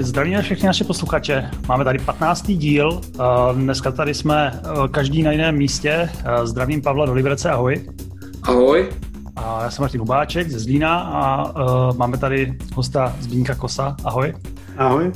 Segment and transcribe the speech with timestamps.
[0.00, 1.50] Ahoj, zdravíme všechny naše posluchače.
[1.68, 2.46] Máme tady 15.
[2.46, 3.00] díl.
[3.54, 6.10] Dneska tady jsme každý na jiném místě.
[6.44, 7.90] Zdravím Pavla do Liberce, ahoj.
[8.42, 8.88] Ahoj.
[9.36, 11.52] A já jsem Martin Hubáček ze Zlína a
[11.92, 13.96] máme tady hosta Zbínka Kosa.
[14.04, 14.34] Ahoj.
[14.76, 15.12] Ahoj.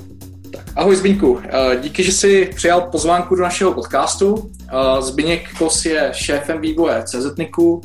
[0.52, 1.40] Tak, ahoj Zbínku.
[1.82, 4.50] Díky, že jsi přijal pozvánku do našeho podcastu.
[5.00, 7.80] Zbíněk Kos je šéfem vývoje CZNIKu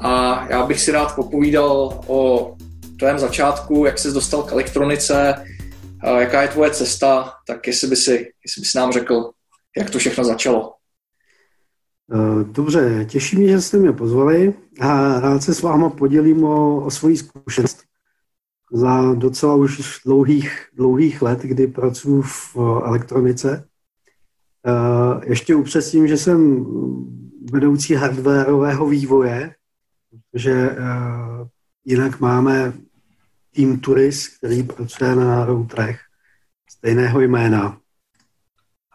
[0.00, 2.50] a já bych si rád popovídal o
[2.98, 5.34] tvém začátku, jak jsi dostal k elektronice,
[6.04, 9.30] jaká je tvoje cesta, tak jestli by si, jestli by si nám řekl,
[9.78, 10.74] jak to všechno začalo.
[12.14, 16.84] Eh, dobře, těší mě, že jste mě pozvali a rád se s váma podělím o,
[16.84, 17.84] o svoji zkušenost
[18.72, 23.68] za docela už dlouhých, dlouhých let, kdy pracuji v elektronice.
[24.66, 26.66] Eh, ještě upřesním, že jsem
[27.52, 29.54] vedoucí hardwareového vývoje,
[30.46, 30.76] eh,
[31.84, 32.72] jinak máme
[33.58, 36.00] tým Turis, který pracuje na routerech
[36.70, 37.78] stejného jména.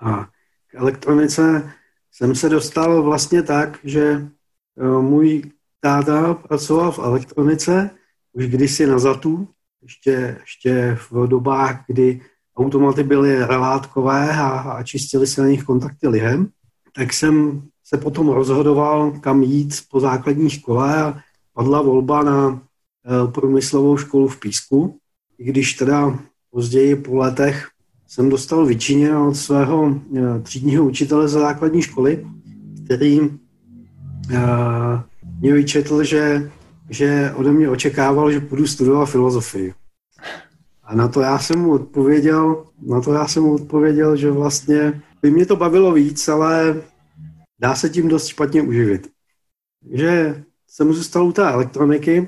[0.02, 0.30] A
[0.68, 1.72] k elektronice
[2.12, 7.90] jsem se dostal vlastně tak, že eh, můj táta pracoval v elektronice
[8.34, 9.48] už kdysi na ZATu,
[9.82, 12.22] ještě, ještě v dobách, kdy
[12.56, 16.50] automaty byly relátkové a, a čistili se na nich kontakty lihem,
[16.96, 21.20] tak jsem se potom rozhodoval, kam jít po základní škole a
[21.54, 22.62] padla volba na
[23.32, 24.98] průmyslovou školu v Písku,
[25.38, 26.20] i když teda
[26.52, 27.70] později po letech
[28.08, 32.28] jsem dostal vyčiněno od svého eh, třídního učitele ze základní školy,
[32.86, 35.04] který eh,
[35.40, 36.52] mě vyčetl, že,
[36.90, 39.74] že ode mě očekával, že půjdu studovat filozofii.
[40.84, 45.02] A na to já jsem mu odpověděl, na to já jsem mu odpověděl, že vlastně
[45.22, 46.82] by mě to bavilo víc, ale
[47.60, 49.10] dá se tím dost špatně uživit.
[49.92, 52.28] Že jsem zůstal u té elektroniky,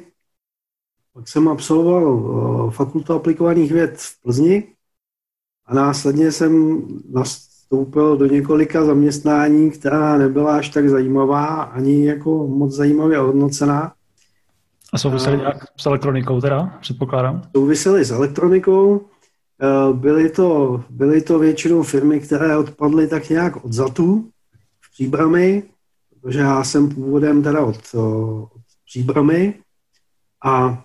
[1.16, 4.64] pak jsem absolvoval eh, fakultu aplikovaných věd v Plzni
[5.66, 6.81] a následně jsem
[7.14, 13.94] nastoupil do několika zaměstnání, která nebyla až tak zajímavá, ani jako moc zajímavě hodnocená.
[14.94, 17.42] A souvisely nějak s elektronikou teda, předpokládám?
[17.56, 19.06] Souvisely s elektronikou.
[19.62, 24.30] Eh, byly to, byly to většinou firmy, které odpadly tak nějak od zatů
[24.82, 25.64] v příbramy,
[26.09, 29.53] protože já jsem původem teda od, eh, od příbramy
[30.46, 30.84] a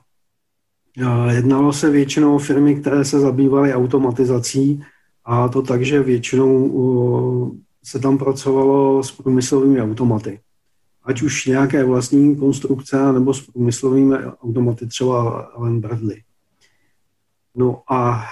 [1.30, 4.84] Jednalo se většinou o firmy, které se zabývaly automatizací
[5.24, 10.40] a to tak, že většinou se tam pracovalo s průmyslovými automaty.
[11.04, 16.22] Ať už nějaké vlastní konstrukce, nebo s průmyslovými automaty, třeba Ellen Bradley.
[17.54, 18.24] No a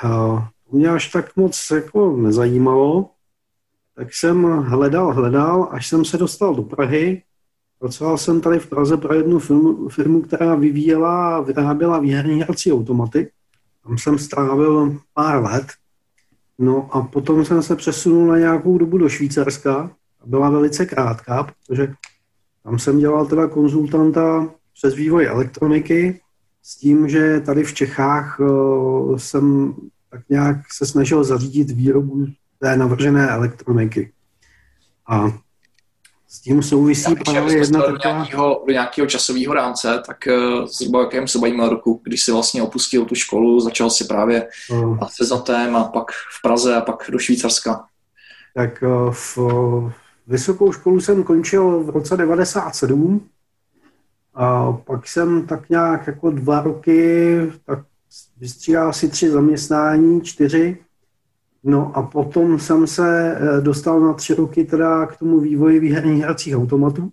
[0.71, 3.11] to mě až tak moc jako nezajímalo,
[3.95, 7.23] tak jsem hledal, hledal, až jsem se dostal do Prahy
[7.79, 12.73] Pracoval jsem tady v Praze pro jednu firmu, firmu která vyvíjela a vyráběla výherní hrací
[12.73, 13.31] automaty.
[13.87, 15.67] Tam jsem strávil pár let.
[16.59, 19.91] No a potom jsem se přesunul na nějakou dobu do Švýcarska.
[20.27, 21.95] Byla velice krátká, protože
[22.65, 26.21] tam jsem dělal teda konzultanta přes vývoj elektroniky
[26.63, 29.75] s tím, že tady v Čechách uh, jsem
[30.11, 32.27] tak nějak se snažil zařídit výrobu
[32.59, 34.13] té navržené elektroniky.
[35.09, 35.39] A
[36.29, 37.99] s tím souvisí právě jedna taková...
[37.99, 42.33] Do nějakého, do nějakého časového rámce, tak uh, zhruba jakém se bavíme roku, když si
[42.33, 44.49] vlastně opustil tu školu, začal si právě
[45.09, 47.85] se zatem a pak v Praze a pak do Švýcarska.
[48.55, 49.39] Tak uh, v
[50.27, 53.29] vysokou školu jsem končil v roce 97
[54.35, 57.79] a pak jsem tak nějak jako dva roky tak
[58.37, 60.79] vystřídal asi tři zaměstnání, čtyři
[61.65, 66.23] No a potom jsem se eh, dostal na tři roky teda k tomu vývoji výherních
[66.23, 67.11] hracích automatů.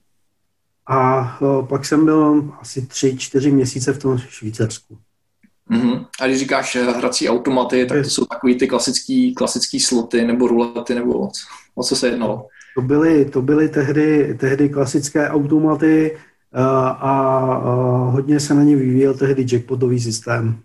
[0.87, 4.97] A eh, pak jsem byl asi tři, čtyři měsíce v tom Švýcarsku.
[5.71, 6.05] Mm-hmm.
[6.21, 10.47] A když říkáš eh, hrací automaty, tak to jsou takový ty klasický, klasický sloty nebo
[10.47, 11.29] rulety, nebo
[11.75, 12.47] o co se jednalo?
[12.75, 16.17] To byly, to byly tehdy, tehdy klasické automaty
[16.53, 17.45] a, a
[18.09, 20.59] hodně se na ně vyvíjel tehdy jackpotový systém.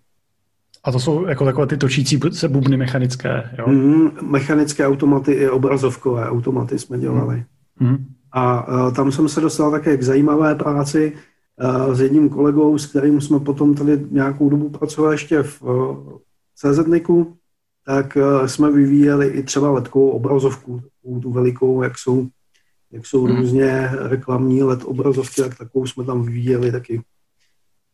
[0.84, 3.68] A to jsou jako takové ty točící se bubny mechanické, jo?
[3.68, 7.44] Mm, mechanické automaty i obrazovkové automaty jsme dělali.
[7.80, 8.06] Mm.
[8.32, 11.12] A, a tam jsem se dostal také k zajímavé práci
[11.58, 15.62] a, s jedním kolegou, s kterým jsme potom tady nějakou dobu pracovali ještě v
[16.54, 17.36] CZNIKu,
[17.86, 20.82] tak a, jsme vyvíjeli i třeba letkovou obrazovku,
[21.22, 22.28] tu velikou, jak jsou,
[22.92, 23.36] jak jsou mm.
[23.36, 27.02] různě reklamní LED obrazovky, tak takovou jsme tam vyvíjeli taky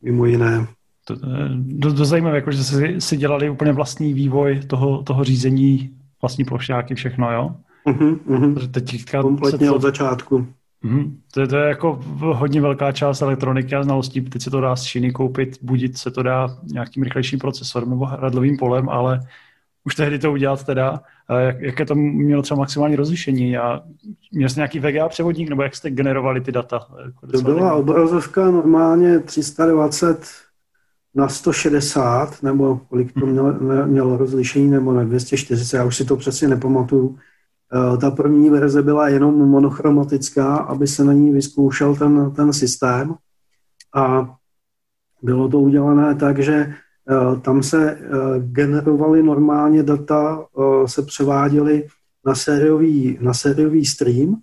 [0.02, 0.66] mimo jiné
[1.06, 1.14] to,
[1.56, 5.90] dost, dost zajímavé, jako, že si, si dělali úplně vlastní vývoj toho, toho řízení,
[6.22, 7.54] vlastní plošťáky, všechno, jo?
[7.86, 8.70] Uh-huh, uh-huh.
[8.70, 10.46] Teďka Kompletně to, od začátku.
[10.84, 11.12] Uh-huh.
[11.34, 14.20] To, je, to je jako hodně velká část elektroniky a znalostí.
[14.20, 18.08] Teď se to dá z Číny koupit, budit se to dá nějakým rychlejším procesorem nebo
[18.12, 19.20] radlovým polem, ale
[19.84, 21.00] už tehdy to udělat teda,
[21.38, 23.80] jak, jaké to mělo třeba maximální rozlišení a
[24.32, 26.86] měl jste nějaký VGA převodník, nebo jak jste generovali ty data?
[27.32, 30.45] To byla obrazovka normálně 320
[31.16, 33.54] na 160, nebo kolik to mělo,
[33.86, 37.18] mělo rozlišení, nebo na 240, já už si to přesně nepamatuju.
[37.74, 43.14] Eh, ta první verze byla jenom monochromatická, aby se na ní vyzkoušel ten, ten systém
[43.94, 44.34] a
[45.22, 48.00] bylo to udělané tak, že eh, tam se eh,
[48.38, 50.46] generovaly normálně data,
[50.86, 51.86] se převáděly
[52.26, 54.36] na sériový, na sériový stream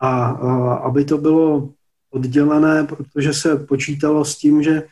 [0.00, 0.26] a
[0.74, 1.68] aby to bylo
[2.10, 4.82] oddělené, protože se počítalo s tím, že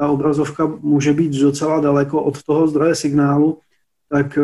[0.00, 3.58] ta obrazovka může být docela daleko od toho zdroje signálu,
[4.08, 4.38] tak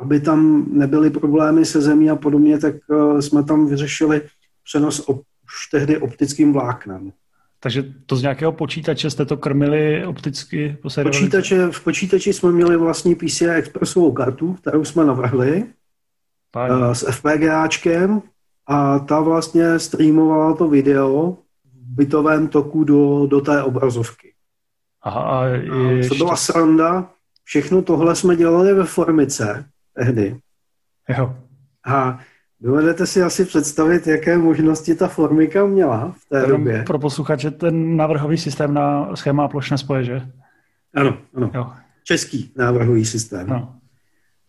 [0.00, 4.22] aby tam nebyly problémy se zemí a podobně, tak eh, jsme tam vyřešili
[4.64, 7.12] přenos op, už tehdy optickým vláknem.
[7.62, 12.76] Takže to z nějakého počítače jste to krmili opticky po počítače, V počítači jsme měli
[12.76, 15.66] vlastní PCI Expressovou kartu, kterou jsme navrhli
[16.50, 16.74] Páně.
[16.90, 18.22] Eh, s FPGAčkem
[18.66, 21.36] a ta vlastně streamovala to video
[21.94, 24.32] bytovém toku do, do té obrazovky.
[25.02, 26.08] Aha, a ještě...
[26.08, 27.10] Co byla sranda,
[27.44, 29.64] všechno tohle jsme dělali ve Formice,
[29.94, 30.40] tehdy.
[31.18, 31.36] Jo.
[31.86, 32.18] A
[32.60, 36.84] dovedete si asi představit, jaké možnosti ta formika měla v té Jenom době.
[36.86, 40.22] Pro posluchače ten návrhový systém na schéma plošné spoje, že?
[40.94, 41.50] Ano, ano.
[41.54, 41.72] Jo.
[42.04, 43.46] Český návrhový systém.
[43.46, 43.74] No.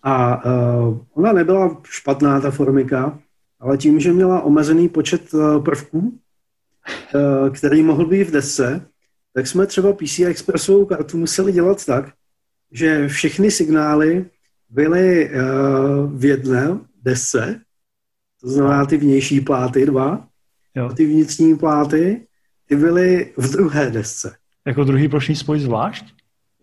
[0.04, 3.20] A uh, ona nebyla špatná, ta formika,
[3.60, 6.20] ale tím, že měla omezený počet uh, prvků,
[7.54, 8.86] který mohl být v desce,
[9.34, 12.14] tak jsme třeba PCI Expressovou kartu museli dělat tak,
[12.72, 14.26] že všechny signály
[14.70, 17.62] byly uh, v jedné desce,
[18.42, 20.28] to znamená ty vnější pláty dva,
[20.76, 20.86] jo.
[20.86, 22.28] a ty vnitřní pláty,
[22.68, 24.36] ty byly v druhé desce.
[24.68, 26.06] Jako druhý plošný spoj zvlášť?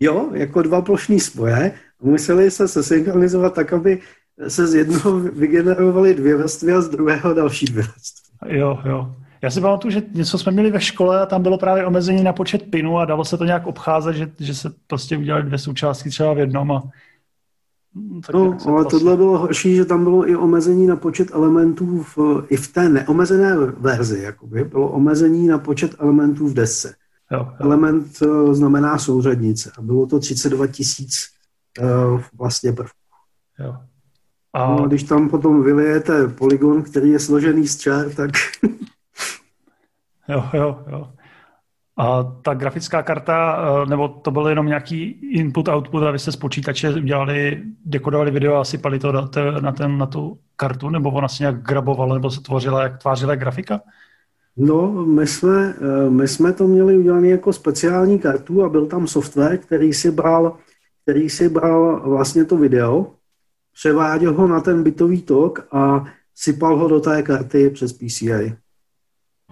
[0.00, 1.73] Jo, jako dva plošní spoje.
[2.03, 4.00] Museli se sesynchronizovat tak, aby
[4.49, 8.59] se z jednoho vygenerovaly dvě vrstvy a z druhého další dvě vrstvy.
[8.59, 9.17] Jo, jo.
[9.43, 12.32] Já si pamatuju, že něco jsme měli ve škole a tam bylo právě omezení na
[12.32, 16.11] počet pinů a dalo se to nějak obcházet, že, že se prostě udělali dvě součástky
[16.11, 16.82] třeba v jednom a
[17.94, 18.99] No, tak no, ale vlastně...
[18.99, 22.88] tohle bylo horší, že tam bylo i omezení na počet elementů v, i v té
[22.88, 24.19] neomezené verzi.
[24.23, 24.64] Jakoby.
[24.64, 26.94] Bylo omezení na počet elementů v desce.
[27.32, 27.52] Jo, jo.
[27.58, 31.26] Element uh, znamená souřadnice a bylo to 32 tisíc
[31.81, 32.99] uh, vlastně prvků.
[33.58, 33.76] Jo.
[34.52, 34.76] A...
[34.76, 38.31] No, když tam potom vylijete polygon, který je složený z čár, tak...
[40.29, 41.13] jo, jo, jo.
[42.01, 46.33] A ta grafická karta, eh, nebo to byl jenom nějaký input, output a vy jste
[46.33, 49.13] z počítače udělali, dekodovali video a sypali to
[49.61, 53.35] na, ten, na tu kartu, nebo ona se nějak grabovala, nebo se tvořila, jak tvářila
[53.35, 53.81] grafika?
[54.57, 59.07] No, my jsme, eh, my jsme to měli udělané jako speciální kartu a byl tam
[59.07, 60.57] software, který si bral,
[61.03, 63.15] který si bral vlastně to video,
[63.75, 66.05] převáděl ho na ten bytový tok a
[66.35, 68.57] sypal ho do té karty přes PCI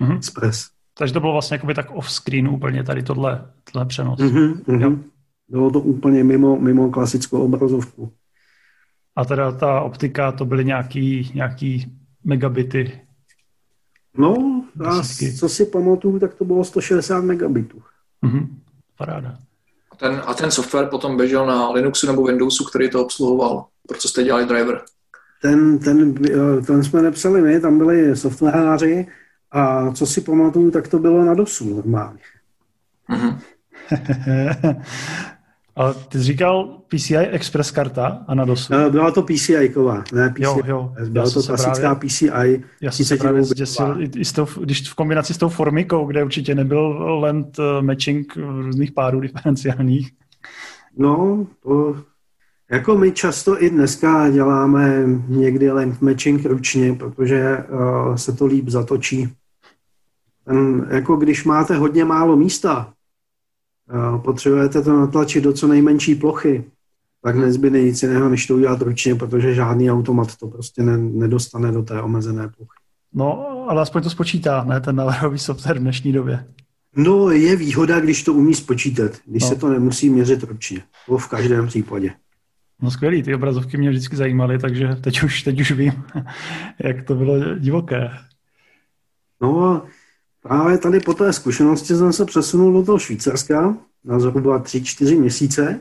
[0.01, 0.17] mm-hmm.
[0.17, 0.76] Express.
[0.99, 4.21] Takže to bylo vlastně jakoby tak off-screen úplně tady tohle, tohle přenos.
[4.21, 5.03] Mm-hmm, mm-hmm.
[5.49, 8.13] Bylo to úplně mimo, mimo klasickou obrazovku.
[9.17, 11.93] A teda ta optika, to byly nějaký, nějaký
[12.25, 13.01] megabity?
[14.19, 15.03] No, a
[15.39, 17.83] co si pamatuju, tak to bylo 160 megabitů.
[18.25, 18.49] Mm-hmm,
[18.99, 19.39] paráda.
[19.93, 23.67] A ten, a ten software potom běžel na Linuxu nebo Windowsu, který to obsluhoval?
[23.89, 24.81] Proč jste dělali driver?
[25.43, 26.15] Ten, ten,
[26.67, 29.07] ten jsme nepsali my, tam byli softwaráři,
[29.51, 32.21] a co si pamatuju, tak to bylo na DOSu normálně.
[33.11, 33.39] Mm-hmm.
[35.77, 38.75] A ty jsi říkal PCI Express karta a na DOSu?
[38.75, 40.43] Eh, byla to PCI ková, ne PCI.
[40.43, 40.93] Jo, jo.
[41.09, 42.65] Byla to klasická právě, PCI.
[42.81, 46.07] Já jsem se právě zděsil, i, i s tou, když v kombinaci s tou formikou,
[46.07, 46.89] kde určitě nebyl
[47.21, 50.11] lent eh, matching různých párů diferenciálních.
[50.99, 51.97] No, to,
[52.71, 58.69] jako my často i dneska děláme někdy length matching ručně, protože uh, se to líp
[58.69, 59.29] zatočí.
[60.45, 62.93] Ten, jako když máte hodně málo místa,
[63.93, 66.65] uh, potřebujete to natlačit do co nejmenší plochy,
[67.23, 71.73] tak nezbyde nic jiného, než to udělat ručně, protože žádný automat to prostě ne, nedostane
[71.73, 72.79] do té omezené plochy.
[73.15, 76.47] No, ale aspoň to spočítá, ne, ten návrhový software v dnešní době.
[76.97, 79.49] No, je výhoda, když to umí spočítat, když no.
[79.49, 80.83] se to nemusí měřit ručně.
[81.07, 82.13] To v každém případě.
[82.83, 85.93] No skvělý, ty obrazovky mě vždycky zajímaly, takže teď už, teď už vím,
[86.85, 88.11] jak to bylo divoké.
[89.43, 89.83] No
[90.43, 95.81] právě tady po té zkušenosti jsem se přesunul do toho Švýcarska na zhruba 3-4 měsíce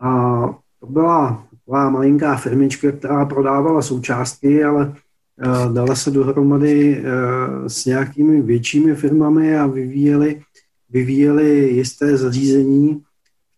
[0.00, 0.40] a
[0.80, 7.84] to byla taková malinká firmička, která prodávala součástky, ale uh, dala se dohromady uh, s
[7.84, 10.42] nějakými většími firmami a vyvíjeli,
[10.90, 13.02] vyvíjeli jisté zařízení,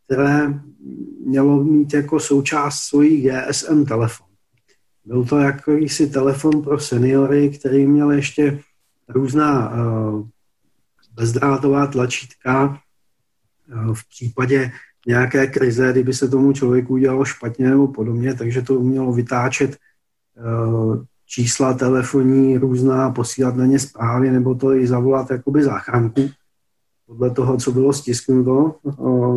[0.06, 0.60] které
[1.26, 4.26] mělo mít jako součást svojí GSM telefon.
[5.04, 8.60] Byl to jakýsi telefon pro seniory, který měl ještě
[9.08, 10.26] různá uh,
[11.14, 14.72] bezdrátová tlačítka uh, v případě
[15.06, 19.76] nějaké krize, kdyby se tomu člověku udělalo špatně nebo podobně, takže to umělo vytáčet
[20.36, 26.30] uh, čísla telefonní různá, posílat na ně zprávy nebo to i zavolat jakoby záchranku
[27.06, 28.74] podle toho, co bylo stisknuto,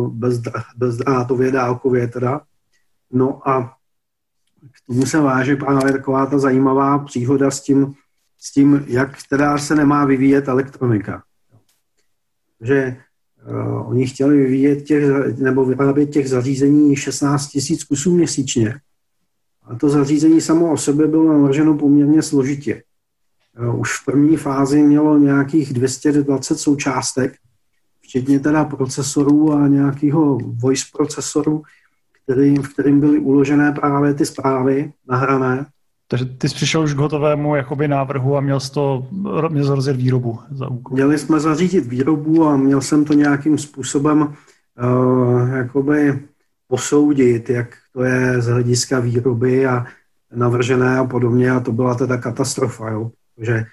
[0.08, 0.40] bez,
[0.76, 2.40] bezdrátově, dálkově teda.
[3.12, 3.74] No a
[4.60, 7.94] k tomu se váže právě taková ta zajímavá příhoda s tím,
[8.38, 11.22] s tím jak teda se nemá vyvíjet elektronika.
[12.60, 12.96] Že
[13.50, 15.04] uh, oni chtěli vyvíjet těch,
[15.38, 18.80] nebo vyrábět těch zařízení 16 tisíc kusů měsíčně.
[19.62, 22.82] A to zařízení samo o sobě bylo navrženo poměrně složitě.
[23.60, 27.39] Uh, už v první fázi mělo nějakých 220 součástek,
[28.10, 31.62] včetně teda procesorů a nějakého voice procesoru,
[32.24, 35.66] který, v kterým byly uložené právě ty zprávy nahrané.
[36.08, 39.06] Takže ty jsi přišel už k hotovému jakoby návrhu a měl jsi, to,
[39.48, 40.94] měl rozjet výrobu za úkol.
[40.94, 46.22] Měli jsme zařídit výrobu a měl jsem to nějakým způsobem uh, jakoby
[46.66, 49.86] posoudit, jak to je z hlediska výroby a
[50.34, 53.10] navržené a podobně a to byla teda katastrofa, jo.
[53.36, 53.64] Protože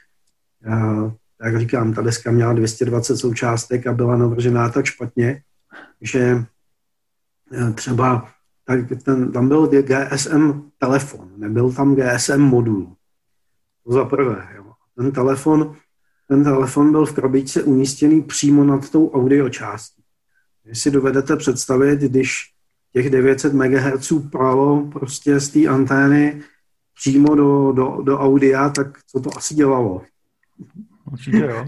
[0.67, 1.11] uh,
[1.43, 5.41] jak říkám, ta deska měla 220 součástek a byla navržená tak špatně,
[6.01, 6.45] že
[7.51, 8.29] uh, třeba
[8.65, 12.95] tak ten, tam byl GSM telefon, nebyl tam GSM modul.
[13.85, 14.47] To za prvé.
[14.55, 14.71] Jo.
[14.97, 15.75] Ten telefon,
[16.27, 20.03] ten telefon byl v krabičce umístěný přímo nad tou audio částí.
[20.63, 22.53] Když si dovedete představit, když
[22.93, 26.41] těch 900 MHz pralo prostě z té antény
[26.95, 30.01] přímo do, do, do audia, tak co to asi dělalo?
[31.11, 31.65] Určitě jo.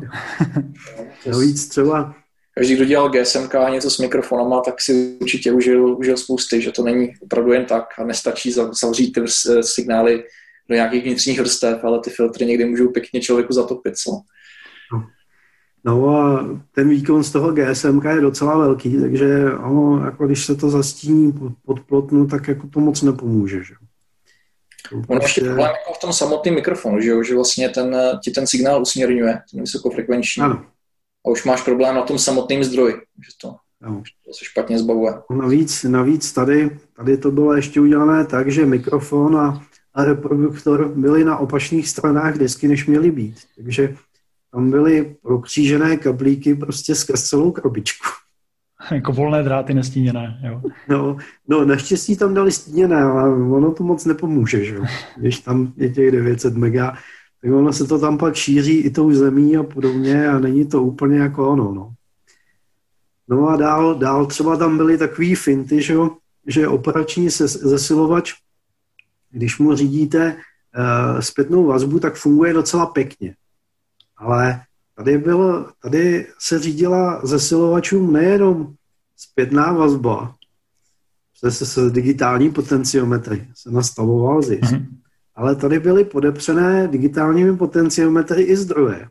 [1.32, 2.16] Navíc třeba
[2.60, 6.72] každý, kdo dělal GSM a něco s mikrofonama, tak si určitě užil, užil spousty, že
[6.72, 9.22] to není opravdu jen tak a nestačí zavřít ty
[9.62, 10.24] signály
[10.70, 13.98] do nějakých vnitřních vrstev, ale ty filtry někdy můžou pěkně člověku zatopit.
[13.98, 14.12] Co?
[15.86, 20.56] No a ten výkon z toho GSM je docela velký, takže ono, jako když se
[20.56, 21.34] to zastíní
[21.66, 23.64] pod plotnu, tak jako to moc nepomůže.
[23.64, 23.74] Že?
[24.94, 25.26] Ono prostě...
[25.26, 27.24] ještě problém jako v tom samotném mikrofonu, že, jo?
[27.24, 30.44] že vlastně ten, ti ten signál usměrňuje, ten vysokofrekvenční.
[30.44, 30.66] Ano
[31.26, 34.04] a už máš problém na tom samotném zdroji, že to, no.
[34.26, 35.14] to se špatně zbavuje.
[35.32, 41.24] Navíc, navíc tady, tady to bylo ještě udělané tak, že mikrofon a, a reproduktor byly
[41.24, 43.38] na opačných stranách desky, než měly být.
[43.56, 43.96] Takže
[44.52, 48.08] tam byly prokřížené kablíky prostě skrz celou krabičku.
[48.92, 50.62] Jako volné dráty nestíněné, jo.
[50.90, 51.18] No,
[51.48, 54.78] no, naštěstí tam dali stíněné, ale ono to moc nepomůže, že.
[55.18, 56.98] Když tam je těch 900 mega,
[57.42, 60.84] tak ono se to tam pak šíří i tou zemí a podobně a není to
[60.84, 61.92] úplně jako ono, no.
[63.28, 65.96] No a dál, dál třeba tam byly takový finty, že,
[66.48, 68.34] že operační zesilovač,
[69.32, 73.36] když mu řídíte uh, zpětnou vazbu, tak funguje docela pěkně.
[74.18, 74.62] Ale
[75.04, 78.74] tady, bylo, tady se řídila zesilovačům nejenom
[79.18, 80.36] zpětná vazba,
[81.36, 85.00] se, se, se digitální potenciometry se nastavoval zisk, mm-hmm
[85.40, 89.08] ale tady byly podepřené digitálními potenciometry i zdroje.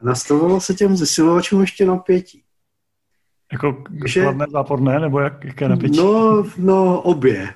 [0.00, 2.42] A nastavovalo se těm zesilovačům ještě napětí.
[3.52, 5.96] Jako kladné, záporné, nebo jak, jaké napětí?
[5.96, 7.54] No, no obě.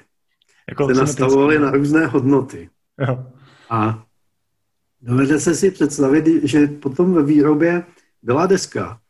[0.69, 2.71] Jako se nastavovaly na různé hodnoty.
[3.09, 3.27] Jo.
[3.71, 4.06] A
[5.03, 7.85] dovedete se si představit, že potom ve výrobě
[8.23, 9.01] byla deska,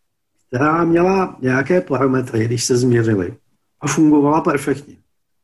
[0.48, 3.36] která měla nějaké parametry, když se změřily,
[3.80, 4.96] a fungovala perfektně.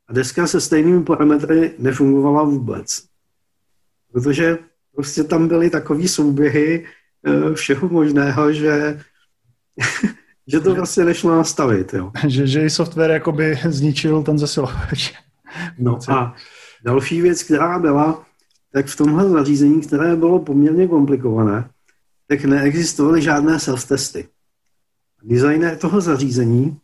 [0.08, 3.12] A deska se stejnými parametry nefungovala vůbec
[4.12, 4.58] protože
[4.94, 6.86] prostě tam byly takové souběhy
[7.26, 9.00] eh, všeho možného, že,
[10.46, 11.94] že to vlastně nešlo nastavit.
[11.94, 12.12] Jo.
[12.26, 15.12] Že, že i software jakoby zničil ten zesilovač.
[15.78, 16.34] No a
[16.84, 18.24] další věc, která byla,
[18.72, 21.70] tak v tomhle zařízení, které bylo poměrně komplikované,
[22.28, 24.28] tak neexistovaly žádné self-testy.
[25.22, 26.78] Designer toho zařízení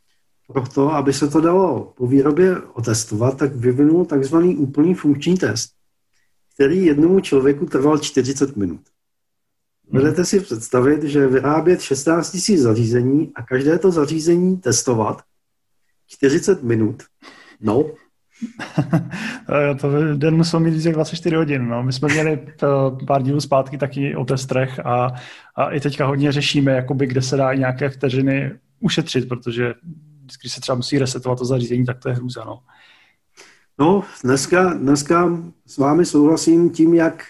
[0.47, 5.78] proto, aby se to dalo po výrobě otestovat, tak vyvinul takzvaný úplný funkční test
[6.59, 8.80] který jednomu člověku trval 40 minut.
[9.90, 15.23] Můžete si představit, že vyrábět 16 000 zařízení a každé to zařízení testovat
[16.07, 17.02] 40 minut.
[17.61, 17.85] No.
[19.80, 21.68] to den musel mít více 24 hodin.
[21.68, 21.83] No.
[21.83, 25.12] My jsme měli eh, pár dílů zpátky taky o testech a,
[25.57, 29.75] a i teďka hodně řešíme, jakoby, kde se dá nějaké vteřiny ušetřit, protože
[30.40, 32.45] když se třeba musí resetovat to zařízení, tak to je hrůza.
[32.45, 32.59] No.
[33.80, 37.25] No, dneska, dneska s vámi souhlasím tím, jak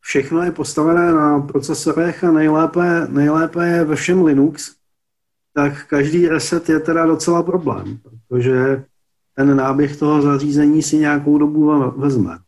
[0.00, 4.76] všechno je postavené na procesorech a nejlépe, nejlépe je ve všem Linux,
[5.54, 7.98] tak každý reset je teda docela problém,
[8.28, 8.84] protože
[9.36, 12.38] ten náběh toho zařízení si nějakou dobu vezme.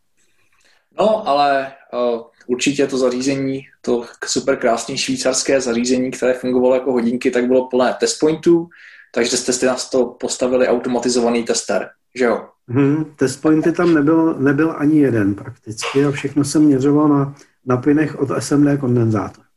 [0.99, 7.31] No, ale uh, určitě to zařízení, to super krásné švýcarské zařízení, které fungovalo jako hodinky,
[7.31, 8.69] tak bylo plné test pointů,
[9.13, 12.47] takže jste na to postavili automatizovaný tester, že jo?
[12.67, 17.77] Hmm, test pointy tam nebyl, nebyl ani jeden prakticky a všechno se měřilo na, na
[17.77, 19.47] pinech od SMD kondenzátora.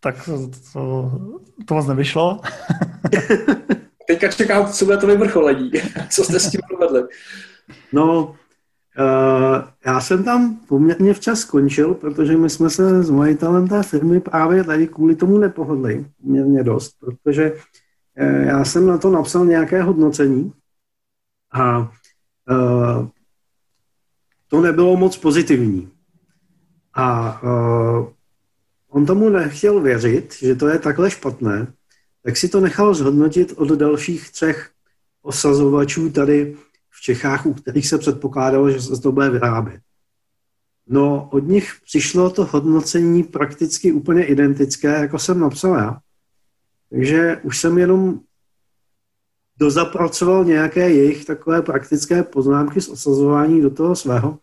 [0.00, 1.12] Tak to, to,
[1.64, 2.40] to moc nevyšlo.
[4.08, 5.70] Teďka čekám, co bude to vyvrcholení.
[6.10, 7.08] co jste s tím provedli?
[7.92, 8.34] No,
[8.98, 14.20] Uh, já jsem tam poměrně včas skončil, protože my jsme se s majitelem té firmy
[14.20, 19.82] právě tady kvůli tomu nepohodli poměrně dost, protože uh, já jsem na to napsal nějaké
[19.82, 20.52] hodnocení
[21.52, 23.08] a uh,
[24.48, 25.90] to nebylo moc pozitivní.
[26.94, 27.40] A
[28.88, 31.72] on tomu nechtěl věřit, že to je takhle špatné,
[32.22, 34.70] tak si to nechal zhodnotit od dalších třech
[35.22, 36.56] osazovačů tady
[36.90, 39.80] v Čechách, u kterých se předpokládalo, že se to bude vyrábět.
[40.86, 46.00] No, od nich přišlo to hodnocení prakticky úplně identické, jako jsem napsal já.
[46.90, 48.20] Takže už jsem jenom
[49.56, 54.38] dozapracoval nějaké jejich takové praktické poznámky z osazování do toho svého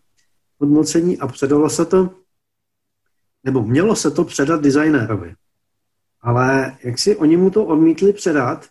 [0.60, 2.10] hodnocení a předalo se to,
[3.44, 5.36] nebo mělo se to předat designérovi.
[6.26, 8.66] Ale jak si oni mu to odmítli předat,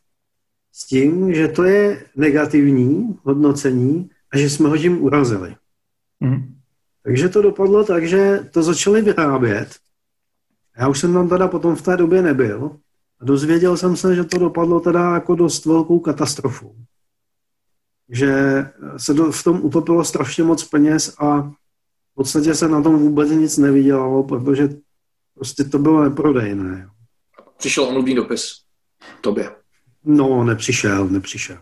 [0.72, 5.56] s tím, že to je negativní hodnocení a že jsme ho tím urazili.
[6.20, 6.54] Mm.
[7.02, 9.76] Takže to dopadlo tak, že to začali vyrábět.
[10.78, 12.76] Já už jsem tam teda potom v té době nebyl
[13.20, 16.74] a dozvěděl jsem se, že to dopadlo teda jako dost velkou katastrofu.
[18.08, 18.64] Že
[18.96, 23.30] se do, v tom utopilo strašně moc peněz a v podstatě se na tom vůbec
[23.30, 24.68] nic nevydělalo, protože
[25.34, 26.93] prostě to bylo neprodejné.
[27.58, 28.52] Přišel omluvný dopis
[29.20, 29.50] tobě.
[30.04, 31.56] No, nepřišel, nepřišel.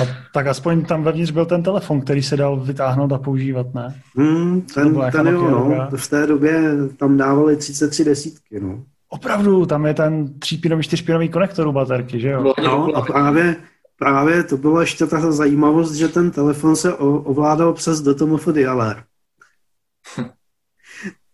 [0.00, 4.02] A tak aspoň tam vevnitř byl ten telefon, který se dal vytáhnout a používat, ne?
[4.16, 5.88] Hmm, ten, ten jo, no.
[5.96, 6.62] V té době
[6.96, 8.84] tam dávali 33 desítky, no.
[9.08, 12.54] Opravdu, tam je ten třípinový, čtyřpinový konektor u baterky, že jo?
[12.62, 13.56] No a právě,
[13.98, 19.04] právě to byla ještě ta zajímavost, že ten telefon se ovládal přes DTMF dialer.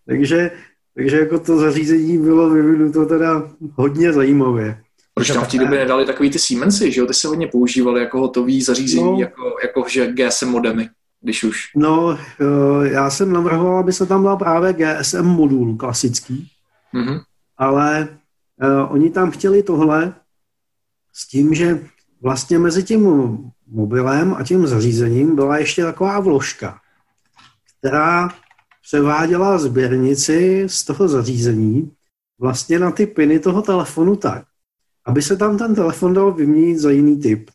[0.07, 0.51] takže,
[0.95, 4.83] takže jako to zařízení bylo vyvinuto teda hodně zajímavě.
[5.15, 7.07] Proč tam v té době nedali takový ty Siemensy, že jo?
[7.07, 10.89] Ty se hodně používali jako hotový zařízení, no, jako, jako že GSM modemy,
[11.21, 11.59] když už.
[11.77, 16.51] No, eh, já jsem navrhoval, aby se tam dal právě GSM modul klasický,
[16.95, 17.21] mm-hmm.
[17.57, 18.09] ale
[18.63, 20.15] uh, oni tam chtěli tohle
[21.13, 21.81] s tím, že
[22.23, 26.79] vlastně mezi tím mobilem a tím zařízením byla ještě taková vložka,
[27.79, 28.29] která
[28.83, 31.93] převáděla sběrnici z toho zařízení
[32.41, 34.45] vlastně na ty piny toho telefonu tak,
[35.05, 37.51] aby se tam ten telefon dal vyměnit za jiný typ.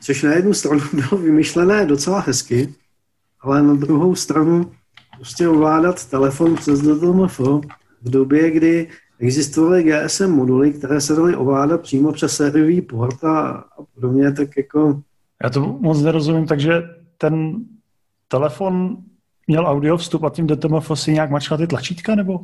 [0.00, 2.74] Což na jednu stranu bylo vymyšlené docela hezky,
[3.40, 4.72] ale na druhou stranu
[5.16, 7.40] prostě ovládat telefon přes DTMF
[8.02, 13.48] v době, kdy existovaly GSM moduly, které se daly ovládat přímo přes sériový port a,
[13.50, 15.02] a podobně, tak jako...
[15.42, 16.82] Já to moc nerozumím, takže
[17.18, 17.64] ten
[18.28, 18.96] telefon
[19.46, 22.40] měl audio vstup a tím DTMF si nějak mačkal ty tlačítka, nebo?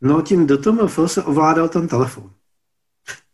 [0.00, 2.30] No, tím DTMF se ovládal ten telefon.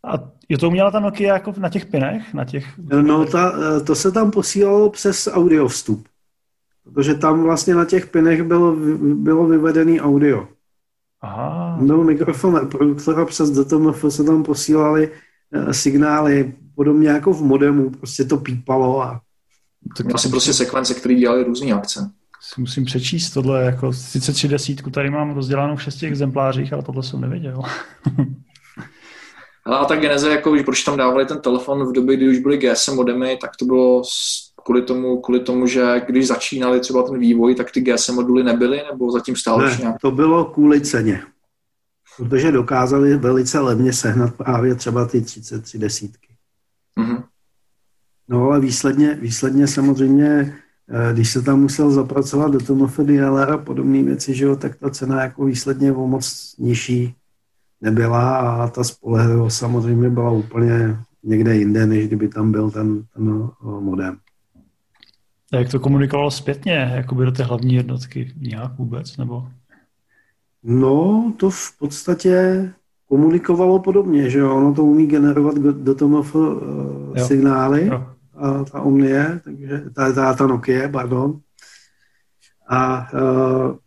[0.03, 0.13] A
[0.49, 2.33] je to uměla ta Nokia jako na těch pinech?
[2.33, 2.65] Na těch...
[3.01, 6.07] No, ta, to se tam posílalo přes audio vstup.
[6.83, 10.47] Protože tam vlastně na těch pinech bylo, bylo vyvedený audio.
[11.21, 11.77] Aha.
[11.81, 15.11] Byl mikrofon reproduktora přes DTMF se tam posílali
[15.51, 19.21] eh, signály podobně jako v modemu, prostě to pípalo a...
[19.97, 22.11] Tak Měl jsem prostě sekvence, které dělali různé akce.
[22.53, 26.83] Si musím přečíst tohle, jako sice tři desítku tady mám rozdělanou v šesti exemplářích, ale
[26.83, 27.61] tohle jsem nevěděl.
[29.65, 32.95] a ta geneze, jako, proč tam dávali ten telefon v době, kdy už byly GSM
[32.95, 34.01] modemy, tak to bylo
[34.63, 38.83] kvůli tomu, kvůli tomu, že když začínali třeba ten vývoj, tak ty GSM moduly nebyly,
[38.91, 39.95] nebo zatím stále ne, nějak?
[40.01, 41.23] to bylo kvůli ceně.
[42.17, 46.35] Protože dokázali velice levně sehnat právě třeba ty 33 desítky.
[46.99, 47.23] Mm-hmm.
[48.27, 50.57] No ale výsledně, výsledně samozřejmě,
[51.13, 54.89] když se tam musel zapracovat do toho DLR a podobné věci, že jo, tak ta
[54.89, 57.15] cena jako výsledně o moc nižší
[57.81, 63.49] nebyla a ta spolehlivost samozřejmě byla úplně někde jinde, než kdyby tam byl ten, ten
[63.61, 64.17] eh, modem.
[65.53, 69.47] A jak to komunikovalo zpětně, jakoby do té hlavní jednotky nějak vůbec, nebo?
[70.63, 72.69] No, to v podstatě
[73.09, 78.05] komunikovalo podobně, že jo, ono to umí generovat do toho uh, signály, jo.
[78.37, 81.39] A ta Omnie, takže ta, ta, ta Nokia, pardon.
[82.69, 83.77] A uh,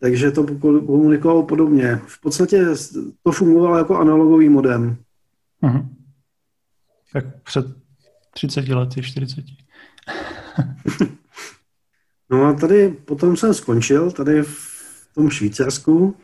[0.00, 2.00] takže to komunikovalo podobně.
[2.06, 2.66] V podstatě
[3.22, 4.96] to fungovalo jako analogový modem.
[5.62, 5.88] Uh-huh.
[7.12, 7.66] Tak před
[8.34, 9.44] 30 lety, 40.
[12.30, 16.16] no a tady potom jsem skončil, tady v tom Švýcarsku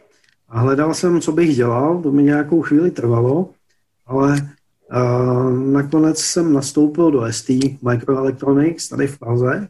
[0.49, 3.51] a hledal jsem, co bych dělal, to mi nějakou chvíli trvalo,
[4.07, 4.51] ale
[5.73, 7.49] nakonec jsem nastoupil do ST
[7.83, 9.69] Microelectronics tady v Praze.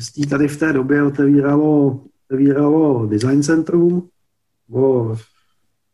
[0.00, 4.08] ST tady v té době otevíralo, otevíralo design centrum,
[4.72, 5.16] o,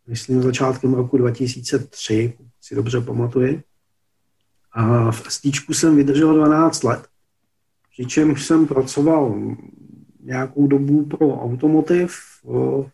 [0.06, 3.62] myslím začátkem roku 2003, si dobře pamatuji.
[4.72, 7.06] A v ST jsem vydržel 12 let,
[7.92, 9.40] přičemž jsem pracoval
[10.22, 12.12] nějakou dobu pro automotiv
[12.44, 12.90] v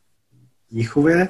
[0.71, 1.29] Jíchově.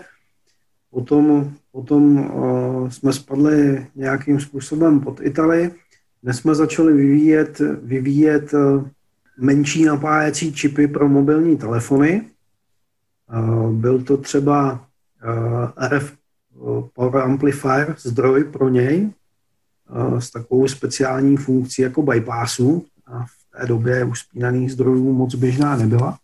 [0.97, 5.71] Potom, potom uh, jsme spadli nějakým způsobem pod Itálii.
[6.23, 8.89] Dnes jsme začali vyvíjet, vyvíjet uh,
[9.39, 12.23] menší napájecí čipy pro mobilní telefony.
[13.33, 14.87] Uh, byl to třeba
[15.89, 16.13] RF
[16.95, 19.11] Power Amplifier, zdroj pro něj,
[20.19, 22.87] s takovou speciální funkcí jako bypassu.
[23.07, 26.19] A v té době už spínaných zdrojů moc běžná nebyla.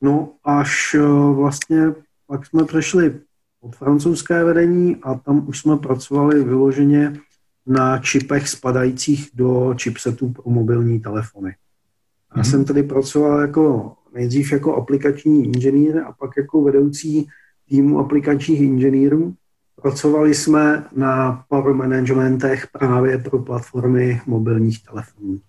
[0.00, 0.96] No až
[1.34, 1.94] vlastně
[2.26, 3.20] pak jsme přešli
[3.60, 7.12] od francouzské vedení a tam už jsme pracovali vyloženě
[7.66, 11.54] na čipech spadajících do chipsetů pro mobilní telefony.
[12.36, 12.50] Já mm-hmm.
[12.50, 17.28] jsem tady pracoval jako nejdřív jako aplikační inženýr a pak jako vedoucí
[17.68, 19.34] týmu aplikačních inženýrů.
[19.82, 25.40] Pracovali jsme na power managementech právě pro platformy mobilních telefonů.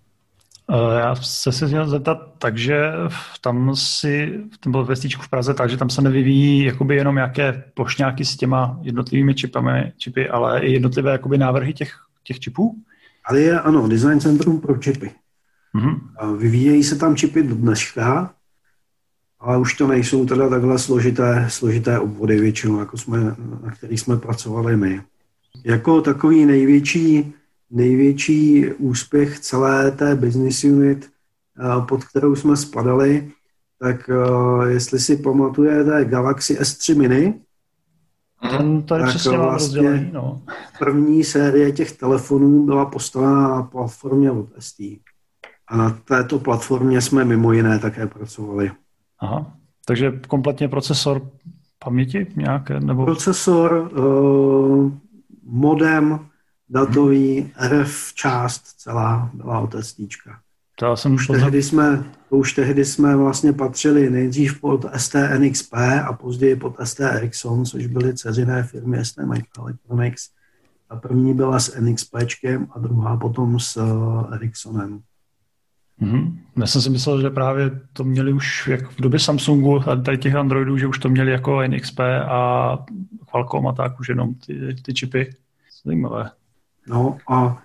[0.72, 2.92] Eh, já se si měl zeptat, takže
[3.40, 8.24] tam si, ten byl vestíčku v Praze, takže tam se nevyvíjí jakoby jenom nějaké plošňáky
[8.24, 11.92] s těma jednotlivými čipami, čipy, ale i jednotlivé jakoby návrhy těch,
[12.24, 12.76] těch čipů?
[13.24, 15.10] Ale je, ano, design centrum pro čipy.
[15.74, 16.36] Mm-hmm.
[16.36, 18.34] Vyvíjejí se tam čipy do dneška,
[19.40, 23.20] ale už to nejsou teda takhle složité, složité obvody většinou, jako jsme,
[23.62, 25.00] na kterých jsme pracovali my.
[25.64, 27.34] Jako takový největší
[27.72, 31.10] největší úspěch celé té business unit,
[31.58, 33.30] eh, pod kterou jsme spadali,
[33.78, 37.34] tak eh, jestli si pamatujete Galaxy S3 Mini,
[38.50, 40.42] ten tady tak přesně vlastně no.
[40.78, 44.80] první série těch telefonů byla postavena na platformě od ST.
[45.68, 48.70] A na této platformě jsme mimo jiné také pracovali.
[49.18, 49.52] Aha,
[49.86, 51.30] takže kompletně procesor
[51.84, 52.80] paměti nějaké?
[52.80, 53.04] Nebo...
[53.04, 54.92] Procesor, uh,
[55.44, 56.18] modem,
[56.72, 60.38] datový RF část celá byla od STčka.
[60.78, 66.12] To jsem už tehdy jsme, už tehdy jsme vlastně patřili nejdřív pod ST NXP a
[66.12, 70.28] později pod ST Ericsson, což byly ceřiné firmy ST Microelectronics.
[70.90, 75.00] A první byla s NXPčkem a druhá potom s eh, Ericssonem.
[76.02, 76.36] Mm-hmm.
[76.56, 80.18] Já jsem si myslel, že právě to měli už jak v době Samsungu a tady
[80.18, 82.78] těch Androidů, že už to měli jako NXP a
[83.30, 85.30] Qualcomm a tak už jenom ty, ty čipy.
[85.84, 86.30] Zajímavé.
[86.86, 87.62] No a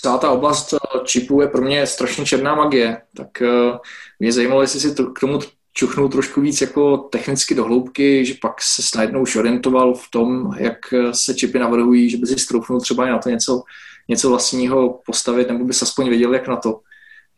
[0.00, 3.78] celá ta oblast eh, čipů je pro mě strašně černá magie, tak eh,
[4.18, 5.38] mě zajímalo, jestli si to, k tomu
[5.72, 10.54] čuchnul trošku víc jako technicky do hloubky, že pak se najednou už orientoval v tom,
[10.58, 13.62] jak eh, se čipy navrhují, že by si stroufnul třeba na to něco,
[14.08, 16.80] něco vlastního postavit, nebo bys aspoň věděl, jak na to.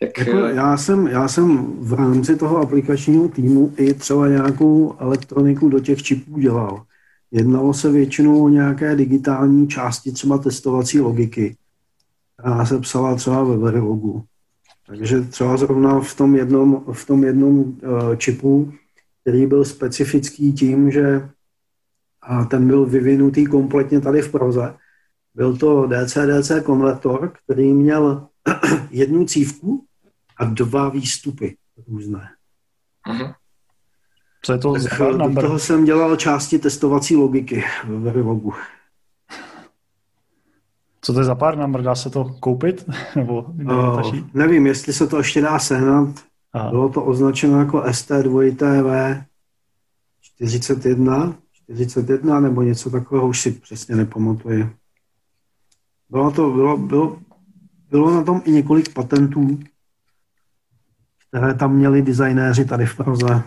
[0.00, 0.18] Jak...
[0.18, 5.80] Jako já, jsem, já jsem v rámci toho aplikačního týmu i třeba nějakou elektroniku do
[5.80, 6.82] těch čipů dělal.
[7.32, 11.56] Jednalo se většinou o nějaké digitální části, třeba testovací logiky,
[12.36, 14.24] která se psala třeba ve Verilogu.
[14.86, 17.76] Takže třeba zrovna v tom jednom, v tom jednom uh,
[18.16, 18.72] čipu,
[19.20, 21.28] který byl specifický tím, že
[22.50, 24.74] ten byl vyvinutý kompletně tady v Proze.
[25.34, 28.28] Byl to DC-DC konvertor, který měl
[28.90, 29.84] jednu cívku
[30.36, 31.56] a dva výstupy
[31.88, 32.28] různé.
[33.08, 33.34] Uh-huh.
[34.44, 38.52] Co je to tak za do toho jsem dělal části testovací logiky v Verilogu.
[41.00, 41.82] Co to je za pár number?
[41.82, 42.90] Dá se to koupit?
[43.16, 46.08] Nebo uh, nevím, jestli se to ještě dá sehnat.
[46.52, 46.70] Aha.
[46.70, 49.24] Bylo to označeno jako ST2TV
[50.20, 54.70] 41, 41 nebo něco takového, už si přesně nepamatuji.
[56.10, 57.18] Bylo, to, bylo, bylo,
[57.90, 59.58] bylo na tom i několik patentů,
[61.28, 63.42] které tam měli designéři tady v Praze.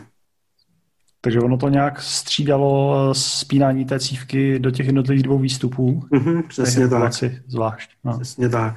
[1.26, 6.04] Takže ono to nějak střídalo eh, spínání té cívky do těch jednotlivých dvou výstupů.
[6.12, 7.14] Mm-hmm, přesně tak.
[7.48, 7.90] Zvlášť.
[8.04, 8.20] No.
[8.20, 8.76] Přesně tak.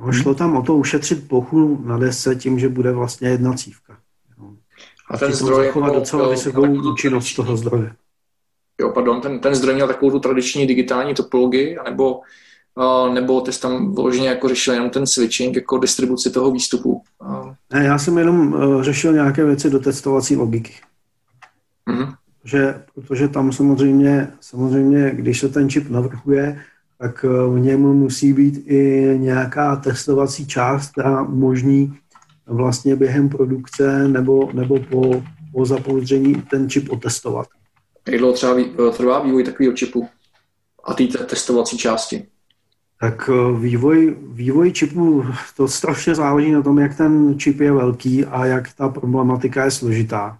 [0.00, 0.38] No, šlo mhm.
[0.38, 3.96] tam o to ušetřit plochu na desce tím, že bude vlastně jedna cívka.
[5.10, 5.66] A ten zdroj...
[5.66, 7.92] Zachovat jako, docela vysokou účinnost toho zdroje.
[8.80, 12.20] Jo, pardon, ten, ten zdroj měl takovou tu tradiční digitální topologii, anebo,
[12.74, 17.02] uh, nebo ty jsi tam vloženě jako řešil jenom ten switching, jako distribuci toho výstupu?
[17.18, 17.52] Uh.
[17.72, 20.74] Ne, já jsem jenom uh, řešil nějaké věci do testovací logiky.
[21.90, 22.14] Mm-hmm.
[22.44, 26.60] Že, protože tam samozřejmě, samozřejmě, když se ten čip navrhuje
[26.98, 31.98] tak v něm musí být i nějaká testovací část, která umožní
[32.46, 37.46] vlastně během produkce nebo, nebo po, po zapouzdření ten čip otestovat.
[38.08, 38.54] Jak dlouho třeba
[38.96, 40.08] trvá vývoj takového čipu
[40.84, 42.26] a té testovací části?
[43.00, 45.24] Tak eh, vývoj, vývoj čipu,
[45.56, 49.70] to strašně záleží na tom, jak ten čip je velký a jak ta problematika je
[49.70, 50.38] složitá.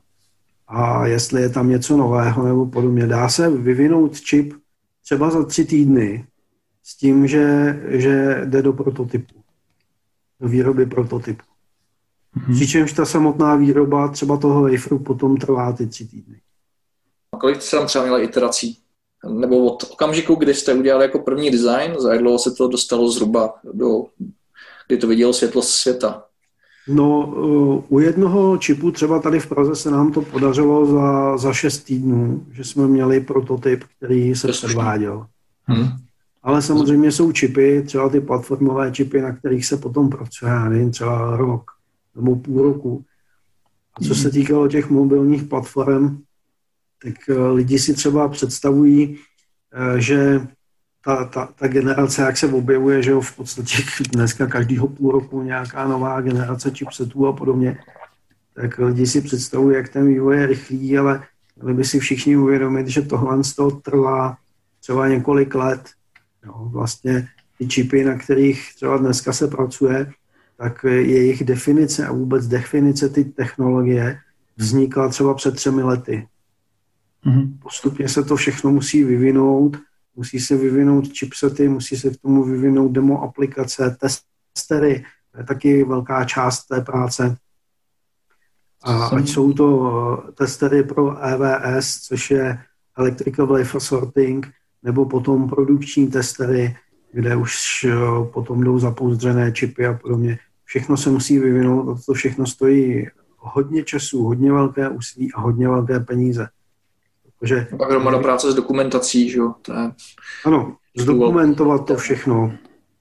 [0.66, 3.07] A jestli je tam něco nového nebo podobně.
[3.07, 4.55] Dá se vyvinout čip
[5.03, 6.27] třeba za tři týdny
[6.83, 9.35] s tím, že, že jde do prototypu,
[10.40, 11.44] do výroby prototypu.
[12.37, 12.55] Mm-hmm.
[12.55, 16.40] Přičemž ta samotná výroba třeba toho waferu potom trvá ty tři týdny.
[17.33, 18.79] A kolik jste tam třeba měla iterací?
[19.29, 23.09] Nebo od okamžiku, kdy jste udělali jako první design, za jak dlouho se to dostalo
[23.09, 24.05] zhruba do,
[24.87, 26.24] kdy to vidělo světlo světa?
[26.88, 27.34] No,
[27.88, 32.46] u jednoho čipu třeba tady v Praze se nám to podařilo za, za šest týdnů,
[32.52, 35.26] že jsme měli prototyp, který se předváděl.
[35.64, 35.88] Hmm.
[36.42, 41.36] Ale samozřejmě jsou čipy, třeba ty platformové čipy, na kterých se potom pracuje, nevím, třeba
[41.36, 41.70] rok
[42.14, 43.04] nebo půl roku.
[43.94, 46.18] A co se týkalo těch mobilních platform,
[47.02, 49.16] tak eh, lidi si třeba představují,
[49.74, 50.46] eh, že
[51.04, 55.42] ta, ta, ta generace, jak se objevuje, že jo, v podstatě dneska každýho půl roku
[55.42, 57.78] nějaká nová generace chipsetů a podobně,
[58.54, 61.22] tak lidi si představují, jak ten vývoj je rychlý, ale
[61.56, 64.36] měli by si všichni uvědomit, že tohle z toho trvá
[64.80, 65.90] třeba několik let.
[66.46, 70.12] Jo, vlastně ty čipy, na kterých třeba dneska se pracuje,
[70.56, 74.18] tak jejich definice a vůbec definice ty technologie
[74.56, 76.28] vznikla třeba před třemi lety.
[77.26, 77.58] Mm-hmm.
[77.62, 79.76] Postupně se to všechno musí vyvinout,
[80.16, 83.96] musí se vyvinout chipsety, musí se k tomu vyvinout demo aplikace,
[84.55, 87.37] testery, to je taky velká část té práce.
[88.83, 89.92] A ať jsou to
[90.29, 92.59] eh, testery pro EVS, což je
[92.98, 96.77] Electrical Wafer Sorting, nebo potom produkční testery,
[97.12, 97.94] kde už eh,
[98.33, 100.38] potom jdou zapouzdřené čipy a podobně.
[100.64, 105.68] Všechno se musí vyvinout a to všechno stojí hodně času, hodně velké úsilí a hodně
[105.68, 106.48] velké peníze.
[107.44, 109.54] Protože, Pak hromada práce s dokumentací, že jo?
[109.62, 109.92] To je...
[110.44, 112.52] Ano, zdokumentovat to všechno.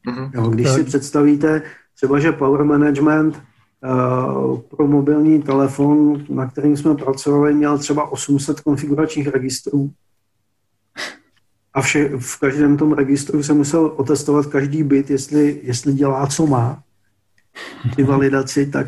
[0.07, 0.31] Uh-huh.
[0.33, 0.75] Jo, když tak.
[0.75, 1.61] si představíte
[1.95, 3.43] třeba, že power management
[3.83, 9.91] uh, pro mobilní telefon, na kterým jsme pracovali, měl třeba 800 konfiguračních registrů.
[11.73, 16.47] A vše, v každém tom registru se musel otestovat každý bit, jestli, jestli dělá, co
[16.47, 16.83] má.
[17.95, 18.87] Ty validaci, tak...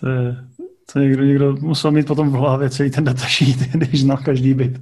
[0.00, 0.46] To je
[0.92, 4.80] to někdo, někdo musel mít potom v hlavě celý ten datasheet, když znal každý byt.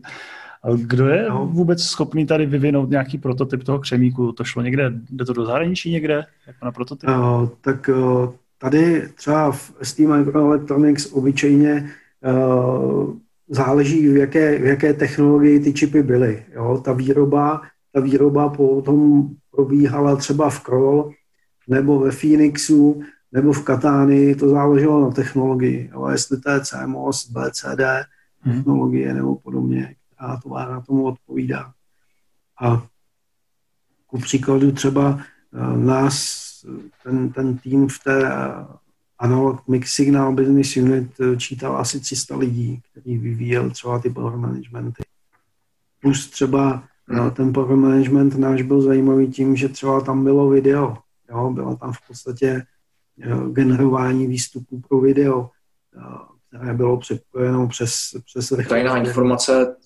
[0.63, 1.47] A kdo je no.
[1.47, 4.33] vůbec schopný tady vyvinout nějaký prototyp toho křemíku?
[4.33, 7.09] To šlo někde, jde to do zahraničí někde, jako na prototyp?
[7.09, 11.91] Uh, tak uh, tady třeba v ST Microelectronics obyčejně
[12.27, 13.15] uh,
[13.49, 16.43] záleží, v jaké, v jaké technologii ty čipy byly.
[16.55, 16.83] Jo?
[16.85, 17.63] Ta výroba,
[17.93, 21.11] ta výroba potom probíhala třeba v Kroll
[21.69, 23.03] nebo ve Phoenixu,
[23.35, 27.81] nebo v Katáni, to záleželo na technologii, ale jestli to je CMOS, BCD
[28.41, 28.57] hmm.
[28.57, 31.73] technologie nebo podobně, která továrna tomu odpovídá.
[32.63, 32.87] A
[34.07, 36.45] ku příkladu třeba eh, nás,
[37.03, 38.31] ten, ten tým v té
[39.19, 44.37] Analog Mix Signal Business Unit eh, čítal asi 300 lidí, který vyvíjel třeba ty power
[44.37, 45.03] managementy.
[46.01, 47.31] Plus třeba hmm.
[47.31, 50.97] ten power management náš byl zajímavý tím, že třeba tam bylo video.
[51.31, 52.74] Jo, byla tam v podstatě Eh,
[53.53, 55.51] generování výstupů pro video,
[55.97, 56.01] eh,
[56.49, 59.77] které bylo připojeno přes, přes Tajná informace,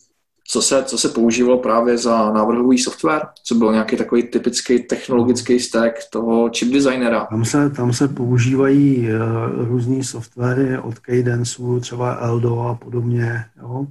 [0.51, 3.23] co se, co se používalo právě za návrhový software?
[3.45, 7.27] Co byl nějaký takový typický technologický stack toho chip designera?
[7.31, 13.45] Tam se, tam se používají uh, různý softwary od Cadenceu, třeba Eldo a podobně.
[13.63, 13.87] Jo?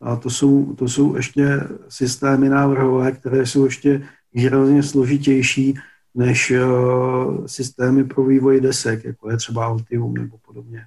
[0.00, 4.02] A to jsou, to jsou ještě systémy návrhové, které jsou ještě
[4.34, 5.74] výrazně složitější
[6.18, 10.86] než uh, systémy pro vývoj desek, jako je třeba Altium nebo podobně.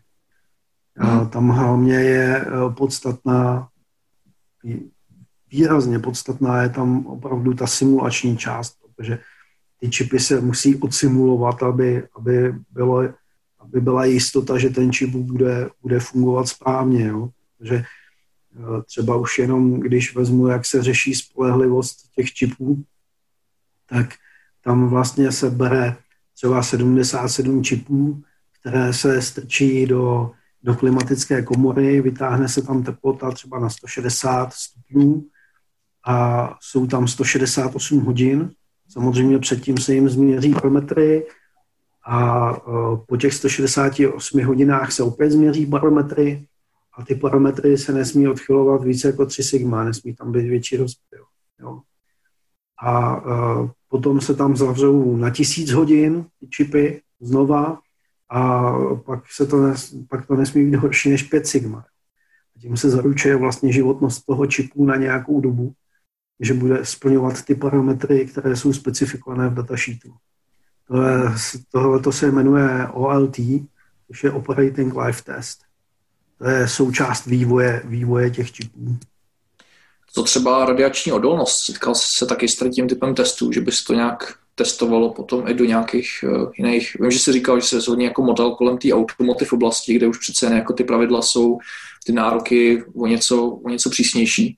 [0.97, 1.29] A hmm.
[1.29, 3.69] tam hlavně je uh, podstatná,
[5.51, 9.19] výrazně podstatná je tam opravdu ta simulační část, protože
[9.79, 13.01] ty čipy se musí odsimulovat, aby, aby, bylo,
[13.59, 17.07] aby byla jistota, že ten čip bude, bude fungovat správně.
[17.07, 17.29] Jo?
[17.57, 17.83] Takže
[18.59, 22.83] uh, třeba už jenom, když vezmu, jak se řeší spolehlivost těch čipů,
[23.89, 24.09] tak
[24.63, 25.95] tam vlastně se bere
[26.33, 28.21] třeba 77 čipů,
[28.59, 30.31] které se strčí do,
[30.63, 35.25] do klimatické komory, vytáhne se tam teplota třeba na 160 stupňů
[36.05, 38.51] a jsou tam 168 hodin.
[38.89, 41.27] Samozřejmě předtím se jim změří barometry
[42.05, 42.57] a e,
[43.07, 46.47] po těch 168 hodinách se opět změří barometry
[46.97, 51.25] a ty parametry se nesmí odchylovat více jako 3 sigma, nesmí tam být větší rozptyl.
[51.59, 51.79] Jo.
[52.83, 53.21] a
[53.91, 57.79] potom se tam zavřou na tisíc hodin ty čipy znova
[58.29, 61.85] a pak, se to, nes, pak to nesmí být horší než 5 sigma.
[62.55, 65.73] A tím se zaručuje vlastně životnost toho čipu na nějakou dobu,
[66.39, 70.13] že bude splňovat ty parametry, které jsou specifikované v datasheetu.
[71.71, 73.37] Tohle to se jmenuje OLT,
[74.07, 75.59] což je Operating Life Test.
[76.37, 78.97] To je součást vývoje, vývoje těch čipů.
[80.15, 83.93] To třeba radiační odolnost, setkal se taky s tím typem testů, že by se to
[83.93, 88.05] nějak testovalo potom i do nějakých uh, jiných, vím, že jsi říkal, že se hodně
[88.05, 91.57] jako model kolem té automotive oblasti, kde už přece jako ty pravidla jsou,
[92.05, 94.57] ty nároky o něco, o něco přísnější.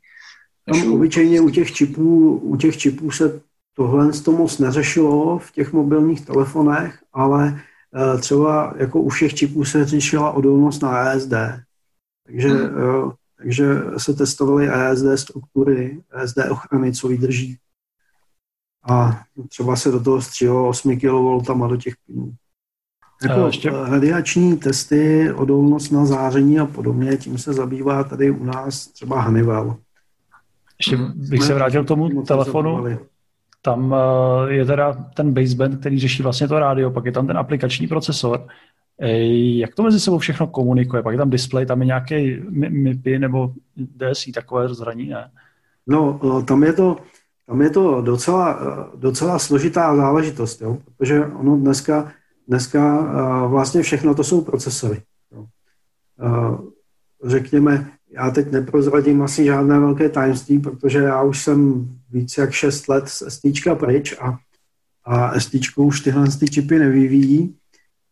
[0.65, 3.41] Tam obyčejně u těch čipů, u těch čipů se
[3.75, 7.61] tohle z toho moc neřešilo v těch mobilních telefonech, ale
[7.95, 11.33] uh, třeba jako u všech čipů se řešila odolnost na ESD.
[12.25, 13.03] Takže, hmm.
[13.03, 13.11] uh,
[13.43, 13.65] takže
[13.97, 17.57] se testovaly ESD struktury, ESD ochrany, co vydrží
[18.89, 22.33] a třeba se do toho střílo 8 kV do těch plynů.
[23.23, 23.69] Jako ještě...
[23.69, 29.77] radiační testy, odolnost na záření a podobně, tím se zabývá tady u nás třeba Honeywell.
[30.79, 32.97] Ještě bych se vrátil k tomu telefonu.
[33.61, 37.37] Tam eh, je teda ten baseband, který řeší vlastně to rádio, pak je tam ten
[37.37, 38.47] aplikační procesor.
[39.57, 41.03] Jak to mezi sebou všechno komunikuje?
[41.03, 45.31] Pak je tam display, tam je nějaký MIPI nebo DSI, takové rozhraní, ne?
[45.87, 46.97] No, tam je to,
[47.47, 48.59] tam je to docela,
[48.95, 50.77] docela složitá záležitost, jo?
[50.85, 52.11] protože ono dneska,
[52.47, 53.01] dneska
[53.47, 55.01] vlastně všechno to jsou procesory.
[55.31, 55.45] Jo?
[57.25, 62.87] Řekněme, já teď neprozradím asi žádné velké tajemství, protože já už jsem více jak 6
[62.87, 63.41] let z ST
[63.79, 64.37] pryč a,
[65.05, 67.55] a ST už tyhle ty čipy nevyvíjí,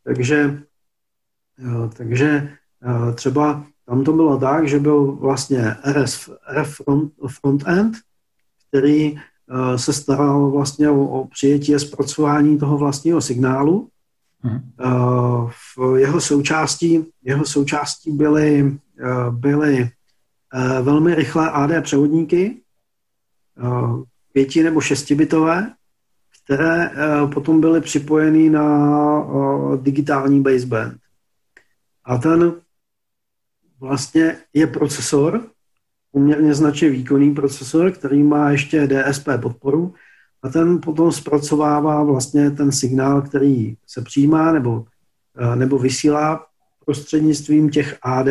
[0.03, 0.61] takže,
[1.97, 2.49] takže
[3.15, 7.97] třeba tam to bylo tak, že byl vlastně RF, RF front, front-end,
[8.69, 13.87] který eh, se staral vlastně o, o přijetí a zpracování toho vlastního signálu.
[14.43, 14.59] Hmm.
[15.77, 19.89] V jeho součástí, jeho součástí byly, eh, byly
[20.81, 22.61] velmi rychlé AD převodníky,
[24.33, 25.73] pěti nebo šestibitové,
[26.43, 26.91] které
[27.33, 29.25] potom byly připojeny na
[29.81, 30.93] digitální baseband.
[32.05, 32.53] A ten
[33.79, 35.47] vlastně je procesor,
[36.11, 39.93] poměrně značně výkonný procesor, který má ještě DSP podporu
[40.43, 44.85] a ten potom zpracovává vlastně ten signál, který se přijímá nebo,
[45.37, 46.45] eh, nebo vysílá
[46.85, 48.27] prostřednictvím těch AD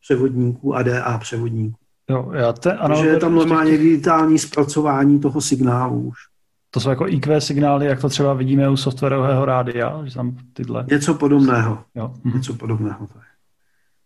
[0.00, 1.76] převodníků, ADA převodníků.
[2.10, 6.18] Jo, já te, ano, Takže je tam normálně digitální zpracování toho signálu už.
[6.70, 10.86] To jsou jako IQ signály, jak to třeba vidíme u softwarového rádia, že tam tyhle...
[10.90, 11.84] Něco podobného.
[11.94, 12.14] Jo.
[12.34, 13.06] Něco podobného.
[13.06, 13.24] To je.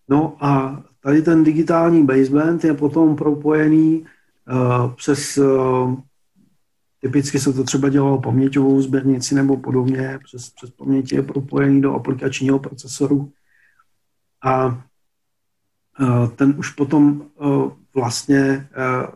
[0.08, 4.06] No a Tady ten digitální baseband je potom propojený
[4.52, 5.94] uh, přes, uh,
[7.00, 11.94] typicky se to třeba dělalo paměťovou sběrnici nebo podobně, přes, přes paměť je propojený do
[11.94, 13.32] aplikačního procesoru
[14.42, 19.14] a uh, ten už potom uh, vlastně uh,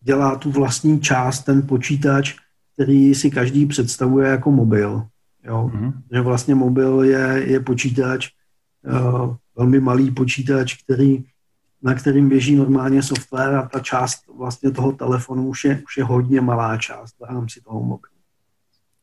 [0.00, 2.34] dělá tu vlastní část, ten počítač,
[2.76, 5.06] který si každý představuje jako mobil.
[5.44, 5.70] Jo?
[5.74, 5.92] Mm-hmm.
[6.12, 8.28] Že vlastně mobil je, je počítač,
[8.86, 11.24] uh, velmi malý počítač, který,
[11.82, 16.04] na kterým běží normálně software a ta část vlastně toho telefonu už je, už je
[16.04, 18.15] hodně malá část v rámci toho mobilu.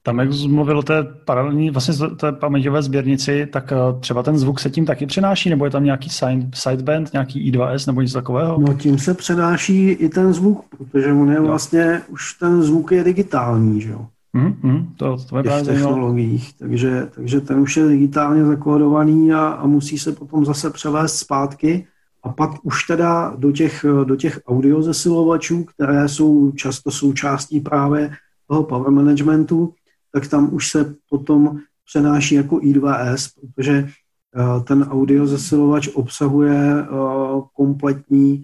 [0.05, 4.37] Tam, jak jsi mluvil o té paralelní, vlastně té paměťové sběrnici, tak eh, třeba ten
[4.37, 6.09] zvuk se tím taky přenáší, nebo je tam nějaký
[6.53, 8.57] sideband, nějaký I2S nebo něco takového?
[8.59, 13.03] No tím se přenáší i ten zvuk, protože on je vlastně, už ten zvuk je
[13.03, 14.05] digitální, že jo?
[14.33, 19.47] Mm, mm, to, to je v technologiích, takže, takže ten už je digitálně zakódovaný a,
[19.47, 21.87] a musí se potom zase převést zpátky
[22.23, 28.12] a pak už teda do těch, do těch audiozesilovačů, které jsou často součástí právě
[28.47, 29.73] toho power managementu,
[30.13, 33.89] tak tam už se potom přenáší jako I2S, protože
[34.35, 38.43] uh, ten audiozesilovač obsahuje uh, kompletní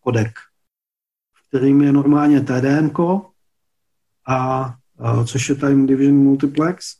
[0.00, 0.32] kodek,
[1.48, 2.90] kterým je normálně TDM,
[4.28, 4.74] a,
[5.24, 6.96] což je Time Division Multiplex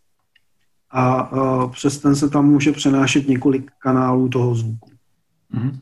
[0.90, 4.90] a, a přes ten se tam může přenášet několik kanálů toho zvuku.
[5.54, 5.78] Mm-hmm.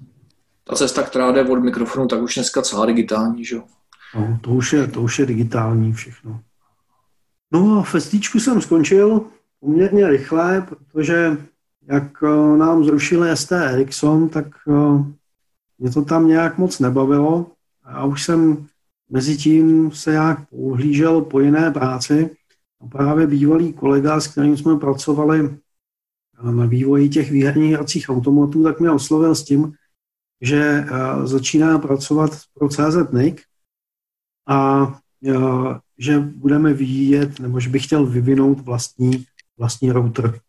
[0.64, 3.62] Ta cesta, která jde od mikrofonu, tak už dneska celá digitální, že jo?
[4.14, 6.40] No, to už je, to už je digitální všechno.
[7.53, 9.24] No a festičku jsem skončil
[9.61, 11.36] poměrně rychle, protože
[11.82, 15.05] jak eh, nám zrušili ST Ericsson, tak eh,
[15.78, 17.46] mě to tam nějak moc nebavilo.
[17.86, 18.66] Já už jsem
[19.11, 22.36] Mezitím se jak uhlížel po jiné práci
[22.80, 25.59] a právě bývalý kolega, s kterým jsme pracovali
[26.42, 29.72] na vývoji těch výherních hracích automatů, tak mě oslovil s tím,
[30.40, 33.38] že eh, začíná pracovat pro CZ NIC
[34.48, 34.86] a
[35.26, 35.34] eh,
[36.01, 39.24] že budeme vyvíjet, nebo že bych chtěl vyvinout vlastní,
[39.59, 40.40] vlastní router.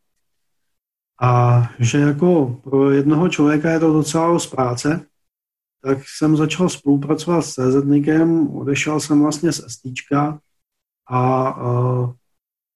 [1.22, 5.06] A že jako pro jednoho člověka je to docela z práce,
[5.84, 9.84] tak jsem začal spolupracovat s CZNIKem, odešel jsem vlastně z ST
[11.10, 12.12] a uh,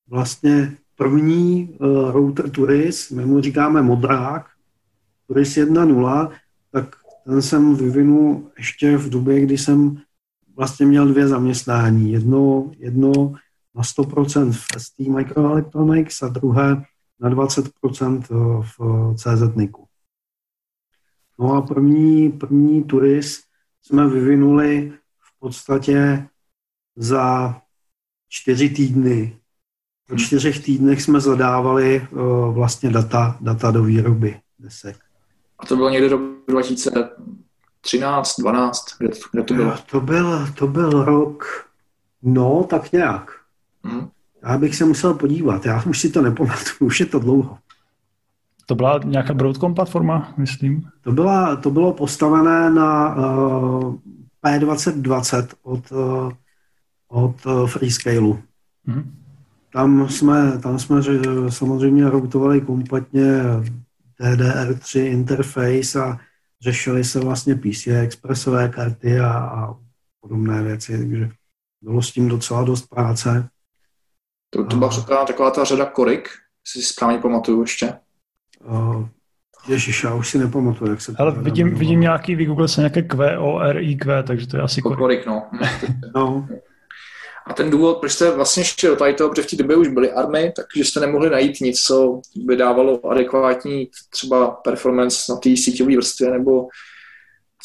[0.10, 4.46] vlastně první uh, router Turis, my mu říkáme modrák,
[5.28, 6.32] Turis 1.0,
[6.72, 6.96] tak
[7.26, 10.02] ten jsem vyvinul ještě v době, kdy jsem
[10.56, 12.12] vlastně měl dvě zaměstnání.
[12.12, 13.12] Jedno, jedno
[13.76, 16.84] na 100% v ST Microelectronics a druhé
[17.20, 18.22] na 20%
[18.62, 19.88] v CZ Niku.
[21.40, 23.44] No a první, první turis
[23.82, 26.28] jsme vyvinuli v podstatě
[26.96, 27.56] za
[28.30, 29.40] čtyři týdny.
[30.08, 30.20] Po hmm.
[30.20, 32.08] čtyřech týdnech jsme zadávali eh,
[32.52, 34.98] vlastně data, data do výroby desek.
[35.60, 36.92] A to bylo někde do 2000,
[37.86, 39.74] 13, 12, kde to, kde to bylo?
[39.74, 41.68] Eh, to byl, to byl rok,
[42.24, 43.32] no tak nějak.
[43.84, 44.08] Hmm.
[44.44, 47.58] Já bych se musel podívat, já už si to nepamatuju, už je to dlouho.
[48.66, 50.90] To byla nějaká Broadcom platforma, myslím?
[51.02, 53.96] To, byla, to bylo postavené na eh, uh,
[54.44, 56.32] P2020 od, uh,
[57.08, 58.38] od uh,
[58.88, 59.16] Hmm.
[59.74, 61.12] Tam jsme, tam jsme že,
[61.50, 63.42] samozřejmě routovali kompletně
[64.22, 66.20] DDR3 interface a
[66.62, 69.76] řešili se vlastně PCI expresové karty a, a
[70.22, 71.30] podobné věci, takže
[71.82, 73.50] bylo s tím docela dost práce.
[74.50, 74.92] To, to byla
[75.22, 75.26] a...
[75.26, 76.30] taková ta řada korik,
[76.68, 77.94] si správně pamatuju ještě.
[78.64, 79.08] Uh,
[79.68, 83.02] Ježiš, já už si nepamatuju, jak se to Ale vidím, vidím nějaký, vygooglil se nějaké
[83.02, 85.00] Q, O, R, I, Q, takže to je asi korik.
[85.00, 85.50] korik no.
[86.16, 86.48] no.
[87.48, 89.88] A ten důvod, proč jste vlastně šli do tady toho, protože v té době už
[89.88, 95.50] byly army, takže jste nemohli najít nic, co by dávalo adekvátní třeba performance na té
[95.50, 96.68] síťové vrstvě, nebo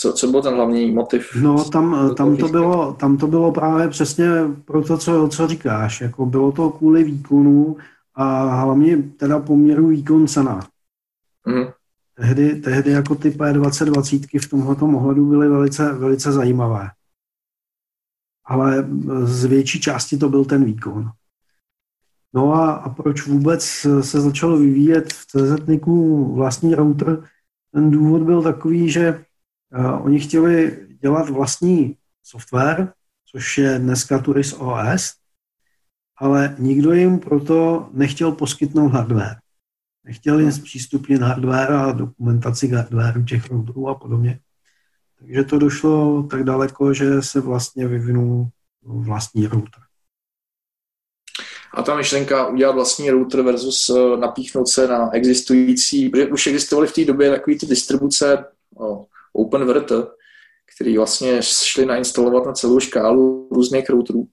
[0.00, 1.30] co, co byl ten hlavní motiv?
[1.42, 4.26] No, tam, tam, to bylo, tam to bylo právě přesně
[4.64, 6.00] pro to, co, co říkáš.
[6.00, 7.76] Jako bylo to kvůli výkonu
[8.14, 10.66] a hlavně teda poměru výkon cena.
[11.46, 11.64] Mm.
[12.14, 16.88] Tehdy, tehdy jako ty P2020 v tomto ohledu byly velice, velice zajímavé.
[18.44, 18.88] Ale
[19.22, 21.10] z větší části to byl ten výkon.
[22.34, 23.64] No a, a proč vůbec
[24.00, 25.86] se začalo vyvíjet v CZ
[26.32, 27.24] vlastní router?
[27.72, 29.24] Ten důvod byl takový, že
[29.78, 32.92] uh, oni chtěli dělat vlastní software,
[33.26, 35.14] což je dneska Turis OS,
[36.16, 39.36] ale nikdo jim proto nechtěl poskytnout hardware.
[40.04, 44.40] Nechtěl jim zpřístupnit hardware a dokumentaci hardwareu těch routerů a podobně.
[45.20, 48.48] Takže to došlo tak daleko, že se vlastně vyvinul
[48.82, 49.82] vlastní router.
[51.74, 56.88] A ta myšlenka udělat vlastní router versus eh, napíchnout se na existující, protože už existovaly
[56.88, 58.44] v té době takové ty distribuce
[59.32, 59.92] OpenVrt,
[60.74, 64.28] které vlastně šly nainstalovat na celou škálu různých routerů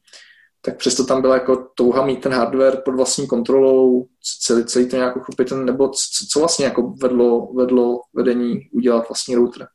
[0.68, 4.08] tak přesto tam byla jako touha mít ten hardware pod vlastní kontrolou,
[4.44, 9.36] celý, celý to nějak uchopit, nebo co, co vlastně jako vedlo, vedlo vedení udělat vlastní
[9.36, 9.68] router?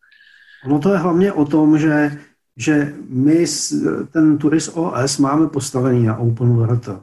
[0.67, 2.19] No to je hlavně o tom, že,
[2.57, 3.45] že my
[4.13, 7.01] ten Turis OS máme postavený na OpenWrt, hmm.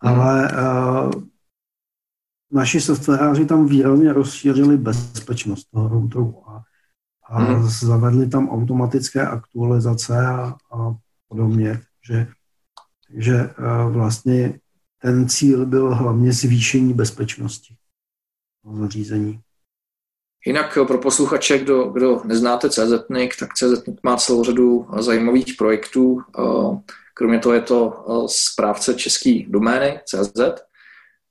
[0.00, 1.22] ale uh,
[2.52, 6.62] naši softwaráři tam výrazně rozšířili bezpečnost toho routeru a,
[7.28, 7.68] a hmm.
[7.68, 10.94] zavedli tam automatické aktualizace a, a
[11.28, 12.26] podobně, že
[13.14, 13.54] že eh,
[13.90, 14.60] vlastně
[15.02, 17.76] ten cíl byl hlavně zvýšení bezpečnosti
[18.80, 19.40] zařízení.
[20.46, 25.54] Jinak eh, pro posluchače, kdo, kdo neznáte CZNIC, tak CZNIC má celou řadu eh, zajímavých
[25.58, 26.20] projektů.
[27.14, 30.40] Kromě toho je to správce český domény CZ,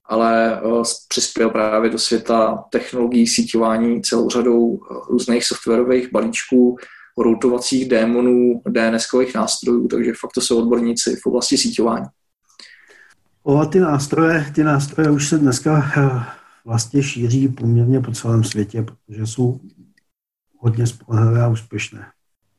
[0.05, 0.61] ale
[1.07, 6.77] přispěl právě do světa technologií síťování celou řadou různých softwarových balíčků,
[7.17, 12.05] routovacích démonů, DNSkových nástrojů, takže fakt to jsou odborníci v oblasti síťování.
[13.43, 18.83] O, ty nástroje, ty nástroje už se dneska eh, vlastně šíří poměrně po celém světě,
[18.83, 19.59] protože jsou
[20.59, 22.05] hodně spolehlivé a úspěšné.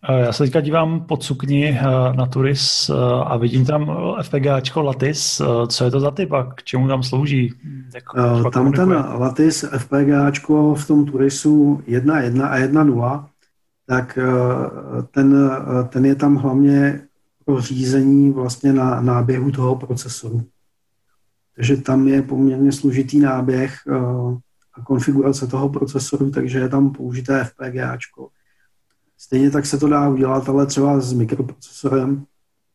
[0.09, 1.83] Eh, já se teďka dívám pod sukni eh,
[2.17, 2.91] na Turis
[3.25, 5.45] a vidím tam FPGAčko Lattice.
[5.69, 7.55] Co je to za typ a k čemu tam slouží?
[7.95, 8.05] Jak,
[8.53, 13.25] tam ten Lattice FPGAčko v tom Turisu 1.1 a 1.0
[13.87, 17.01] tak eh, ten, eh, ten je tam hlavně
[17.45, 20.43] pro řízení vlastně na náběhu toho procesoru.
[21.57, 23.95] Takže tam je poměrně složitý náběh eh,
[24.75, 28.29] a konfigurace toho procesoru, takže je tam použité FPGAčko.
[29.19, 32.25] Stejně tak se to dá udělat, ale třeba s mikroprocesorem.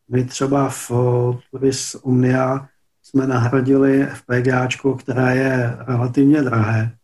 [0.08, 0.90] My třeba v
[1.50, 2.68] Turis Omnia
[3.02, 6.96] jsme nahradili FPGAčko, které je relativně drahé.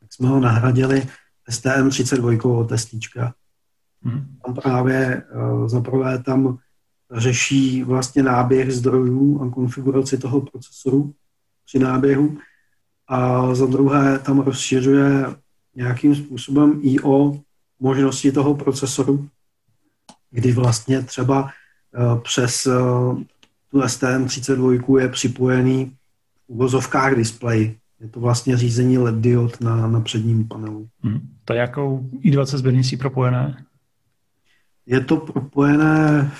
[0.00, 1.08] Tak jsme ho nahradili
[1.50, 3.34] STM32 od testíčka.
[4.02, 4.36] Hmm.
[4.44, 6.58] Tam právě uh, zaprvé tam
[7.14, 11.14] řeší vlastně náběh zdrojů a konfiguraci toho procesoru
[11.66, 12.38] při náběhu.
[13.08, 15.26] A za druhé tam rozšiřuje
[15.74, 17.40] nějakým způsobem i o
[17.80, 19.28] možnosti toho procesoru,
[20.30, 21.50] kdy vlastně třeba
[21.94, 22.72] eh, přes eh,
[23.70, 25.92] tu STM32 je připojený
[26.46, 27.76] v uvozovkách display.
[28.00, 30.88] Je to vlastně řízení LED diod na, na předním panelu.
[31.02, 31.20] Hmm.
[31.44, 33.64] To je jakou i20 sběrnicí propojené?
[34.86, 36.30] Je to propojené,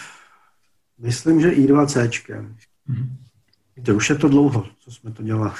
[1.04, 2.10] myslím, že i2C.
[2.86, 3.16] Hmm.
[3.82, 5.50] To už je to dlouho, co jsme to dělali.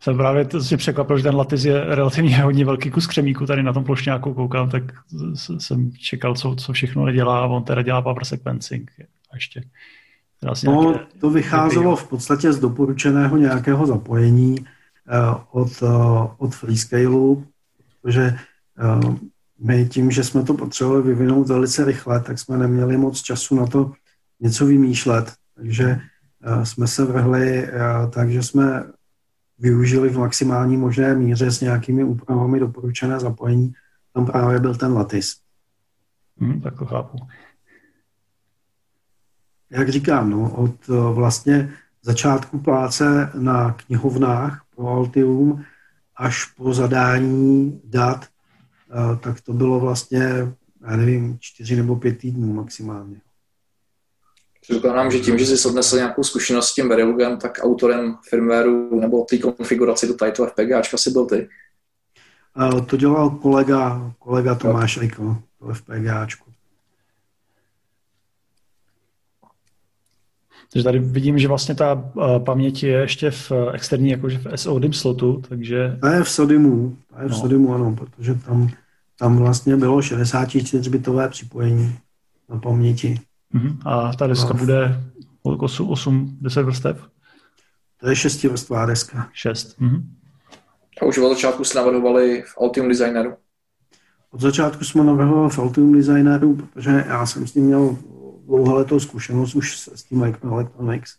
[0.00, 3.62] Jsem právě to si překvapil, že ten Lattice je relativně hodně velký kus křemíku, tady
[3.62, 4.82] na tom plošňáku koukám, tak
[5.58, 8.90] jsem čekal, co, co všechno nedělá on teda dělá power sequencing
[9.30, 9.62] a ještě.
[10.64, 17.44] No, to vycházelo v podstatě z doporučeného nějakého zapojení uh, od, uh, od Freescaleu,
[18.02, 18.38] protože
[19.04, 19.14] uh,
[19.60, 23.66] my tím, že jsme to potřebovali vyvinout velice rychle, tak jsme neměli moc času na
[23.66, 23.92] to
[24.40, 25.32] něco vymýšlet.
[25.54, 26.00] Takže
[26.62, 27.68] jsme se vrhli
[28.10, 28.84] tak, že jsme
[29.58, 33.72] využili v maximální možné míře s nějakými úpravami doporučené zapojení.
[34.12, 35.36] Tam právě byl ten Lattice.
[36.38, 37.18] Hmm, tak to chápu.
[39.70, 41.72] Jak říkám, no, od eh, vlastně
[42.02, 45.64] začátku práce na knihovnách pro Altium
[46.16, 50.18] až po zadání dat, eh, tak to bylo vlastně,
[50.88, 53.20] já nevím, čtyři nebo pět týdnů maximálně.
[54.68, 59.24] Předpokládám, že tím, že jsi odnesl nějakou zkušenost s tím Verilogem, tak autorem firmwareu nebo
[59.24, 61.48] té konfiguraci do Taito FPGAčka si byl ty.
[62.86, 66.50] To dělal kolega, kolega Tomáš Riko, to FPGAčku.
[70.72, 72.10] Takže tady vidím, že vlastně ta
[72.44, 75.98] paměť je ještě v externí, jakože v SODIM slotu, takže...
[76.00, 77.36] To je v SODIMu, to je v no.
[77.36, 78.70] SODIMu, ano, protože tam,
[79.18, 81.98] tam vlastně bylo 64-bitové připojení
[82.48, 83.20] na paměti.
[83.54, 83.76] Uh-huh.
[83.84, 84.58] A ta deska no.
[84.58, 85.00] bude
[85.42, 87.08] 8, 8, 10 vrstev?
[88.00, 89.30] To je šestivrstvá deska.
[89.32, 89.80] Šest.
[89.80, 90.02] Uh-huh.
[91.02, 93.36] A už od začátku jste navrhovali v Altium Designeru?
[94.30, 97.96] Od začátku jsme navrhovali v Altium Designeru, protože já jsem s tím měl
[98.46, 101.16] dlouholetou zkušenost už s tím Microelectronics,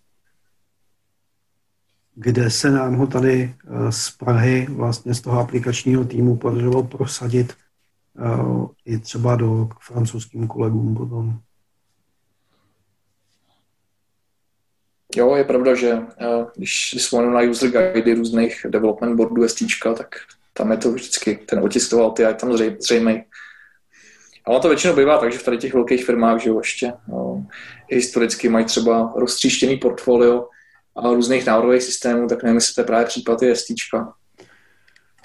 [2.16, 7.54] kde se nám ho tady eh, z Prahy, vlastně z toho aplikačního týmu podařilo prosadit
[8.20, 11.40] uh, i třeba do k francouzským kolegům potom.
[15.16, 16.06] Jo, je pravda, že uh,
[16.56, 19.64] když vzpomenu na user guidy různých development boardů ST,
[19.98, 20.16] tak
[20.54, 23.24] tam je to vždycky, ten otisk toho je tam zřejmý.
[24.46, 27.46] Ale to většinou bývá tak, že v tady těch velkých firmách, že jo, ještě no,
[27.90, 30.48] historicky mají třeba roztříštěný portfolio
[30.96, 33.74] a různých národových systémů, tak nevím, jestli to je právě případ je ST.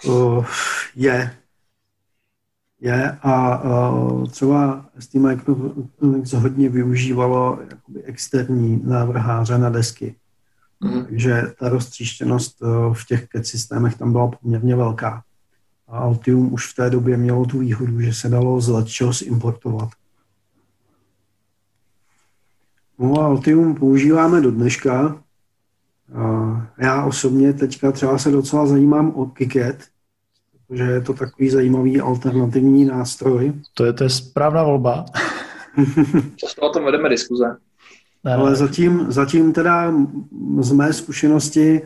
[0.04, 0.46] Uh,
[0.96, 1.36] je,
[2.80, 10.14] je a uh, třeba ST Microelectronics hodně využívalo jakoby externí návrháře na desky.
[10.80, 11.04] Mm.
[11.04, 15.22] Takže ta roztříštěnost uh, v těch CAD systémech tam byla poměrně velká.
[15.88, 19.88] A Altium už v té době mělo tu výhodu, že se dalo z Latchos importovat.
[22.98, 25.20] No a Altium používáme do dneška.
[26.14, 29.93] A já osobně teďka třeba se docela zajímám o Kiket,
[30.68, 33.52] protože je to takový zajímavý alternativní nástroj.
[33.74, 35.04] To je, to je správná volba.
[36.36, 37.56] Často o tom vedeme diskuze.
[38.24, 39.92] Ale zatím, zatím teda
[40.58, 41.82] z mé zkušenosti,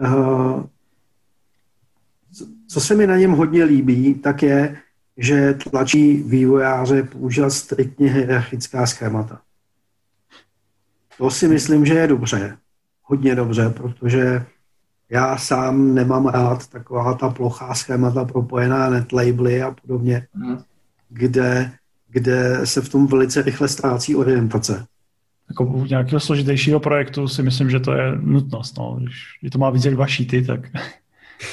[0.00, 0.64] uh,
[2.68, 4.76] co se mi na něm hodně líbí, tak je,
[5.16, 9.40] že tlačí vývojáře používat striktně hierarchická schémata.
[11.18, 12.58] To si myslím, že je dobře.
[13.02, 14.46] Hodně dobře, protože
[15.10, 20.58] já sám nemám rád taková ta plochá schémata propojená netlabely a podobně, hmm.
[21.08, 21.72] kde,
[22.08, 24.86] kde se v tom velice rychle ztrácí orientace.
[25.48, 28.78] Jako u nějakého složitějšího projektu si myslím, že to je nutnost.
[28.78, 28.98] No.
[29.40, 30.60] Když to má víc jak dva šíty, tak...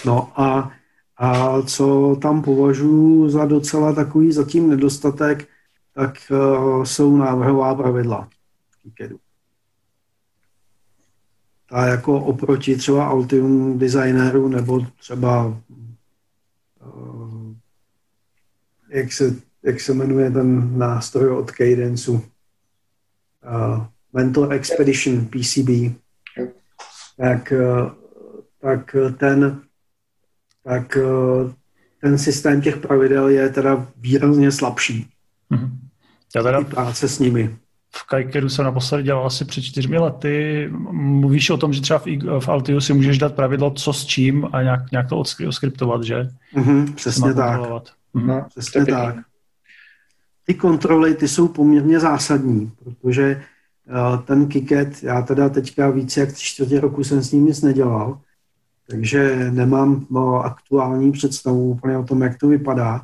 [0.05, 0.71] No a,
[1.17, 5.47] a co tam považuji za docela takový zatím nedostatek,
[5.95, 8.27] tak uh, jsou návrhová pravidla.
[11.73, 15.45] A jako oproti třeba Altium designeru nebo třeba
[16.85, 17.53] uh,
[18.89, 22.21] jak, se, jak se jmenuje ten nástroj od Cadenceu uh,
[24.13, 25.69] Mentor Expedition PCB
[27.17, 27.91] tak, uh,
[28.61, 29.61] tak ten
[30.63, 31.51] tak uh,
[32.01, 35.09] ten systém těch pravidel je teda výrazně slabší.
[35.51, 35.69] Mm-hmm.
[36.35, 36.61] Já teda...
[36.61, 37.57] práce s nimi
[37.95, 40.69] v Kajkeru jsem naposledy dělal asi před čtyřmi lety.
[40.91, 42.05] Mluvíš o tom, že třeba v,
[42.39, 46.29] v Altiu si můžeš dát pravidlo, co s čím a nějak, nějak to odskriptovat, že?
[46.55, 47.61] Mm-hmm, přesně tak.
[48.15, 48.45] Mm-hmm.
[48.47, 49.15] Přesně tak.
[50.45, 53.43] Ty kontroly, ty jsou poměrně zásadní, protože
[54.25, 58.19] ten Kiket, já teda teďka více jak tři čtvrtě roku jsem s ním nic nedělal,
[58.89, 63.01] takže nemám no, aktuální představu úplně o tom, jak to vypadá,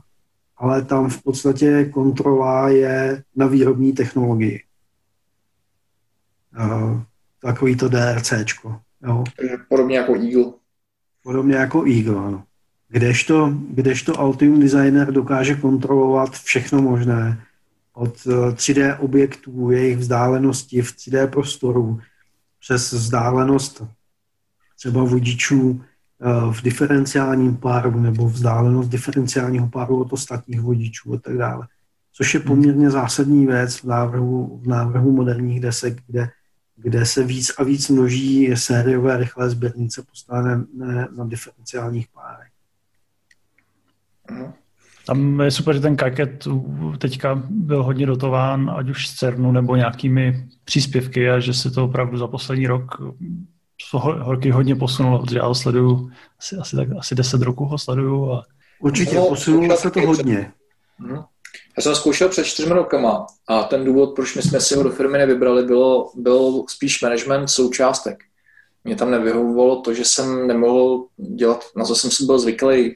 [0.58, 4.64] ale tam v podstatě kontrola je na výrobní technologii.
[7.42, 8.80] Takový to DRCčko.
[9.04, 9.24] Jo.
[9.70, 10.54] Podobně jako Eagle.
[11.24, 12.44] Podobně jako Eagle, ano.
[12.88, 17.44] Kdežto, kdežto Altium Designer dokáže kontrolovat všechno možné,
[17.94, 18.18] od
[18.54, 22.00] 3D eh, objektů, jejich vzdálenosti v 3D prostoru,
[22.60, 23.84] přes vzdálenost
[24.78, 31.38] třeba vodičů eh, v diferenciálním páru nebo vzdálenost diferenciálního páru od ostatních vodičů a tak
[31.38, 31.68] dále.
[32.14, 36.30] Což je poměrně zásadní věc v návrhu, v návrhu moderních desek, kde,
[36.82, 40.66] kde se víc a víc množí sériové rychlé sběrnice postavené
[41.18, 42.50] na diferenciálních párech.
[45.06, 46.48] Tam je super, že ten kaket
[46.98, 51.86] teďka byl hodně dotován, ať už z CERNu nebo nějakými příspěvky a že se to
[51.86, 53.02] opravdu za poslední rok
[53.94, 58.32] horky hodně posunulo, protože já ho sleduju asi, asi, tak, asi 10 roků ho sleduju.
[58.32, 58.46] A...
[58.80, 60.52] Určitě, no, posunulo se to hodně.
[61.00, 61.24] Mhm.
[61.78, 64.92] Já jsem zkoušel před čtyřmi rokama a ten důvod, proč my jsme si ho do
[64.92, 68.18] firmy nevybrali, bylo, byl spíš management součástek.
[68.84, 72.96] Mě tam nevyhovovalo to, že jsem nemohl dělat, na co jsem si byl zvyklý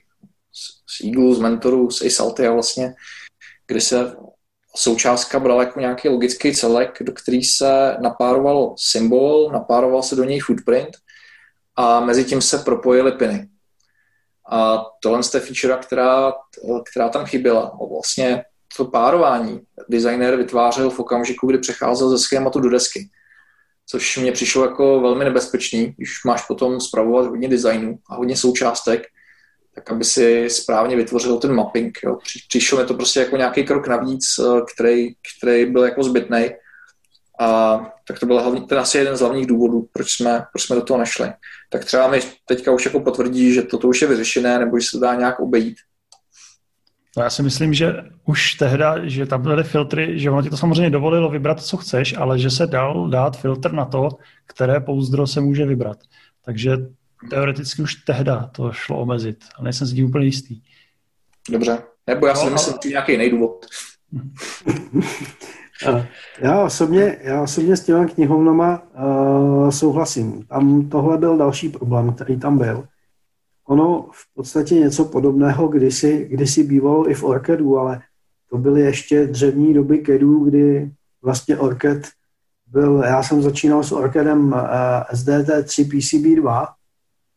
[0.88, 2.93] z Eagle, z Mentoru, z Ace a vlastně,
[3.68, 4.16] kdy se
[4.76, 10.39] součástka brala jako nějaký logický celek, do který se napároval symbol, napároval se do něj
[10.39, 10.89] footprint
[11.76, 13.49] a mezi tím se propojily piny.
[14.52, 16.34] A tohle je feature, která,
[16.91, 17.78] která tam chyběla.
[17.91, 18.44] Vlastně
[18.78, 23.10] to párování designer vytvářel v okamžiku, kdy přecházel ze schématu do desky.
[23.86, 29.04] Což mě přišlo jako velmi nebezpečný, když máš potom zpravovat hodně designu a hodně součástek,
[29.76, 32.00] tak aby si správně vytvořil ten mapping.
[32.04, 32.18] Jo.
[32.50, 36.50] Přišlo mi to prostě jako nějaký krok navíc, eh, který, který byl jako zbytný.
[37.39, 40.76] A tak to byl hlavní, ten asi jeden z hlavních důvodů, proč jsme, proč jsme
[40.76, 41.34] do toho nešli.
[41.74, 44.99] Tak třeba mi teďka už jako potvrdí, že toto už je vyřešené, nebo že se
[44.99, 45.78] dá nějak obejít.
[47.17, 47.93] No já si myslím, že
[48.26, 52.17] už tehda, že tam byly filtry, že ono ti to samozřejmě dovolilo vybrat, co chceš,
[52.17, 54.09] ale že se dal dát filtr na to,
[54.45, 55.97] které pouzdro se může vybrat.
[56.45, 56.78] Takže
[57.30, 60.61] teoreticky už tehda to šlo omezit, ale nejsem si tím úplně jistý.
[61.49, 63.65] Dobře, nebo já si no, myslím, že nějaký jiný důvod.
[66.39, 70.45] Já osobně, já osobně s těma knihovnama uh, souhlasím.
[70.45, 72.88] Tam tohle byl další problém, který tam byl.
[73.67, 78.01] Ono v podstatě něco podobného kdysi, kdysi bývalo i v Orkedu, ale
[78.49, 82.07] to byly ještě dřevní doby Kedu, kdy vlastně Orked
[82.67, 84.59] byl, já jsem začínal s Orkedem uh,
[85.13, 86.74] SDT 3 PCB 2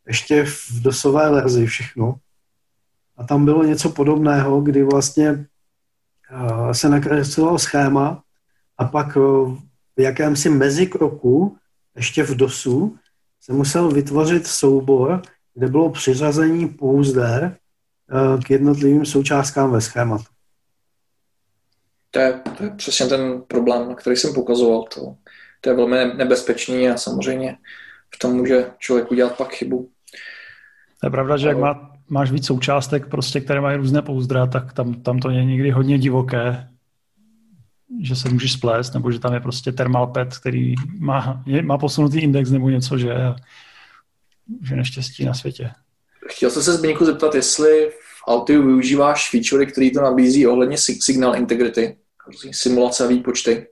[0.06, 2.14] ještě v dosové verzi všechno.
[3.16, 8.22] A tam bylo něco podobného, kdy vlastně uh, se nakresloval schéma
[8.78, 9.58] a pak uh,
[9.96, 11.56] v jakémsi mezikroku,
[11.96, 12.96] ještě v DOSu,
[13.40, 15.22] se musel vytvořit soubor,
[15.54, 17.56] kde bylo přiřazení pouzder
[18.12, 20.24] uh, k jednotlivým součástkám ve schématu.
[22.10, 24.82] To je, to je přesně ten problém, na který jsem pokazoval.
[24.94, 25.16] To,
[25.60, 27.56] to je velmi nebezpečný a samozřejmě
[28.14, 29.90] v tom může člověk udělat pak chybu.
[31.00, 34.72] To je pravda, že jak má, máš víc součástek, prostě, které mají různé pouzdra, tak
[34.72, 36.68] tam, tam to je někdy hodně divoké,
[38.00, 41.78] že se můžeš splést, nebo že tam je prostě thermal pad, který má, je, má
[41.78, 43.08] posunutý index nebo něco, že
[44.70, 45.70] je neštěstí na světě.
[46.28, 51.36] Chtěl jsem se Zbyňku zeptat, jestli v Altiu využíváš featurey, který to nabízí ohledně signal
[51.36, 51.96] integrity,
[52.52, 53.66] simulace a výpočty.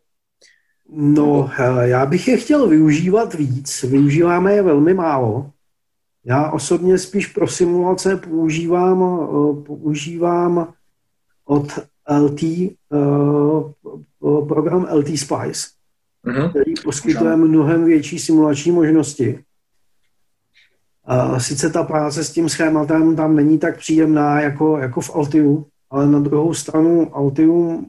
[0.89, 3.83] No, eh, já bych je chtěl využívat víc.
[3.83, 5.51] Využíváme je velmi málo.
[6.25, 10.73] Já osobně spíš pro simulace používám, eh, používám
[11.45, 11.79] od
[12.11, 12.69] LT eh,
[14.49, 15.69] program LT Spice,
[16.27, 16.51] uh-huh.
[16.51, 19.45] který poskytuje mnohem větší simulační možnosti.
[21.39, 26.09] Sice ta práce s tím schématem tam není tak příjemná jako, jako v Altiu, ale
[26.09, 27.87] na druhou stranu Altium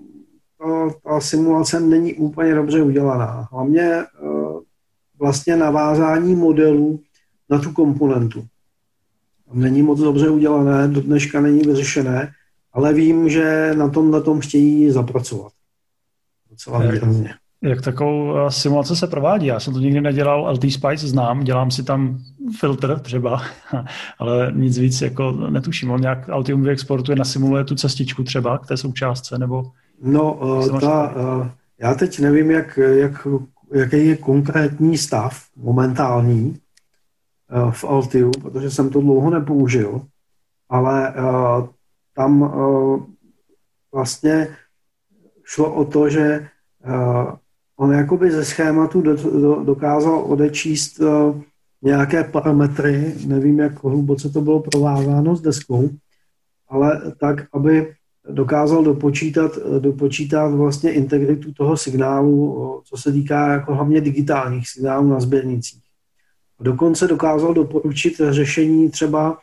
[0.59, 3.47] ta, ta simulace není úplně dobře udělaná.
[3.51, 4.05] Hlavně eh,
[5.19, 6.99] vlastně navázání modelů
[7.49, 8.45] na tu komponentu.
[9.53, 12.31] Není moc dobře udělané, do dneška není vyřešené,
[12.75, 15.51] ale vím, že na tom, na tom chtějí zapracovat.
[16.49, 17.33] Docela výrazně.
[17.61, 19.45] Jak takovou eh, simulace se provádí?
[19.45, 22.19] Já jsem to nikdy nedělal, LT Spice znám, dělám si tam
[22.59, 23.41] filtr třeba,
[24.19, 25.91] ale nic víc jako netuším.
[25.91, 29.63] On nějak Altium vyexportuje, nasimuluje tu cestičku třeba k té součástce, nebo...
[30.01, 31.47] No, uh, ta, uh,
[31.79, 33.27] já teď nevím, jak, jak,
[33.73, 36.57] jaký je konkrétní stav momentální,
[37.49, 40.01] Eh, v Altiu, protože jsem to dlouho nepoužil,
[40.69, 41.67] ale uh,
[42.15, 43.03] tam uh,
[43.93, 44.47] vlastně
[45.43, 46.47] šlo o to, že
[46.87, 47.33] uh,
[47.77, 51.41] on jakoby ze schématu do, do, dokázal odečíst uh,
[51.81, 55.89] nějaké parametry, nevím, jak hluboce to bylo provázáno s deskou,
[56.69, 57.93] ale tak, aby
[58.29, 65.19] dokázal dopočítat, dopočítat vlastně integritu toho signálu, co se týká jako hlavně digitálních signálů na
[65.19, 65.83] sběrnicích.
[66.59, 69.37] Dokonce dokázal doporučit řešení třeba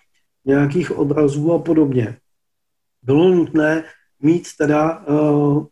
[0.44, 2.16] nějakých odrazů a podobně.
[3.02, 3.84] Bylo nutné
[4.22, 5.66] mít teda uh,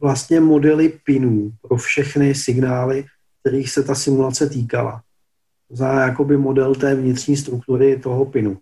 [0.00, 3.04] vlastně modely pinů pro všechny signály,
[3.40, 5.02] kterých se ta simulace týkala.
[5.70, 8.58] Za jakoby model té vnitřní struktury toho pinu.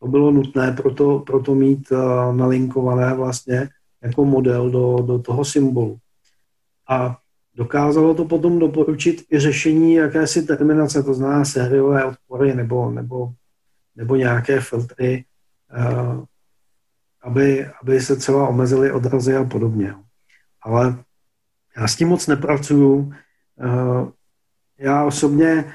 [0.00, 3.68] To bylo nutné proto, proto mít uh, nalinkované vlastně
[4.02, 5.98] jako model do, do toho symbolu.
[6.88, 7.18] A
[7.54, 13.32] dokázalo to potom doporučit i řešení jakési terminace, to znamená sériové odpory nebo, nebo,
[13.96, 15.24] nebo nějaké filtry,
[15.78, 16.24] uh,
[17.22, 19.94] aby, aby se třeba omezily odrazy a podobně.
[20.62, 20.98] Ale
[21.76, 22.96] já s tím moc nepracuju.
[22.96, 24.08] Uh,
[24.78, 25.74] já osobně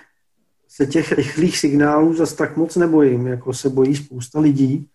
[0.67, 4.89] se těch rychlých signálů zase tak moc nebojím, jako se bojí spousta lidí.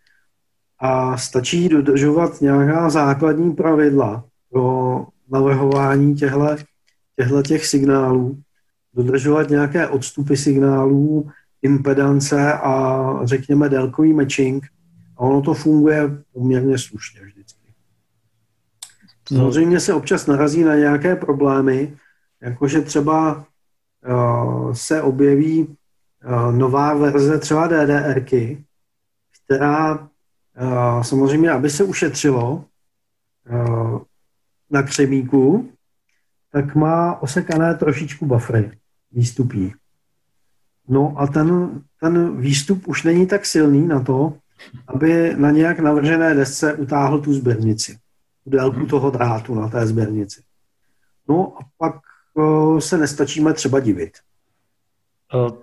[0.78, 8.42] A stačí dodržovat nějaká základní pravidla pro navrhování těchto těch signálů,
[8.94, 11.30] dodržovat nějaké odstupy signálů,
[11.62, 14.66] impedance a řekněme délkový matching
[15.22, 17.74] ono to funguje poměrně slušně vždycky.
[19.28, 21.96] Samozřejmě se občas narazí na nějaké problémy,
[22.40, 23.46] jakože třeba
[24.08, 28.64] uh, se objeví uh, nová verze třeba DDRky,
[29.44, 32.64] která uh, samozřejmě, aby se ušetřilo
[34.70, 35.72] na křemíku,
[36.52, 38.78] tak má osekané trošičku buffery
[39.12, 39.74] výstupní.
[40.88, 44.38] No a ten, ten výstup už není tak silný na to,
[44.86, 47.98] aby na nějak navržené desce utáhl tu sběrnici,
[48.44, 48.88] tu délku mhm.
[48.88, 50.42] toho drátu na té sběrnici.
[51.28, 51.94] No a pak
[52.78, 54.12] se nestačíme třeba divit.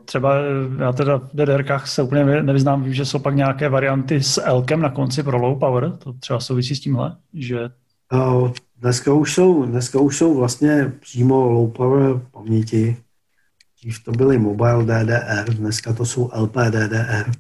[0.06, 0.36] Třeba
[0.80, 4.82] já teda v DDRkách se úplně nevyznám, vím, že jsou pak nějaké varianty s Elkem
[4.82, 7.70] na konci pro low power, to třeba souvisí s tímhle, že...
[8.78, 12.98] Dneska už jsou, dneska už jsou vlastně přímo low power paměti,
[13.80, 17.32] Dřív to byly mobile DDR, dneska to jsou LPDDR.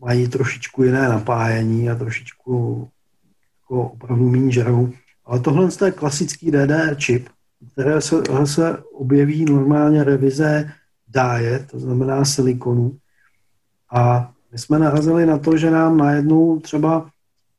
[0.00, 2.88] Mají trošičku jiné napájení a trošičku
[3.60, 4.92] jako opravdu méně žerou.
[5.24, 7.28] Ale tohle je klasický DDR čip,
[7.72, 10.72] které se, se objeví normálně revize
[11.08, 12.98] dáje, to znamená silikonu.
[13.92, 17.10] A my jsme narazili na to, že nám najednou třeba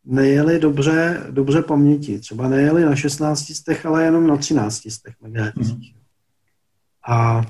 [0.05, 2.19] nejeli dobře, dobře paměti.
[2.19, 5.53] Třeba nejeli na 16 stech, ale jenom na 13 stech MHz.
[5.55, 5.93] Mm-hmm.
[7.07, 7.41] A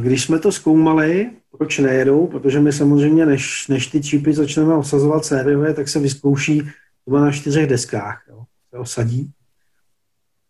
[0.00, 5.24] když jsme to zkoumali, proč nejedou, protože my samozřejmě, než, než ty čipy začneme osazovat
[5.24, 6.62] sériově, tak se vyzkouší
[7.02, 9.30] třeba na čtyřech deskách, jo, se osadí.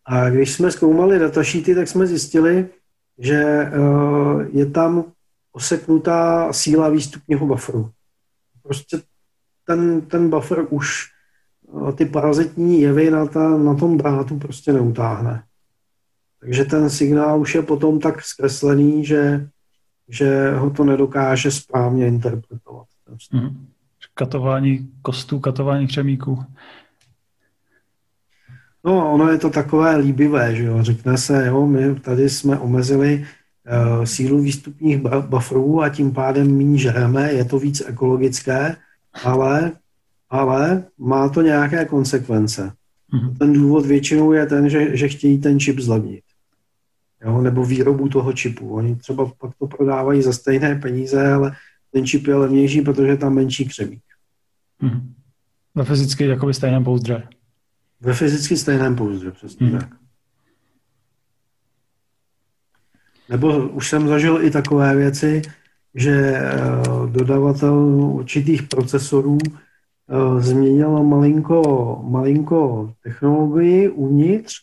[0.04, 2.68] A když jsme zkoumali datasheety, tak jsme zjistili,
[3.18, 5.04] že uh, je tam
[5.52, 7.90] oseknutá síla výstupního bufferu.
[8.62, 9.02] Prostě
[9.66, 11.08] ten, ten buffer už
[11.62, 15.44] uh, ty parazitní jevy na, ta, na tom drátu prostě neutáhne.
[16.43, 19.49] Takže ten signál už je potom tak zkreslený, že,
[20.09, 22.86] že ho to nedokáže správně interpretovat.
[23.32, 23.66] Mm.
[24.14, 26.45] Katování kostů, katování křemíků.
[28.84, 30.82] No, ono je to takové líbivé, že jo.
[30.82, 33.26] Řekne se, jo, my tady jsme omezili
[33.99, 38.76] uh, sílu výstupních bufferů a tím pádem méně žereme, je to víc ekologické,
[39.24, 39.72] ale,
[40.30, 42.72] ale má to nějaké konsekvence.
[43.12, 43.38] Mm-hmm.
[43.38, 46.22] Ten důvod většinou je ten, že, že chtějí ten čip zlevnit
[47.24, 48.74] jo, nebo výrobu toho čipu.
[48.74, 51.52] Oni třeba pak to prodávají za stejné peníze, ale
[51.92, 54.02] ten čip je levnější, protože je tam menší křemík.
[54.80, 55.14] Hmm.
[55.74, 57.28] Ve fyzicky jakoby stejném pouzdře.
[58.00, 59.78] Ve fyzicky stejném pouzdře, přesně hmm.
[59.78, 59.88] tak.
[63.28, 65.42] Nebo už jsem zažil i takové věci,
[65.94, 66.50] že eh,
[67.10, 74.54] dodavatel určitých procesorů eh, změnil malinko, malinko technologii uvnitř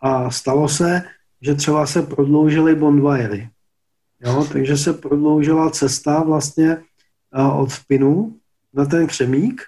[0.00, 1.02] a stalo se,
[1.40, 3.48] že třeba se prodloužily bondwiry.
[4.20, 6.78] Jo, takže se prodloužila cesta vlastně
[7.56, 8.36] od pinu
[8.74, 9.62] na ten křemík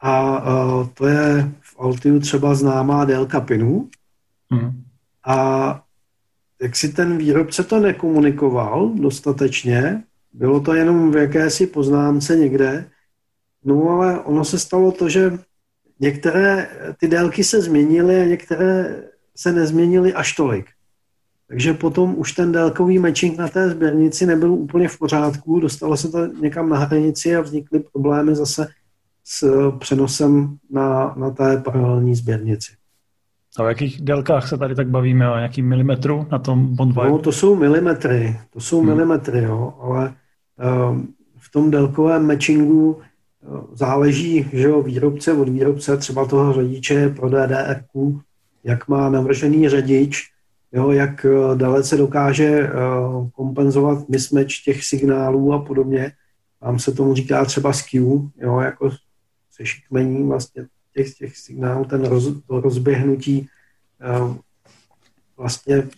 [0.00, 0.42] a
[0.94, 3.88] to je v Altiu třeba známá délka pinu.
[4.50, 4.84] Hmm.
[5.26, 5.82] A
[6.62, 12.90] jak si ten výrobce to nekomunikoval dostatečně, bylo to jenom v jakési poznámce někde,
[13.64, 15.38] no ale ono se stalo to, že
[16.00, 16.68] některé
[17.00, 19.02] ty délky se změnily a některé
[19.38, 20.66] se nezměnily až tolik.
[21.48, 26.08] Takže potom už ten délkový matching na té sběrnici nebyl úplně v pořádku, dostalo se
[26.08, 28.68] to někam na hranici a vznikly problémy zase
[29.24, 32.72] s přenosem na, na té paralelní sběrnici.
[33.58, 35.30] A o jakých délkách se tady tak bavíme?
[35.30, 37.08] O jaký milimetru na tom Bondvibe?
[37.08, 38.88] No, to jsou milimetry, to jsou hmm.
[38.88, 40.14] milimetry, jo, ale
[40.90, 47.08] um, v tom délkovém matchingu uh, záleží, že jo, výrobce od výrobce, třeba toho řadiče
[47.08, 47.84] pro DDR,
[48.68, 50.30] jak má navržený řadič,
[50.72, 56.12] jo, jak uh, dalece dokáže uh, kompenzovat mismatch těch signálů a podobně.
[56.60, 58.04] Tam se tomu říká třeba skew,
[58.36, 58.90] jo, jako
[59.50, 63.48] sešikmení vlastně těch, těch signálů, ten roz, to rozběhnutí
[64.20, 64.36] uh,
[65.36, 65.88] vlastně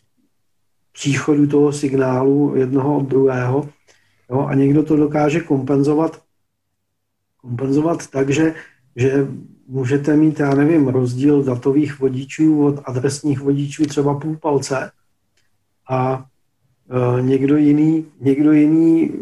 [0.93, 3.69] příchodu toho signálu jednoho od druhého.
[4.31, 6.23] Jo, a někdo to dokáže kompenzovat,
[7.37, 8.55] kompenzovat tak, že,
[8.97, 9.27] že
[9.71, 14.91] můžete mít, já nevím, rozdíl datových vodičů od adresních vodičů třeba půl palce
[15.89, 16.25] a
[17.19, 19.13] e, někdo jiný, někdo jiný,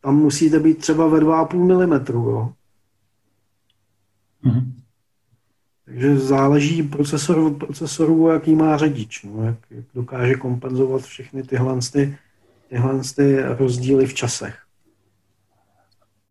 [0.00, 2.26] tam musíte být třeba ve 2,5 mm.
[2.28, 2.52] Jo.
[4.44, 4.72] Mm-hmm.
[5.84, 11.78] Takže záleží procesor od procesoru, jaký má řidič, no, jak, jak dokáže kompenzovat všechny tyhle,
[11.92, 12.18] ty,
[12.68, 14.58] tyhle ty rozdíly v časech.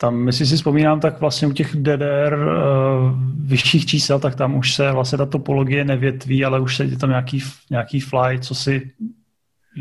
[0.01, 4.55] Tam, jestli si vzpomínám, tak vlastně u těch DDR uh, eh, vyšších čísel, tak tam
[4.55, 8.55] už se vlastně ta topologie nevětví, ale už se je tam nějaký, nějaký fly, co
[8.55, 8.91] si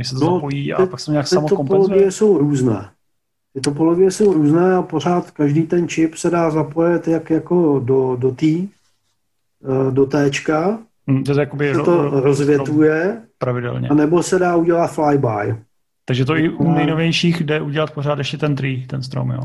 [0.03, 1.79] se to no, zapojí a ty, pak se nějak samo kompenzuje.
[1.79, 2.91] topologie jsou různé.
[3.55, 8.17] Ty topologie jsou různé a pořád každý ten čip se dá zapojit jak jako do,
[8.17, 8.69] do T,
[9.65, 10.31] eh, do T,
[11.09, 13.89] hmm, to, jakoby se to ro, rozvětuje, pravidelně.
[13.89, 15.57] a nebo se dá udělat flyby.
[16.05, 19.41] Takže to i u nejnovějších jde udělat pořád ještě ten tree, ten strom, jo?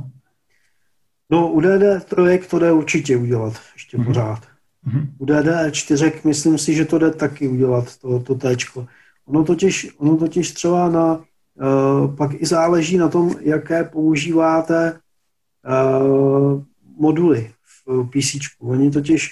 [1.34, 4.06] No u DD3 to jde určitě udělat ještě mm-hmm.
[4.06, 4.40] pořád.
[4.88, 5.08] Mm-hmm.
[5.18, 8.86] U DD4 myslím si, že to jde taky udělat, to, to téčko.
[9.26, 16.62] Ono totiž, ono totiž třeba na, uh, pak i záleží na tom, jaké používáte uh,
[16.98, 17.52] moduly
[17.86, 18.36] v PC.
[18.60, 19.30] Oni totiž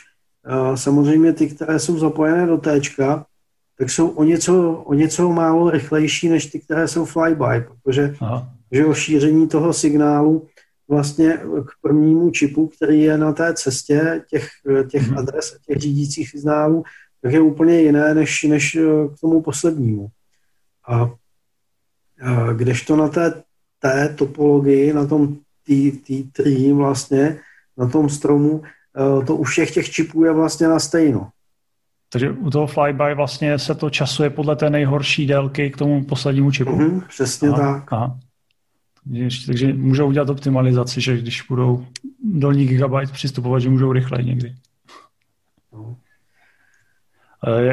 [0.50, 2.80] uh, samozřejmě ty, které jsou zapojené do T,
[3.78, 8.16] tak jsou o něco, o něco málo rychlejší než ty, které jsou flyby, protože
[8.72, 10.48] že o šíření toho signálu
[10.92, 14.48] vlastně k prvnímu čipu, který je na té cestě těch,
[14.90, 15.20] těch mm-hmm.
[15.20, 16.84] adres a těch řídících signálů,
[17.22, 18.78] tak je úplně jiné než, než
[19.16, 20.08] k tomu poslednímu.
[20.88, 21.12] A,
[22.22, 23.44] a kdežto na té,
[23.80, 25.38] té topologii, na tom
[25.70, 27.40] T3 vlastně,
[27.78, 28.62] na tom stromu,
[29.28, 31.30] to u všech těch čipů je vlastně na stejno.
[32.10, 36.52] Takže u toho flyby vlastně se to časuje podle té nejhorší délky k tomu poslednímu
[36.52, 36.72] čipu.
[36.72, 37.94] Mm-hmm, přesně aha, tak.
[37.94, 38.20] Aha.
[39.46, 41.86] Takže můžou udělat optimalizaci, že když budou
[42.24, 44.56] dolní gigabyte přistupovat, že můžou rychleji někdy.
[45.74, 45.98] No.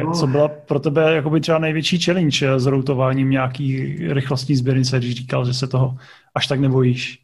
[0.03, 0.13] no.
[0.13, 5.45] Co byla pro tebe jakoby třeba největší challenge s routováním nějaký rychlostní sběrnice, když říkal,
[5.45, 5.97] že se toho
[6.35, 7.19] až tak nebojíš?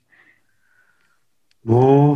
[1.66, 2.16] No,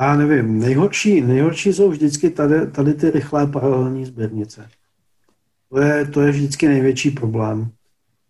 [0.00, 0.58] já nevím.
[0.58, 4.68] Nejhorší, nejhorší jsou vždycky tady, tady ty rychlé paralelní sběrnice.
[5.68, 7.70] To je, to je vždycky největší problém.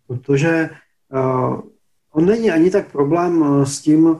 [0.07, 0.69] Protože
[1.13, 1.61] uh,
[2.15, 4.17] On není ani tak problém eh, s tím uh,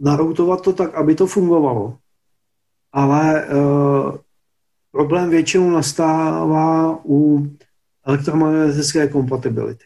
[0.00, 1.98] naroutovat to tak, aby to fungovalo.
[2.92, 4.16] Ale uh,
[4.90, 7.48] problém většinou nastává u
[8.06, 9.84] elektromagnetické kompatibility.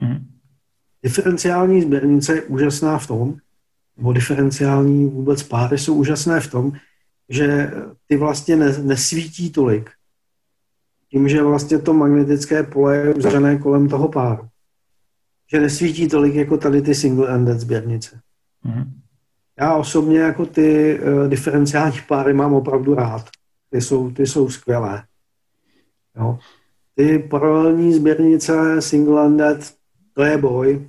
[0.00, 0.26] Mm.
[1.02, 3.36] Diferenciální sběrnice je úžasná v tom,
[3.96, 6.72] nebo diferenciální vůbec páry jsou úžasné v tom,
[7.28, 7.70] že
[8.06, 9.90] ty vlastně nesvítí tolik.
[11.10, 14.49] Tím, že vlastně to magnetické pole je uzřené kolem toho páru
[15.52, 18.20] že nesvítí tolik jako tady ty single-ended sběrnice.
[18.64, 18.86] Mm-hmm.
[19.60, 23.28] Já osobně jako ty uh, diferenciální páry mám opravdu rád.
[23.70, 25.04] Ty jsou, ty jsou skvělé.
[26.16, 26.38] Jo.
[26.94, 29.74] Ty paralelní sběrnice single-ended,
[30.14, 30.88] to je boj.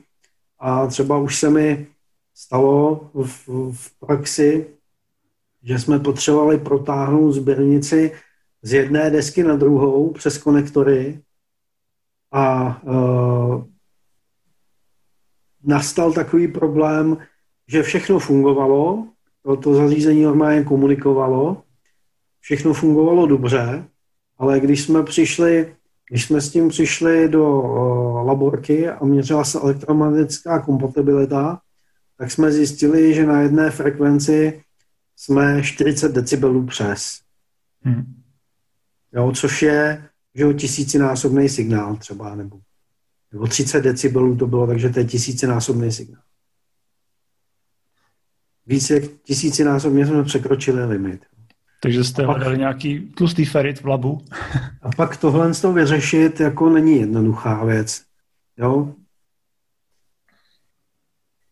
[0.59, 1.87] A třeba už se mi
[2.33, 4.67] stalo v, v praxi,
[5.63, 8.11] že jsme potřebovali protáhnout sběrnici
[8.61, 11.19] z jedné desky na druhou přes konektory
[12.31, 13.63] a uh,
[15.63, 17.17] nastal takový problém,
[17.67, 19.07] že všechno fungovalo,
[19.43, 21.63] to, to zařízení normálně komunikovalo,
[22.39, 23.85] všechno fungovalo dobře,
[24.37, 25.75] ale když jsme přišli,
[26.09, 31.61] když jsme s tím přišli do uh, laborky a měřila se elektromagnetická kompatibilita,
[32.17, 34.63] tak jsme zjistili, že na jedné frekvenci
[35.15, 37.19] jsme 40 decibelů přes.
[37.81, 38.21] Hmm.
[39.13, 42.59] Jo, což je že tisícinásobný signál třeba, nebo
[43.33, 46.21] nebo 30 decibelů to bylo, takže to je tisícinásobný signál.
[48.65, 51.25] Víc jak tisícinásobně jsme překročili limit.
[51.81, 54.21] Takže jste pak, hledali nějaký tlustý ferit v labu.
[54.81, 58.03] a pak tohle z toho vyřešit jako není jednoduchá věc.
[58.57, 58.93] Jo?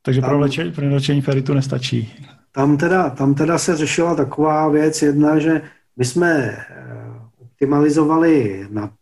[0.01, 2.13] Takže pro, leče, pro lečení feritu nestačí.
[2.51, 5.61] tam teda, tam teda se řešila taková věc jedna, že
[5.97, 6.65] my jsme eh,
[7.38, 8.93] optimalizovali na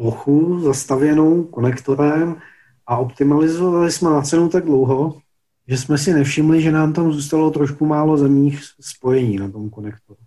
[0.00, 2.42] plochu zastavěnou konektorem
[2.86, 5.20] a optimalizovali jsme na cenu tak dlouho,
[5.68, 10.20] že jsme si nevšimli, že nám tam zůstalo trošku málo zemních spojení na tom konektoru.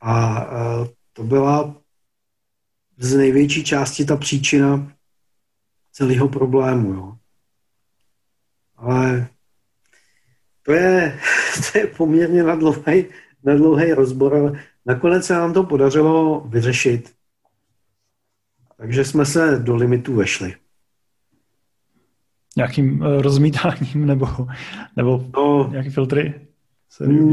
[0.00, 1.76] A eh, to byla
[2.98, 4.92] z největší části ta příčina
[5.92, 6.94] celého problému.
[6.94, 7.16] Jo.
[8.76, 9.28] Ale
[10.62, 11.20] to je,
[11.72, 12.58] to je poměrně na
[13.44, 17.19] na dlouhý rozbor, ale nakonec se nám to podařilo vyřešit.
[18.80, 20.54] Takže jsme se do limitu vešli.
[22.56, 24.26] Nějakým uh, rozmítáním nebo,
[24.96, 26.40] nebo no, nějaký filtry?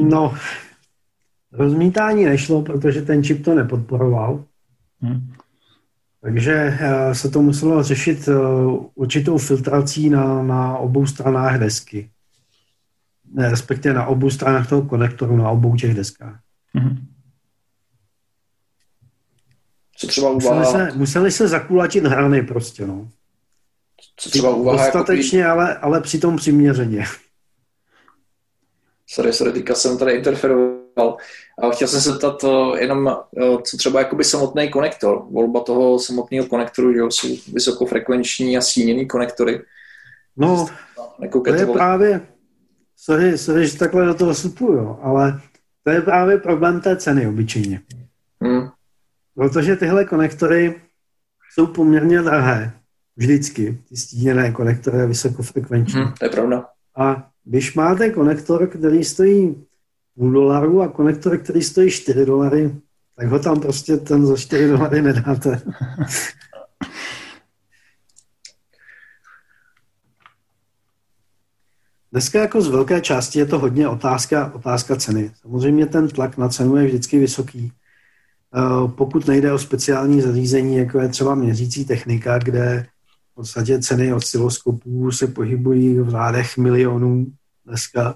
[0.09, 0.33] No,
[1.51, 4.43] rozmítání nešlo, protože ten čip to nepodporoval.
[5.01, 5.33] Hmm.
[6.21, 8.33] Takže eh, se to muselo řešit eh,
[8.95, 12.09] určitou filtrací na, na obou stranách desky.
[13.33, 16.39] Ne, respektive na obou stranách toho konektoru, na obou těch deskách.
[16.75, 16.97] Mm-hmm.
[19.97, 20.59] Co třeba uvaha...
[20.59, 23.09] museli, se, museli se zakulačit hrany prostě, no.
[24.15, 24.85] Co třeba uvaha...
[24.85, 25.51] Dostatečně, jako...
[25.51, 27.05] ale, ale přitom přiměřeně.
[29.07, 31.17] Sorry, sorry, teďka jsem tady interferoval.
[31.63, 35.99] A chtěl jsem se zeptat eh, jenom, eh, co třeba jakoby samotný konektor, volba toho
[35.99, 39.61] samotného konektoru, že jsou vysokofrekvenční a síněný konektory.
[40.37, 40.67] No,
[41.45, 42.21] to je právě,
[42.97, 45.41] sorry, sorry, že takhle do toho vstupuju, ale
[45.83, 47.81] to je právě problém té ceny obyčejně.
[48.41, 48.69] Hmm.
[49.37, 50.81] Protože tyhle konektory
[51.53, 52.73] jsou poměrně drahé.
[53.15, 53.81] Vždycky.
[53.89, 56.01] Ty stíněné konektory vysokofrekvenční.
[56.01, 56.65] Hmm, to je pravda.
[56.97, 59.65] A když máte konektor, který stojí
[60.15, 62.75] půl dolaru a konektor, který stojí 4 dolary,
[63.15, 65.61] tak ho tam prostě ten za 4 dolary nedáte.
[72.11, 75.31] Dneska jako z velké části je to hodně otázka, otázka ceny.
[75.41, 77.71] Samozřejmě ten tlak na cenu je vždycky vysoký.
[78.55, 82.87] Eh, pokud nejde o speciální zařízení, jako je třeba měřící technika, kde
[83.31, 87.25] v podstatě ceny osciloskopů se pohybují v řádech milionů
[87.65, 88.15] dneska,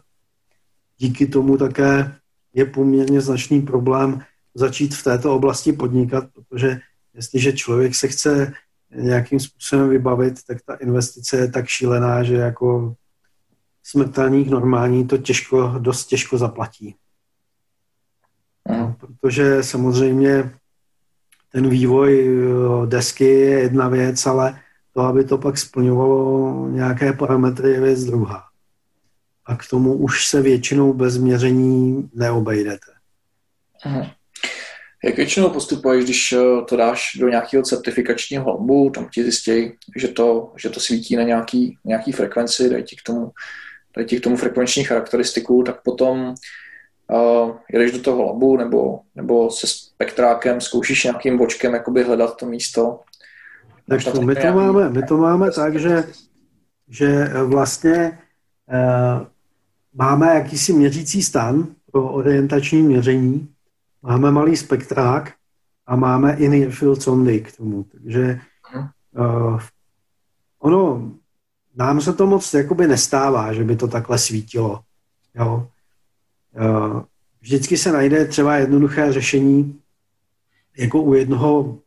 [0.98, 2.16] díky tomu také
[2.54, 4.22] je poměrně značný problém
[4.56, 6.80] začít v této oblasti podnikat, protože
[7.14, 8.54] jestliže člověk se chce
[8.96, 12.96] nějakým způsobem vybavit, tak ta investice je tak šílená, že jako
[13.84, 16.96] smrtelník normální to těžko, dost těžko zaplatí.
[19.00, 20.52] Protože samozřejmě
[21.52, 24.60] ten vývoj eh, desky je jedna věc, ale
[24.94, 28.52] to, aby to pak splňovalo nějaké parametry, je věc druhá
[29.46, 32.92] a k tomu už se většinou bez měření neobejdete.
[33.84, 34.12] Aha.
[35.04, 36.38] Jak většinou postupuješ, když eh,
[36.70, 41.24] to dáš do nějakého certifikačního hlobu, tam ti zjistí, že to, že to svítí na
[41.24, 43.32] nějaký, nějaký frekvenci, dají ti k tomu,
[43.96, 46.36] dají ti k tomu frekvenční charakteristiku, tak potom
[47.12, 52.46] uh, jedeš do toho labu nebo, nebo se spektrákem zkoušíš nějakým bočkem jakoby hledat to
[52.46, 53.00] místo.
[53.90, 56.04] Tak to, my, to máme, my to máme tak, že,
[56.90, 58.20] že vlastně
[58.74, 59.28] uh,
[59.94, 63.50] máme jakýsi měřící stan pro orientační měření,
[64.02, 65.34] máme malý spektrák
[65.88, 67.84] a máme i near field sondy k tomu.
[67.84, 68.40] Takže
[69.18, 69.60] uh,
[70.60, 71.12] ono,
[71.76, 74.80] nám se to moc jakoby nestává, že by to takhle svítilo.
[75.36, 75.68] Jo.
[76.60, 77.02] Uh,
[77.42, 79.80] vždycky se najde třeba jednoduché řešení,
[80.78, 81.78] jako u jednoho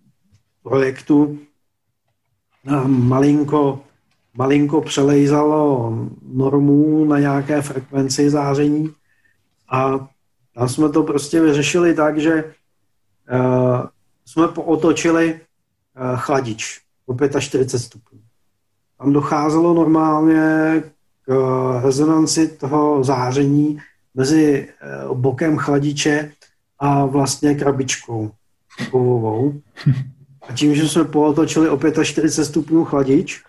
[0.62, 1.38] projektu,
[2.66, 3.84] uh, malinko
[4.34, 5.92] malinko přelejzalo
[6.22, 8.92] normu na nějaké frekvenci záření
[9.70, 10.08] a
[10.54, 13.86] tam jsme to prostě vyřešili tak, že uh,
[14.26, 18.20] jsme pootočili uh, chladič o 45 stupňů.
[18.98, 20.82] Tam docházelo normálně
[21.22, 23.78] k uh, rezonanci toho záření
[24.14, 24.68] mezi
[25.08, 26.32] uh, bokem chladiče
[26.78, 28.30] a vlastně krabičkou
[28.90, 29.60] kovovou.
[30.48, 33.42] A tím, že jsme pootočili o 45 stupňů chladič,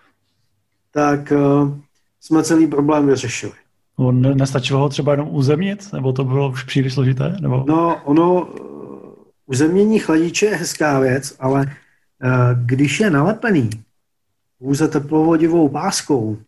[0.90, 1.74] tak uh,
[2.20, 3.52] jsme celý problém vyřešili.
[3.98, 7.36] No, ne, nestačilo ho třeba jenom uzemnit, nebo to bylo už příliš složité?
[7.40, 7.64] Nebo...
[7.68, 9.12] No, ono, uh,
[9.46, 11.66] uzemnění chladiče je hezká věc, ale
[12.64, 13.70] když je nalepený
[14.58, 16.38] pouze teplovodivou páskou,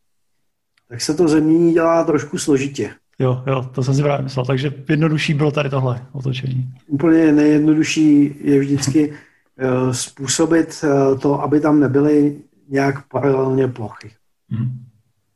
[0.88, 2.94] tak se to zemění dělá trošku složitě.
[3.18, 4.44] Jo, jo, to jsem si právě myslel.
[4.44, 6.74] Takže jednodušší bylo tady tohle otočení.
[6.86, 12.36] Úplně nejjednodušší je vždycky uh, způsobit uh, to, aby tam nebyly
[12.68, 14.10] nějak paralelně plochy.
[14.48, 14.68] Hmm.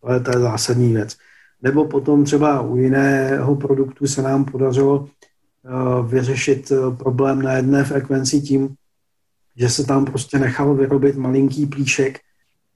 [0.01, 1.17] To je ta zásadní věc.
[1.63, 8.41] Nebo potom třeba u jiného produktu se nám podařilo uh, vyřešit problém na jedné frekvenci
[8.41, 8.75] tím,
[9.57, 12.19] že se tam prostě nechal vyrobit malinký plíšek,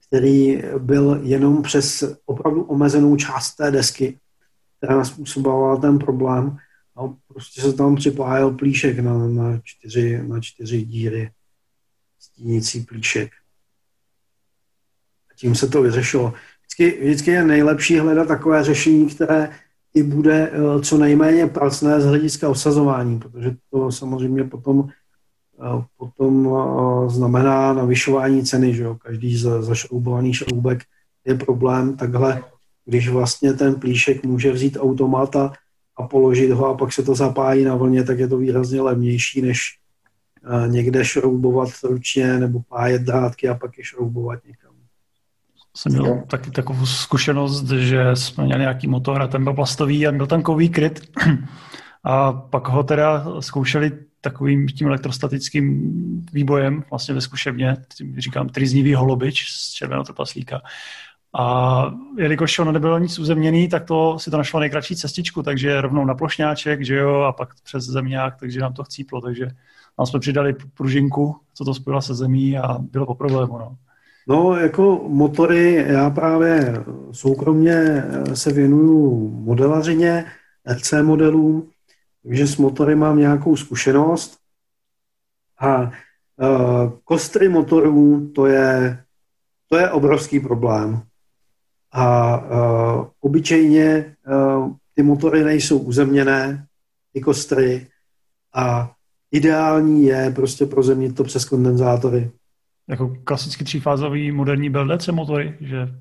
[0.08, 4.18] který byl jenom přes opravdu omezenou část té desky,
[4.86, 6.56] která způsobovala ten problém.
[6.96, 11.30] A prostě se tam připájel plíšek na, na, čtyři, na čtyři díry.
[12.18, 13.30] Stínící plíšek.
[15.30, 16.32] A tím se to vyřešilo.
[16.60, 19.50] Vždycky, vždycky je nejlepší hledat takové řešení, které
[19.94, 24.88] i bude eh, co nejméně pracné z hlediska osazování, protože to samozřejmě potom,
[25.60, 28.94] eh, potom eh, znamená navyšování ceny, že jo?
[28.94, 30.84] každý zašroubovaný šroubek
[31.24, 32.42] je problém, takhle,
[32.86, 35.52] když vlastně ten plíšek může vzít automata
[35.96, 39.42] a položit ho a pak se to zapájí na vlně, tak je to výrazně levnější,
[39.42, 39.60] než
[40.66, 44.76] někde šroubovat ručně nebo pájet drátky a pak je šroubovat někam
[45.76, 50.12] jsem měl taky takovou zkušenost, že jsme měli nějaký motor a ten byl plastový a
[50.12, 51.00] byl tam kový kryt.
[52.08, 55.92] A pak ho teda zkoušeli takovým tím elektrostatickým
[56.32, 60.60] výbojem vlastně ve zkušebně, tím říkám triznivý holobič z červeného trpaslíka.
[61.38, 61.84] A
[62.18, 66.14] jelikož ono nebylo nic uzemněný, tak to si to našlo nejkratší cestičku, takže rovnou na
[66.14, 69.48] plošňáček, že jo, a pak přes zemňák, takže nám to chcíplo, takže
[69.98, 73.76] nám jsme přidali pružinku, co to spojila se zemí a bylo po problému, no.
[74.28, 80.24] No, jako motory, já právě soukromně se věnuju modelařině,
[80.72, 81.70] RC modelům,
[82.22, 84.38] takže s motory mám nějakou zkušenost.
[85.60, 85.90] A uh,
[87.04, 88.98] kostry motorů, to je,
[89.68, 91.02] to je obrovský problém.
[91.98, 96.66] A uh, obyčejně uh, ty motory nejsou uzemněné,
[97.12, 97.86] ty kostry,
[98.54, 98.92] a
[99.30, 102.30] ideální je prostě prozemnit to přes kondenzátory
[102.88, 105.94] jako klasicky třífázový moderní BLDC motory, že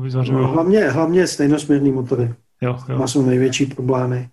[0.00, 0.38] vyzařují...
[0.38, 2.34] No, hlavně, hlavně stejnosměrný motory.
[2.60, 2.98] Jo, jo.
[2.98, 4.28] Má jsou největší problémy.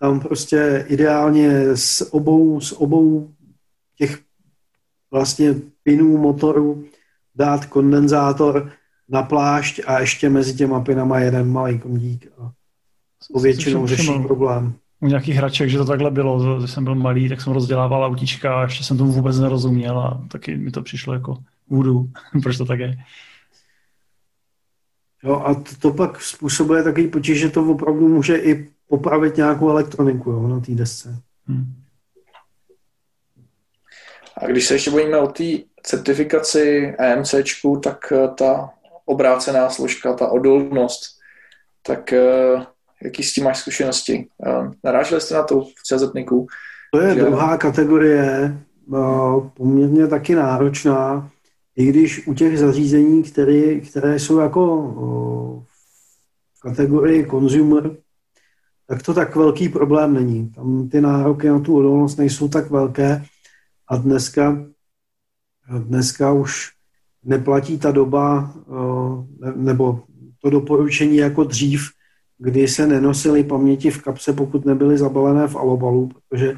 [0.00, 3.30] Tam prostě ideálně s obou, s obou
[3.96, 4.20] těch
[5.10, 6.84] vlastně pinů motoru
[7.34, 8.72] dát kondenzátor
[9.08, 12.52] na plášť a ještě mezi těma pinama jeden malý kondík a
[13.32, 17.40] povětšinou řeší problém u nějakých hraček, že to takhle bylo, když jsem byl malý, tak
[17.40, 21.38] jsem rozdělával autíčka a ještě jsem tomu vůbec nerozuměl a taky mi to přišlo jako
[21.68, 22.10] vůdu,
[22.42, 22.96] proč to tak je.
[25.22, 29.70] Jo, a to, to pak způsobuje takový potíž, že to opravdu může i popravit nějakou
[29.70, 31.22] elektroniku jo, na té desce.
[31.46, 31.74] Hmm.
[34.36, 35.44] A když se ještě bojíme o té
[35.82, 38.70] certifikaci EMCčku, tak eh, ta
[39.08, 41.02] obrácená složka, ta odolnost,
[41.82, 42.66] tak eh,
[43.04, 44.28] Jaký s tím máš zkušenosti?
[44.84, 46.46] Naráželi jste na to v CZNIKu?
[46.92, 47.20] To je že...
[47.20, 48.58] druhá kategorie,
[49.54, 51.30] poměrně taky náročná,
[51.76, 54.76] i když u těch zařízení, které, které jsou jako
[56.54, 57.96] v kategorii consumer,
[58.86, 60.50] tak to tak velký problém není.
[60.50, 63.24] Tam ty nároky na tu odolnost nejsou tak velké
[63.88, 64.64] a dneska,
[65.78, 66.70] dneska už
[67.24, 68.54] neplatí ta doba
[69.54, 70.00] nebo
[70.42, 71.90] to doporučení jako dřív,
[72.38, 76.54] kdy se nenosily paměti v kapse, pokud nebyly zabalené v alobalu, protože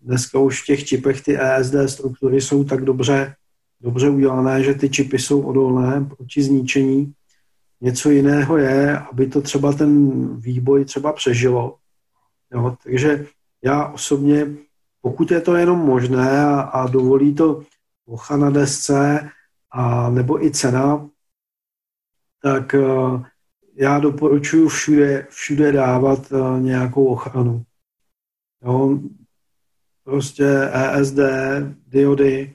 [0.00, 3.34] dneska už v těch čipech ty ESD struktury jsou tak dobře,
[3.80, 7.12] dobře udělané, že ty čipy jsou odolné proti zničení.
[7.80, 11.76] Něco jiného je, aby to třeba ten výboj třeba přežilo.
[12.52, 13.26] Jo, takže
[13.64, 14.46] já osobně,
[15.02, 17.62] pokud je to jenom možné a, a dovolí to
[18.06, 19.30] ocha na desce
[19.76, 21.08] a nebo i cena,
[22.42, 23.24] tak uh,
[23.74, 27.64] já doporučuji všude, všude dávat uh, nějakou ochranu.
[28.64, 28.98] Jo,
[30.04, 31.18] prostě ESD,
[31.86, 32.54] diody,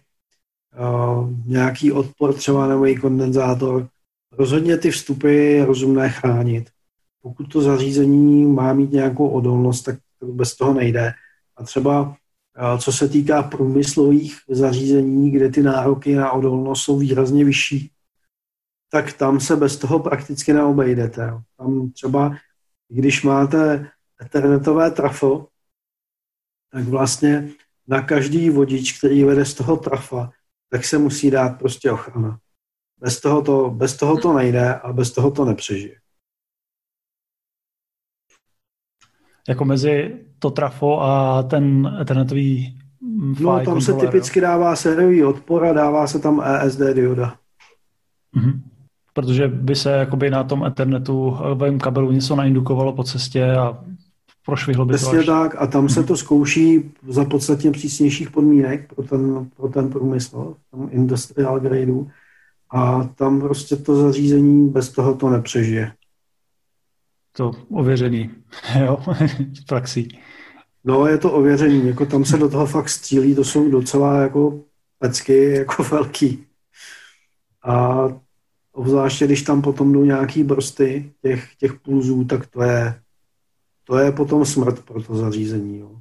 [0.80, 3.88] uh, nějaký odpor třeba nebo i kondenzátor.
[4.32, 6.70] Rozhodně ty vstupy je rozumné chránit.
[7.22, 11.14] Pokud to zařízení má mít nějakou odolnost, tak bez toho nejde.
[11.58, 12.16] A třeba
[12.78, 17.92] co se týká průmyslových zařízení, kde ty nároky na odolnost jsou výrazně vyšší,
[18.92, 21.34] tak tam se bez toho prakticky neobejdete.
[21.58, 22.36] Tam třeba,
[22.90, 23.92] když máte
[24.22, 25.48] ethernetové trafo,
[26.72, 27.52] tak vlastně
[27.88, 30.32] na každý vodič, který vede z toho trafa,
[30.70, 32.40] tak se musí dát prostě ochrana.
[32.98, 36.00] Bez toho to, bez toho to nejde a bez toho to nepřežije.
[39.50, 42.78] Jako mezi to trafo a ten ethernetový
[43.40, 47.36] No, tam se typicky dává sériový odpor a dává se tam ESD dioda.
[48.38, 48.60] Mm-hmm
[49.14, 53.84] protože by se jakoby na tom Ethernetu v kabelu něco naindukovalo po cestě a
[54.46, 55.26] prošvihlo by Přesně to až...
[55.26, 60.56] tak a tam se to zkouší za podstatně přísnějších podmínek pro ten, pro ten průmysl,
[60.72, 62.08] tam industrial gradeu
[62.74, 65.92] a tam prostě to zařízení bez toho to nepřežije.
[67.32, 68.30] To ověřený,
[68.80, 68.98] jo,
[69.62, 70.08] v praxi.
[70.84, 74.60] No, je to ověřený, jako tam se do toho fakt střílí, to jsou docela jako
[75.00, 76.46] pecky, jako velký.
[77.64, 78.08] A
[78.74, 83.02] Obzvláště, když tam potom jdou nějaký brsty těch, těch pulzů, tak to je,
[83.84, 85.80] to je potom smrt pro to zařízení.
[85.80, 85.92] Jo.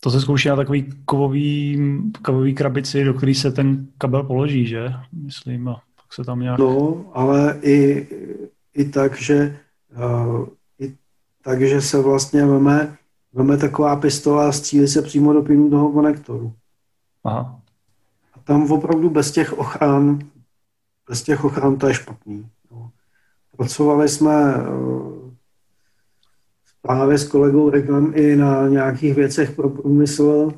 [0.00, 1.78] To se zkouší na takový kovový,
[2.22, 4.92] kovový krabici, do který se ten kabel položí, že?
[5.12, 6.58] Myslím, a pak se tam nějak...
[6.58, 8.06] No, ale i,
[8.74, 9.58] i tak, že
[10.80, 10.96] i
[11.42, 12.96] tak, že se vlastně veme,
[13.32, 16.52] veme taková pistola a střílí se přímo do plynu toho konektoru.
[17.24, 17.60] Aha.
[18.34, 20.18] A tam opravdu bez těch ochran,
[21.08, 22.48] bez těch ochran to je špatný.
[22.70, 22.88] Jo.
[23.56, 25.28] Pracovali jsme uh,
[26.82, 30.52] právě s kolegou Rekem i na nějakých věcech pro průmysl,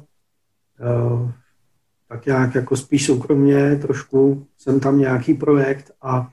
[0.81, 1.32] eh,
[2.09, 6.32] tak nějak jako spíš soukromně trošku jsem tam nějaký projekt a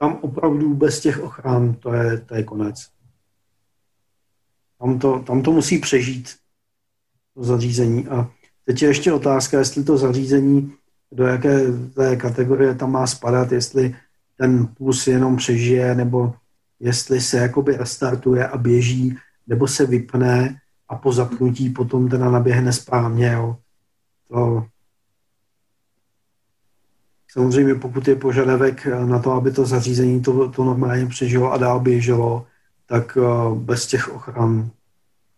[0.00, 2.88] tam opravdu bez těch ochran to je, to je konec.
[4.78, 6.36] Tam to, tam to musí přežít,
[7.34, 8.08] to zařízení.
[8.08, 8.30] A
[8.64, 10.72] teď je ještě otázka, jestli to zařízení,
[11.12, 13.96] do jaké té kategorie tam má spadat, jestli
[14.36, 16.34] ten plus jenom přežije, nebo
[16.80, 19.16] jestli se jakoby restartuje a běží,
[19.46, 23.32] nebo se vypne a po zapnutí potom teda naběhne správně.
[23.32, 23.56] Jo.
[24.28, 24.66] To,
[27.32, 31.80] samozřejmě pokud je požadavek na to, aby to zařízení to, to normálně přežilo a dál
[31.80, 32.46] běželo,
[32.86, 34.70] tak eh, bez těch ochran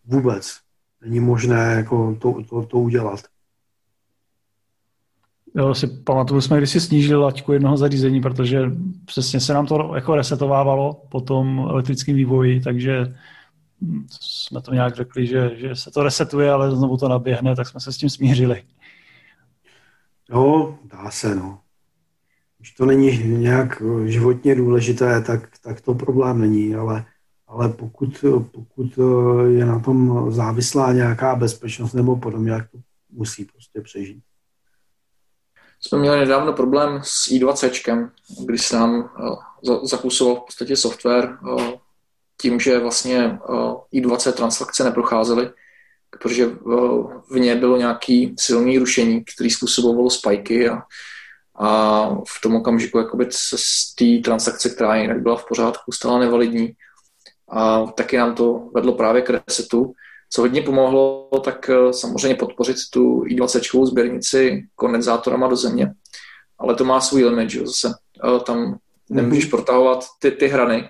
[0.04, 0.58] vůbec
[1.00, 3.20] není možné jako to, to, to udělat.
[5.54, 8.70] Jo, si pamatuju, jsme když si snížili laťku jednoho zařízení, protože
[9.04, 13.14] přesně se nám to jako resetovávalo po tom elektrickém vývoji, takže
[14.20, 17.80] jsme to nějak řekli, že, že se to resetuje, ale znovu to naběhne, tak jsme
[17.80, 18.62] se s tím smířili.
[20.30, 21.61] No, dá se, no.
[22.62, 27.04] Když to není nějak životně důležité, tak, tak to problém není, ale,
[27.48, 28.98] ale pokud, pokud
[29.48, 32.78] je na tom závislá nějaká bezpečnost nebo podobně, tak to
[33.10, 34.22] musí prostě přežít.
[35.80, 38.10] Jsme měli nedávno problém s i20,
[38.46, 39.10] kdy se nám
[39.70, 41.62] uh, zakusoval v podstatě software uh,
[42.42, 45.50] tím, že vlastně eh, i20 transakce neprocházely,
[46.10, 46.56] protože eh,
[47.30, 50.82] v ně bylo nějaký silný rušení, který způsobovalo spajky a,
[51.62, 56.18] a v tom okamžiku jakoby se z té transakce, která jinak byla v pořádku, stala
[56.18, 56.72] nevalidní.
[57.50, 59.92] A taky nám to vedlo právě k resetu.
[60.30, 65.92] Co hodně pomohlo, tak eh, samozřejmě podpořit tu i20 sběrnici kondenzátorama do země.
[66.58, 67.94] Ale to má svůj limit, že zase
[68.46, 68.78] tam
[69.10, 69.50] nemůžeš mhm.
[69.50, 70.88] protahovat ty, ty hrany,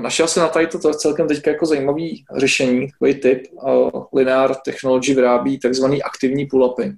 [0.00, 3.42] našel jsem na tady to celkem teď jako zajímavý řešení, takový typ.
[3.52, 6.96] Uh, Linear Technology vyrábí takzvaný aktivní pull-upy,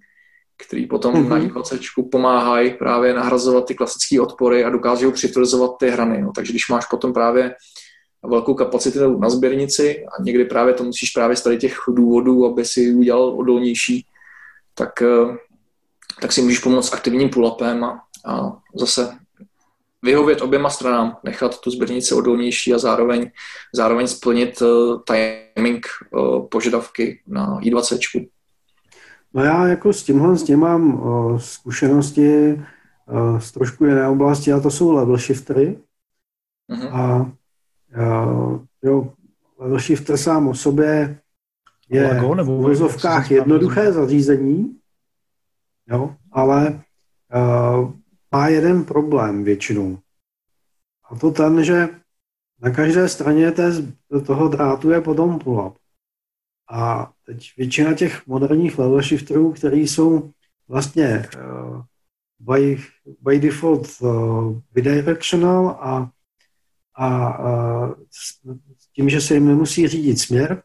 [0.56, 1.28] který potom mm-hmm.
[1.28, 6.22] na i20 pomáhají právě nahrazovat ty klasické odpory a dokážou přitvrzovat ty hrany.
[6.22, 6.32] No.
[6.34, 7.54] Takže když máš potom právě
[8.26, 12.64] velkou kapacitu na sběrnici a někdy právě to musíš právě z tady těch důvodů, aby
[12.64, 14.06] si udělal odolnější,
[14.74, 15.36] tak, uh,
[16.20, 19.18] tak si můžeš pomoct aktivním pull-upem a, a zase
[20.02, 23.30] vyhovět oběma stranám, nechat tu sběrnici odolnější a zároveň,
[23.74, 28.28] zároveň splnit uh, timing uh, požadavky na i20.
[29.36, 34.52] No já jako s tímhle s tím mám uh, zkušenosti uh, z trošku jiné oblasti
[34.52, 35.78] a to jsou level shiftery.
[36.70, 36.94] Uh-huh.
[36.94, 37.20] A
[37.96, 39.12] uh, jo,
[39.58, 41.20] level shifter sám o sobě
[41.88, 44.78] je Lago, nebo v vozovkách jednoduché zařízení,
[45.88, 46.82] jo, ale
[47.34, 47.92] uh,
[48.32, 49.98] má jeden problém většinou.
[51.10, 51.88] A to ten, že
[52.62, 53.72] na každé straně té,
[54.26, 55.74] toho drátu je potom pull-up.
[56.70, 60.30] A teď většina těch moderních level shifterů, které jsou
[60.68, 61.82] vlastně uh,
[62.38, 62.78] by,
[63.20, 66.10] by default uh, bidirectional a,
[66.94, 70.62] a uh, s tím, že se jim nemusí řídit směr,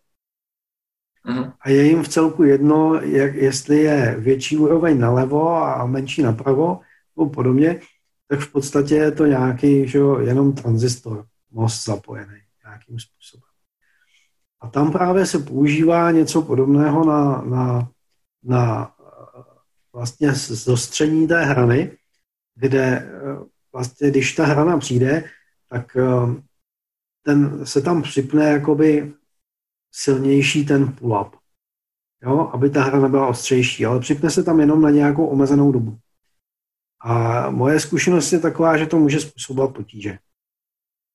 [1.26, 1.54] uh-huh.
[1.62, 6.80] a je jim v celku jedno, jak, jestli je větší úroveň nalevo a menší napravo,
[7.18, 7.82] nebo podobně,
[8.28, 13.51] tak v podstatě je to nějaký, že jo, jenom transistor, most zapojený nějakým způsobem.
[14.62, 17.90] A tam právě se používá něco podobného na, na,
[18.44, 18.96] na
[19.94, 21.98] vlastně zostření té hrany,
[22.56, 23.12] kde
[23.74, 25.24] vlastně, když ta hrana přijde,
[25.70, 25.98] tak
[27.24, 29.14] ten, se tam připne jakoby
[29.92, 31.32] silnější ten pull-up,
[32.24, 35.98] jo, aby ta hrana byla ostřejší, ale připne se tam jenom na nějakou omezenou dobu.
[37.02, 40.20] A moje zkušenost je taková, že to může způsobovat potíže.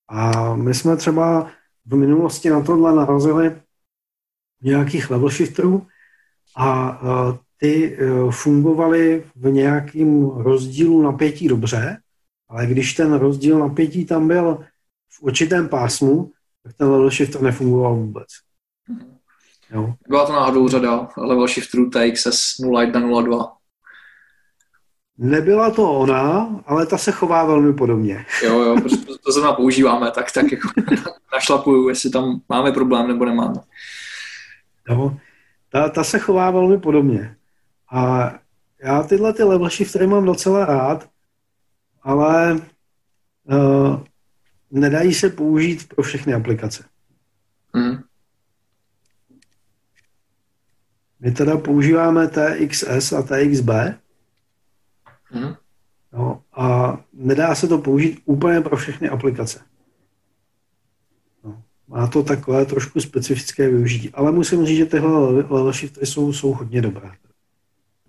[0.08, 1.50] A my jsme třeba
[1.86, 3.56] v minulosti na tohle narazili
[4.62, 5.86] nějakých level shifterů
[6.56, 7.00] a
[7.56, 11.98] ty e, fungovaly v nějakým rozdílu napětí dobře,
[12.48, 14.64] ale když ten rozdíl napětí tam byl
[15.08, 16.32] v určitém pásmu,
[16.62, 18.26] tak ten level shifter nefungoval vůbec.
[19.70, 19.94] Jo.
[20.08, 23.55] Byla to náhodou řada level shifterů TXS 0102.
[25.18, 28.26] Nebyla to ona, ale ta se chová velmi podobně.
[28.42, 30.68] Jo, jo, protože to zrovna používáme, tak, tak jako
[31.32, 33.60] našlapuju, jestli tam máme problém nebo nemáme.
[34.88, 35.16] Jo,
[35.68, 37.36] ta, ta se chová velmi podobně.
[37.92, 38.32] A
[38.82, 41.08] já tyhle ty level shiftery mám docela rád,
[42.02, 42.60] ale
[43.44, 44.00] uh,
[44.70, 46.84] nedají se použít pro všechny aplikace.
[47.72, 48.02] Mm.
[51.20, 53.70] My teda používáme TXS a TXB,
[55.34, 55.54] Mm.
[56.12, 59.60] No, a nedá se to použít úplně pro všechny aplikace.
[61.44, 64.10] No, má to takové trošku specifické využití.
[64.10, 67.10] Ale musím říct, že tyhle level shifty jsou, jsou hodně dobré.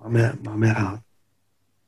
[0.03, 0.99] Máme, máme rád.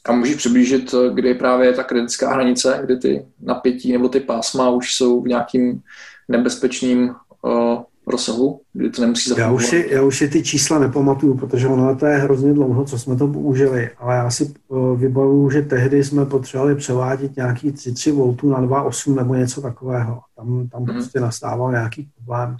[0.05, 4.69] A můžeš přiblížit, kde je právě ta kritická hranice, kde ty napětí nebo ty pásma
[4.69, 5.81] už jsou v nějakým
[6.27, 11.37] nebezpečným uh, rozsahu, kdy to nemusí já už, si, já už si ty čísla nepamatuju,
[11.37, 15.49] protože ono to je hrozně dlouho, co jsme to použili, ale já si uh, vybavuju,
[15.49, 20.21] že tehdy jsme potřebovali převádět nějaký 3 V na 2,8 nebo něco takového.
[20.35, 20.93] Tam, tam hmm.
[20.93, 22.57] prostě nastával nějaký problém.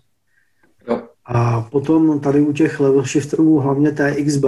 [0.88, 1.02] Jo.
[1.26, 4.46] A potom tady u těch level shifterů, hlavně TXB,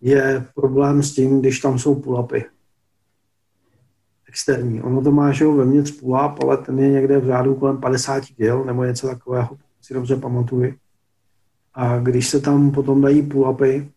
[0.00, 2.44] je problém s tím, když tam jsou pull-upy
[4.28, 4.82] externí.
[4.82, 8.24] Ono to má, že jo, vevnitř pull-up, ale ten je někde v řádu kolem 50
[8.24, 9.48] kg nebo něco takového
[9.88, 10.74] si dobře pamatuju.
[11.74, 13.88] A když se tam potom dají pull-upy,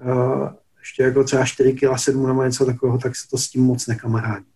[0.00, 3.64] uh, ještě jako třeba 4 kg 7 nebo něco takového, tak se to s tím
[3.64, 4.46] moc nekamarádí.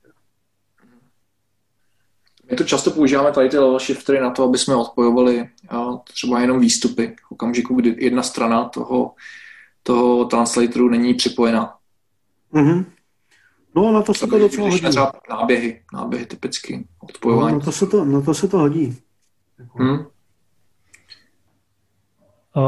[2.51, 5.49] My to často používáme tady ty level shiftery na to, aby jsme odpojovali
[6.13, 9.15] třeba jenom výstupy v okamžiku, kdy jedna strana toho,
[9.83, 11.75] toho translatoru není připojena.
[12.55, 12.85] Mm-hmm.
[13.77, 14.81] No, na to se to docela hodí.
[14.81, 17.53] Třeba náběhy, náběhy typicky, odpojování.
[17.53, 18.99] No, na to se to, na to, se to hodí.
[19.75, 20.12] Hmm.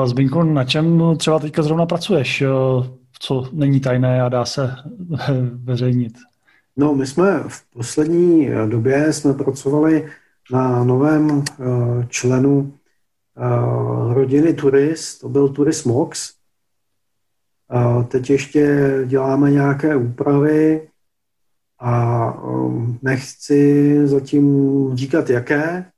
[0.05, 2.43] Zbínku, na čem třeba teďka zrovna pracuješ,
[3.21, 4.75] co není tajné a dá se
[5.65, 6.13] veřejnit?
[6.77, 10.11] No, my jsme v poslední době jsme pracovali
[10.53, 11.65] na novém eh,
[12.09, 12.73] členu
[13.37, 16.35] eh, rodiny Turist, to byl Turist Mox.
[18.09, 20.89] Teď ještě děláme nějaké úpravy
[21.81, 25.91] a eh, nechci zatím říkat jaké,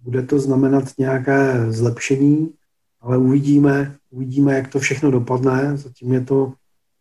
[0.00, 2.54] bude to znamenat nějaké zlepšení,
[3.00, 5.76] ale uvidíme, uvidíme, jak to všechno dopadne.
[5.76, 6.52] Zatím je to,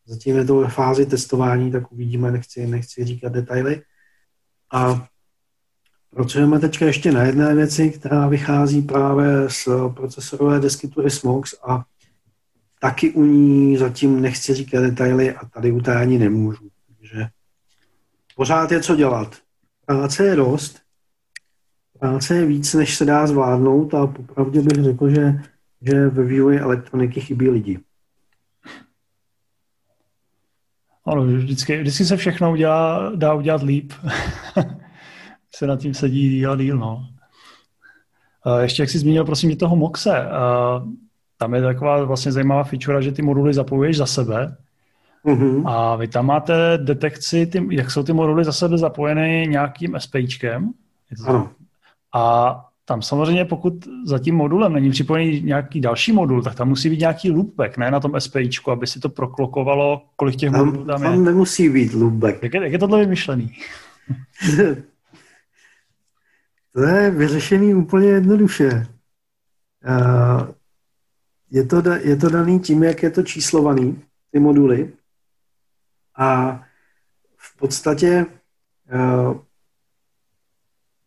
[0.05, 3.81] zatím je to ve fázi testování, tak uvidíme, nechci, nechci říkat detaily.
[4.71, 5.07] A
[6.09, 11.83] pracujeme teď ještě na jedné věci, která vychází právě z procesorové desky Turismox a
[12.79, 16.69] taky u ní zatím nechci říkat detaily a tady u té ani nemůžu.
[16.87, 17.27] Takže
[18.35, 19.35] pořád je co dělat.
[19.85, 20.82] Práce je dost,
[22.03, 25.39] práce je víc, než se dá zvládnout a popravdě bych řekl, že,
[25.81, 27.79] že ve vývoji elektroniky chybí lidi.
[31.05, 33.93] Ano, vždycky, vždycky se všechno udělá, dá udělat líp.
[35.55, 37.07] se nad tím sedí díl a díl, no.
[38.61, 40.27] Ještě jak jsi zmínil, prosím, tě toho Moxe.
[41.37, 44.57] Tam je taková vlastně zajímavá feature, že ty moduly zapojuješ za sebe
[45.25, 45.63] mm-hmm.
[45.67, 50.71] a vy tam máte detekci, ty, jak jsou ty moduly za sebe zapojeny nějakým SPIčkem.
[51.11, 51.49] Je to ano.
[52.13, 56.89] A tam samozřejmě, pokud za tím modulem není připojený nějaký další modul, tak tam musí
[56.89, 60.85] být nějaký loopback, ne na tom SPIčku, aby si to proklokovalo, kolik těch tam, modulů
[60.85, 61.17] tam, tam je.
[61.17, 62.43] Tam nemusí být loopback.
[62.43, 63.57] Jak je, jak je tohle vymyšlený?
[66.73, 68.87] to je vyřešený úplně jednoduše.
[71.51, 74.93] Je to, je to daný tím, jak je to číslovaný, ty moduly.
[76.17, 76.61] A
[77.37, 78.25] v podstatě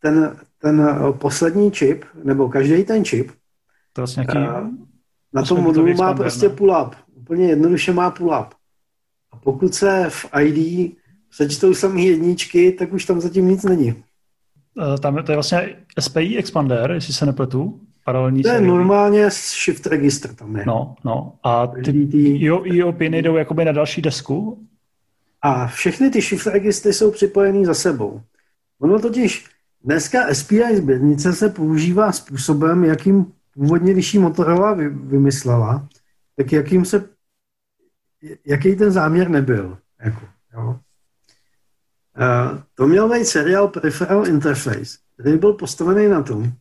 [0.07, 3.31] ten, ten eh, poslední čip, nebo každý ten čip,
[3.93, 4.69] to vlastně nějaký, uh,
[5.33, 6.91] na tom modulu má prostě pull-up.
[7.15, 8.49] Úplně jednoduše má pull-up.
[9.33, 10.93] A pokud se v ID
[11.31, 13.93] sečtou samé jedničky, tak už tam zatím nic není.
[14.75, 17.81] Uh, tam je, to je vlastně SPI expander, jestli se nepletu.
[18.05, 18.69] Paralelní to je série.
[18.69, 20.65] normálně shift register tam je.
[20.67, 21.33] No, no.
[21.43, 21.91] A ty,
[22.65, 24.67] IO piny jdou jakoby na další desku?
[25.43, 28.21] A všechny ty shift registry jsou připojený za sebou.
[28.81, 29.56] Ono totiž
[29.87, 35.89] Dneska SPI sběrnice se používá způsobem, jakým původně, když ji Motorola vymyslela,
[36.37, 37.09] tak jakým se,
[38.47, 39.79] jaký ten záměr nebyl.
[40.01, 40.81] Jako, jo.
[42.19, 46.53] Uh, to měl být seriál Peripheral Interface, který byl postavený na tom,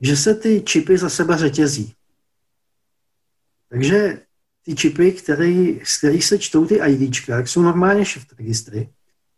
[0.00, 1.94] že se ty čipy za sebe řetězí.
[3.68, 4.20] Takže
[4.62, 8.88] ty čipy, který, z kterých se čtou ty IDčka, jsou normálně shift registry,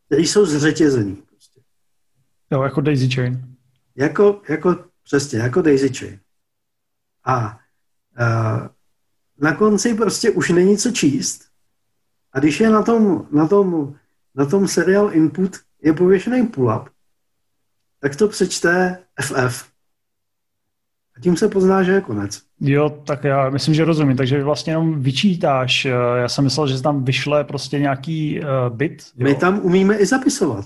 [0.07, 1.23] které jsou zřetězený.
[2.51, 3.57] Jo, jako daisy chain.
[3.97, 6.21] Jako, jako, přesně, jako daisy chain.
[7.25, 7.59] A
[8.21, 8.69] uh,
[9.41, 11.45] na konci prostě už není co číst
[12.33, 13.95] A když je na tom, na tom,
[14.35, 16.87] na tom serial input je pověšený pull-up,
[18.01, 19.75] tak to přečte FF.
[21.17, 22.43] A tím se pozná, že je konec.
[22.61, 24.17] Jo, tak já myslím, že rozumím.
[24.17, 25.85] Takže vlastně jenom vyčítáš.
[25.85, 29.03] Eh, já jsem myslel, že tam vyšle prostě nějaký uh, bit.
[29.17, 29.25] Jo.
[29.25, 30.65] My tam umíme i zapisovat.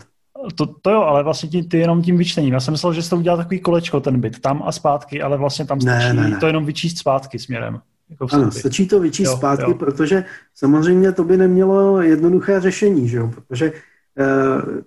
[0.54, 2.54] To, to jo, ale vlastně ty, ty jenom tím vyčtením.
[2.54, 5.36] Já jsem myslel, že jsi to udělal takový kolečko, ten bit, tam a zpátky, ale
[5.36, 6.36] vlastně tam stačí ne, ne, ne.
[6.36, 7.80] to jenom vyčíst zpátky směrem.
[8.10, 9.74] Jako ano, stačí to vyčíst jo, zpátky, jo.
[9.74, 13.30] protože samozřejmě to by nemělo jednoduché řešení, že jo?
[13.34, 13.72] protože
[14.18, 14.80] uh,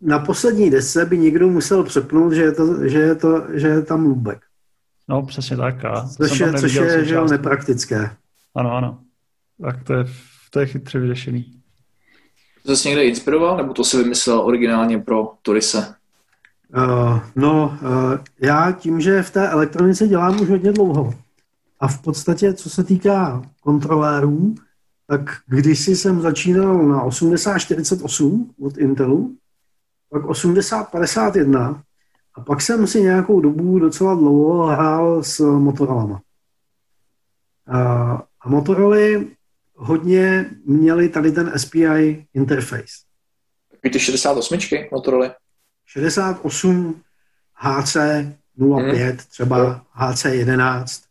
[0.00, 3.82] na poslední desce by někdo musel přepnout, že je, to, že je, to, že je
[3.82, 4.40] tam lubek.
[5.08, 5.84] No, přesně tak.
[5.84, 8.10] A což je, což je že nepraktické.
[8.54, 8.98] Ano, ano.
[9.62, 10.04] Tak to je,
[10.50, 11.61] to je chytře vyřešený.
[12.64, 15.94] Jsi někde inspiroval, nebo to si vymyslel originálně pro Torise?
[16.76, 21.14] Uh, no, uh, já tím, že v té elektronice dělám už hodně dlouho.
[21.80, 24.54] A v podstatě, co se týká kontrolérů,
[25.06, 29.36] tak když jsem začínal na 8048 od Intelu,
[30.10, 31.82] pak 8051
[32.34, 36.20] a pak jsem si nějakou dobu docela dlouho hrál s Motorolama.
[37.66, 37.80] A,
[38.40, 39.28] a Motoroly
[39.82, 42.94] hodně měli tady ten SPI interface.
[43.90, 44.58] ty 68
[44.92, 45.34] Motorola?
[45.86, 47.00] 68
[47.54, 47.96] HC
[48.56, 49.18] 05, mm.
[49.30, 51.02] třeba HC 11.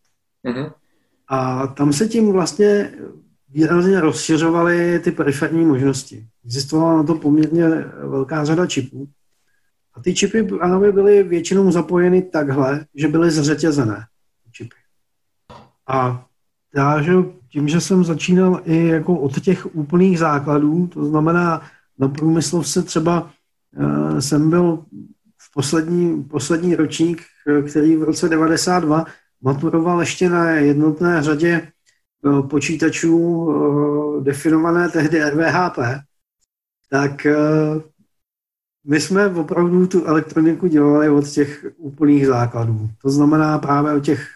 [0.44, 0.66] Mm.
[1.28, 2.94] A tam se tím vlastně
[3.50, 6.28] výrazně rozšiřovaly ty periferní možnosti.
[6.46, 7.68] Existovala na to poměrně
[8.08, 9.08] velká řada čipů.
[9.94, 14.06] A ty čipy právě byly většinou zapojeny takhle, že byly zřetězené
[14.52, 14.76] čipy.
[15.88, 16.26] A
[16.76, 17.12] já, že
[17.52, 21.62] tím, že jsem začínal i jako od těch úplných základů, to znamená
[22.00, 23.32] na průmyslovce třeba
[23.78, 24.86] uh, jsem byl
[25.38, 27.22] v poslední, poslední ročník,
[27.70, 29.06] který v roce 92
[29.42, 31.72] maturoval ještě na jednotné řadě
[32.22, 35.80] uh, počítačů uh, definované tehdy RVHP,
[36.90, 37.28] tak
[38.86, 42.90] my jsme opravdu tu elektroniku dělali od těch úplných základů.
[43.02, 44.28] To znamená právě od těch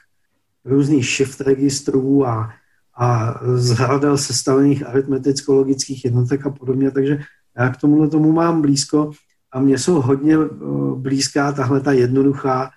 [0.66, 2.54] různých shift registrů a
[2.98, 7.20] a z hradel sestavených aritmeticko-logických jednotek a podobně, takže
[7.58, 9.12] já k tomuhle tomu mám blízko
[9.52, 10.48] a mně jsou hodně eh,
[10.96, 12.72] blízká tahle ta jednoduchá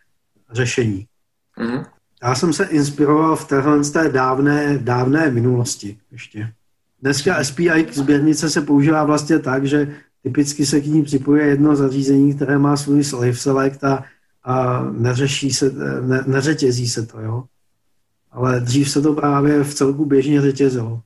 [0.52, 1.06] řešení.
[1.58, 1.82] Mm.
[2.22, 6.52] Já jsem se inspiroval v téhle z té dávné, dávné minulosti ještě.
[7.02, 12.34] Dneska SPI sběrnice se používá vlastně tak, že typicky se k ní připojuje jedno zařízení,
[12.34, 14.04] které má svůj slave select a,
[14.44, 17.44] a neřeší se, ne, neřetězí se to, jo
[18.30, 21.02] ale dřív se to právě v celku běžně řetězilo.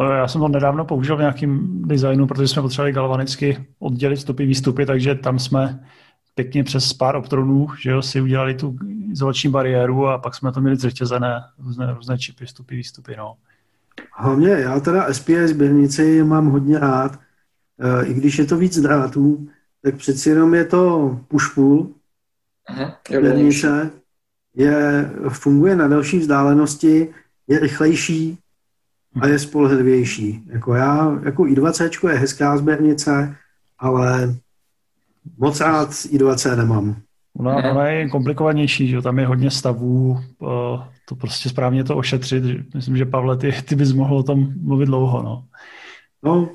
[0.00, 4.46] No, já jsem to nedávno použil v nějakém designu, protože jsme potřebovali galvanicky oddělit vstupy,
[4.46, 5.84] výstupy, takže tam jsme
[6.34, 8.76] pěkně přes pár optronů, že jo, si udělali tu
[9.10, 13.36] izolační bariéru a pak jsme to měli zřetězené, různé, různé čipy, vstupy, výstupy, no.
[14.16, 17.18] Hlavně já teda SPI sběrnici mám hodně rád,
[17.78, 19.48] e, i když je to víc drátů,
[19.82, 21.88] tak přeci jenom je to push-pull,
[23.08, 23.90] sběrnice,
[24.54, 27.08] je, funguje na delší vzdálenosti,
[27.48, 28.38] je rychlejší
[29.20, 30.44] a je spolehlivější.
[30.46, 33.36] Jako já, jako i20 je hezká sběrnice,
[33.78, 34.34] ale
[35.38, 36.96] moc rád i20 nemám.
[37.36, 40.18] Ona, ona je komplikovanější, že tam je hodně stavů,
[41.08, 42.74] to prostě správně to ošetřit.
[42.74, 45.22] Myslím, že Pavle, ty, ty bys mohl o tom mluvit dlouho.
[45.22, 45.44] No,
[46.22, 46.48] no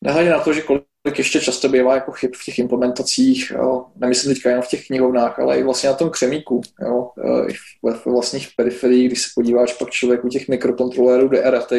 [0.00, 3.86] Nehledě na to, že kolik tak ještě často bývá jako chyb v těch implementacích, jo.
[3.96, 7.10] nemyslím teďka jenom v těch knihovnách, ale i vlastně na tom křemíku, jo.
[7.24, 11.72] E, i ve vlastních periferiích, když se podíváš pak člověk u těch mikrokontrolérů DRT,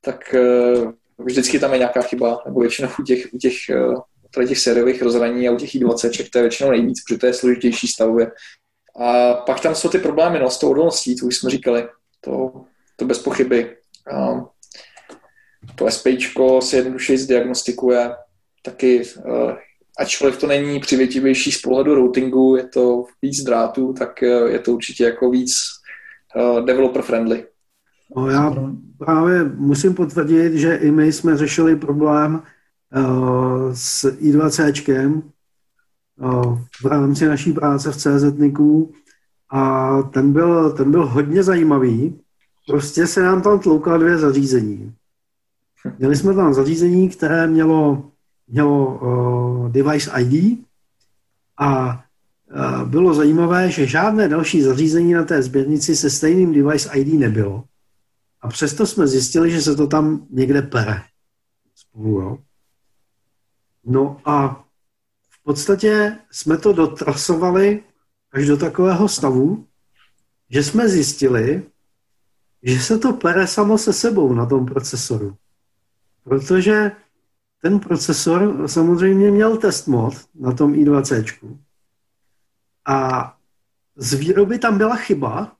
[0.00, 0.42] tak e,
[1.18, 3.76] vždycky tam je nějaká chyba, nebo většinou u těch, u těch, e,
[4.34, 7.34] tady těch sériových rozhraní a u těch i20, to je většinou nejvíc, protože to je
[7.34, 8.32] složitější stavově.
[8.96, 11.88] A pak tam jsou ty problémy no, s tou odolností, to už jsme říkali,
[12.20, 12.64] to,
[12.96, 13.76] to bez pochyby.
[14.14, 14.44] A
[15.74, 18.10] to SPIčko se jednodušeji zdiagnostikuje,
[18.64, 19.56] taky, eh,
[19.98, 24.72] ačkoliv to není přivětivější z pohledu routingu, je to víc drátů, tak eh, je to
[24.72, 25.54] určitě jako víc
[26.36, 27.44] eh, developer friendly.
[28.16, 28.54] No, já
[28.98, 32.42] právě musím potvrdit, že i my jsme řešili problém
[32.96, 35.22] uh, s i20čkem
[36.20, 38.92] uh, v rámci naší práce v CZNIKu
[39.50, 42.20] a ten byl, ten byl hodně zajímavý.
[42.66, 44.94] Prostě se nám tam tloukla dvě zařízení.
[45.98, 48.10] Měli jsme tam zařízení, které mělo
[48.46, 50.64] mělo uh, device ID
[51.58, 51.94] a
[52.54, 57.64] uh, bylo zajímavé, že žádné další zařízení na té sběrnici se stejným device ID nebylo.
[58.40, 61.02] A přesto jsme zjistili, že se to tam někde pere.
[61.74, 62.38] Spolu, jo.
[63.84, 64.64] No a
[65.30, 67.82] v podstatě jsme to dotrasovali
[68.32, 69.66] až do takového stavu,
[70.50, 71.62] že jsme zjistili,
[72.62, 75.36] že se to pere samo se sebou na tom procesoru.
[76.24, 76.92] Protože
[77.64, 81.24] ten procesor samozřejmě měl test mod na tom i20.
[82.88, 83.34] A
[83.96, 85.52] z výroby tam byla chyba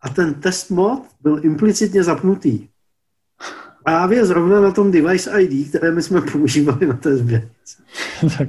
[0.00, 2.68] a ten test mod byl implicitně zapnutý.
[3.84, 7.82] Právě zrovna na tom device ID, které my jsme používali na té sběrnici.
[8.38, 8.48] tak,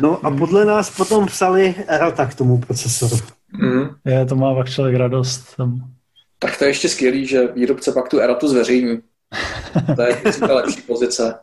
[0.00, 3.16] no a podle nás potom psali erata k tomu procesoru.
[3.52, 3.88] Mm.
[4.04, 5.54] Je, to má pak člověk radost.
[6.38, 9.02] Tak to je ještě skvělý, že výrobce pak tu eratu zveřejní.
[9.96, 11.34] To je ta lepší pozice.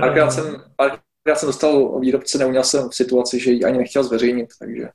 [0.00, 4.50] Párkrát jsem, párkrát jsem dostal výrobce, neuměl jsem v situaci, že ji ani nechtěl zveřejnit,
[4.58, 4.88] takže...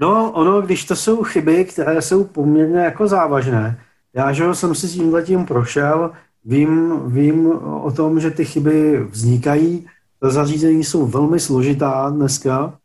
[0.00, 3.84] No, ono, když to jsou chyby, které jsou poměrně jako závažné,
[4.14, 6.10] já, že jsem si tím letím prošel,
[6.44, 7.50] vím, vím
[7.82, 9.86] o tom, že ty chyby vznikají,
[10.22, 12.78] zařízení jsou velmi složitá dneska,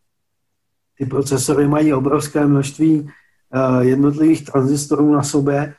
[0.98, 5.74] ty procesory mají obrovské množství uh, jednotlivých tranzistorů na sobě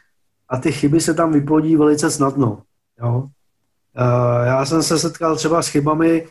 [0.49, 2.63] a ty chyby se tam vyplodí velice snadno.
[3.01, 3.19] Jo?
[3.19, 6.27] Uh, já jsem se setkal třeba s chybami,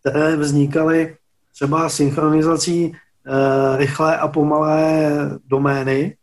[0.00, 1.16] které vznikaly
[1.52, 5.10] třeba synchronizací uh, rychlé a pomalé
[5.46, 6.16] domény,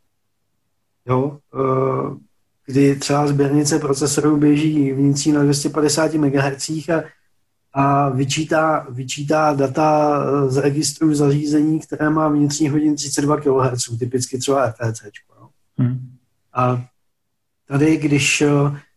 [1.06, 1.38] jo?
[1.54, 2.18] Uh,
[2.66, 7.04] kdy třeba sběrnice procesorů běží vnitřní na 250 MHz a,
[7.74, 14.74] a vyčítá, vyčítá data z registru zařízení, které má vnitřní hodin 32 kHz, typicky třeba.
[15.40, 15.50] No?
[15.78, 16.10] Hmm.
[16.54, 16.86] A
[17.72, 18.50] Tady, když eh,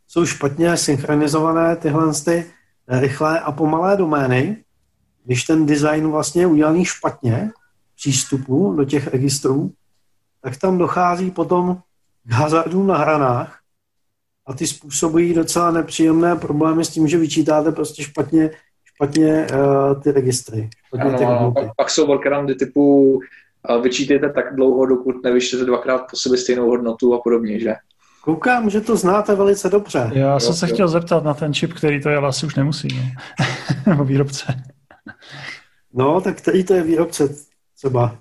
[0.09, 2.47] jsou špatně synchronizované tyhle ty
[2.89, 4.65] rychlé a pomalé domény,
[5.25, 7.51] když ten design vlastně je udělaný špatně,
[7.97, 9.73] přístupu do těch registrů,
[10.41, 11.79] tak tam dochází potom
[12.25, 13.61] k hazardům na hranách
[14.47, 18.51] a ty způsobují docela nepříjemné problémy s tím, že vyčítáte prostě špatně,
[18.85, 20.71] špatně uh, ty registry.
[20.87, 25.65] Špatně ano, ty ano, pak, pak jsou workaroundy typu uh, vyčítejte tak dlouho, dokud nevyštěte
[25.65, 27.75] dvakrát po sobě stejnou hodnotu a podobně, že?
[28.25, 30.11] Koukám, že to znáte velice dobře.
[30.15, 32.89] Já jsem se chtěl zeptat na ten čip, který to je, asi už nemusí.
[32.97, 33.03] No.
[33.87, 34.47] Nebo výrobce.
[35.95, 37.29] No, tak který to je výrobce
[37.77, 38.19] třeba?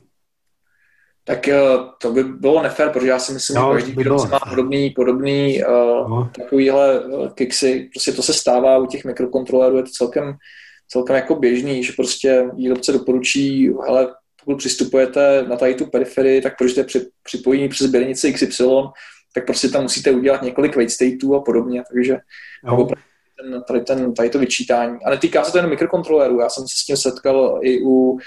[1.23, 1.61] Tak eh,
[2.01, 5.63] to by bylo nefér, protože já si myslím, no, že každý výrobce má podobný, podobný
[5.63, 6.31] uh, no.
[6.35, 7.89] takovýhle uh, kiksy.
[7.93, 10.33] Prostě to se stává u těch mikrokontrolerů, je to celkem,
[10.87, 14.15] celkem jako běžný, že prostě výrobce doporučí, hele,
[14.45, 18.63] pokud přistupujete na tady tu periferii, tak proč při, připojení přes běrnici XY,
[19.33, 22.17] tak prostě tam musíte udělat několik wait stateů a podobně, takže
[22.63, 22.87] no.
[23.41, 24.99] ten, tady, ten, tady to vyčítání.
[25.05, 28.17] A netýká se to jen mikrokontrolerů, já jsem se s tím setkal i u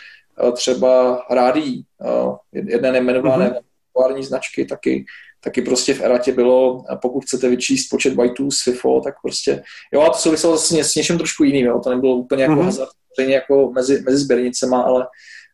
[0.49, 3.61] eh, třeba rádí, eh, jedné nejmenované
[3.95, 4.23] mm-hmm.
[4.23, 5.05] značky, taky,
[5.41, 9.63] taky prostě v eratě bylo, pokud chcete vyčíst počet byteů z FIFO, tak prostě,
[9.93, 12.55] jo, a to souviselo s, ně, s něčím trošku jiným, jo, to nebylo úplně jako
[12.55, 12.65] mm-hmm.
[12.65, 15.07] hazard, jako mezi, mezi sběrnicema, ale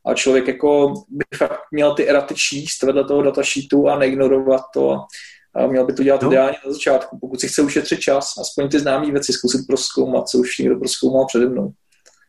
[0.06, 4.90] a člověk jako by fakt měl ty eraty číst vedle toho datasheetu a neignorovat to
[4.90, 5.06] a
[5.66, 6.28] měl by to dělat no.
[6.28, 7.18] ideálně na začátku.
[7.18, 11.26] Pokud si chce ušetřit čas, aspoň ty známé věci zkusit proskoumat, co už někdo proskoumal
[11.26, 11.72] přede mnou.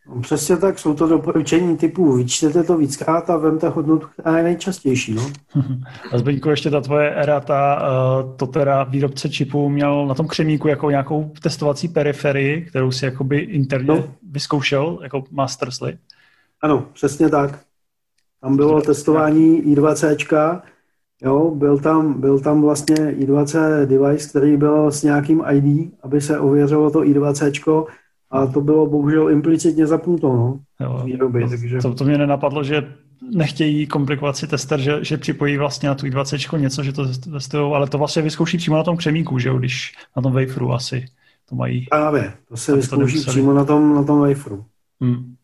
[0.08, 4.44] No, přesně tak, jsou to doporučení typu vyčtete to víckrát a vemte hodnotu, která je
[4.44, 5.14] nejčastější.
[5.14, 5.32] No?
[6.12, 10.68] A Zbyňku, ještě ta tvoje erata, eh, to teda výrobce čipu měl na tom křemíku
[10.68, 14.14] jako nějakou testovací periferii, kterou si jakoby interně no.
[14.32, 16.00] vyzkoušel, jako master slip.
[16.62, 17.60] Ano, přesně tak.
[18.42, 20.62] Tam bylo testování I2C,
[21.24, 26.40] Jo, byl tam, byl tam vlastně i20 device, který byl s nějakým ID, aby se
[26.40, 27.86] ověřilo to i20,
[28.32, 31.78] a to bylo bohužel implicitně zapnuto, no, jo, výroby, to, takže...
[31.82, 32.94] to, to mě nenapadlo, že
[33.32, 37.74] nechtějí komplikovat si tester, že, že připojí vlastně na tu i20 něco, že to testují,
[37.74, 41.06] ale to vlastně vyzkouší přímo na tom křemíku, že jo, když na tom waferu asi
[41.50, 41.86] to mají.
[41.90, 44.66] Právě, to se vyzkouší to přímo na tom, na tom waferu.
[45.02, 45.36] Hmm.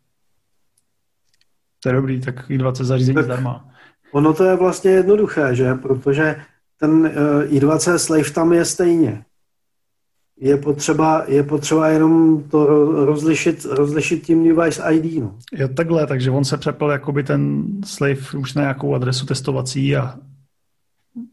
[1.80, 3.70] To je dobrý, tak i20 zařízení tak, zdarma.
[4.12, 5.74] Ono to je vlastně jednoduché, že?
[5.74, 6.36] Protože
[6.80, 9.26] ten eh, i20 slave tam je stejně.
[10.42, 12.66] Je potřeba, je potřeba jenom to
[13.06, 15.24] rozlišit, rozlišit tím device ID.
[15.24, 15.36] No.
[15.52, 20.16] Je takhle, takže on se přepl jakoby ten slave už na nějakou adresu testovací a...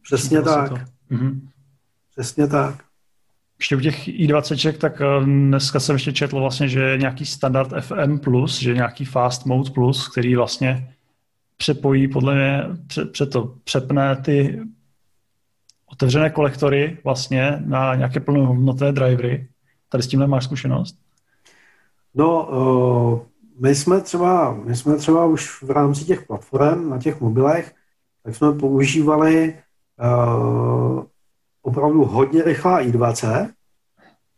[0.03, 0.73] Přesně tak.
[1.11, 1.49] Mhm.
[2.11, 2.75] Přesně tak.
[3.59, 7.73] Ještě u těch i20, tak eh, dneska jsem ještě četl vlastně, že je nějaký standard
[7.81, 8.21] FM+,
[8.59, 10.96] že nějaký fast mode plus, který vlastně
[11.57, 14.61] přepojí, podle mě, pře, pře to, přepne ty
[15.93, 19.49] otevřené kolektory vlastně na nějaké plnohodnotné drivery.
[19.89, 20.97] Tady s tím máš zkušenost?
[22.15, 23.21] No, uh,
[23.61, 27.75] my jsme třeba, my jsme třeba už v rámci těch platform na těch mobilech,
[28.23, 29.55] tak jsme používali
[30.03, 31.05] uh,
[31.63, 33.49] opravdu hodně rychlá i20,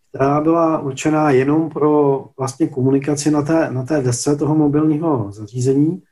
[0.08, 6.02] která byla určená jenom pro vlastně komunikaci na té, na té desce toho mobilního zařízení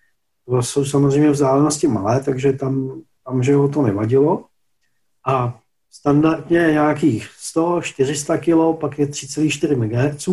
[0.48, 4.44] to jsou samozřejmě vzdálenosti malé, takže tam tam, že ho to nevadilo.
[5.26, 5.58] A
[5.90, 10.28] standardně nějakých 100-400 kg, pak je 3,4 MHz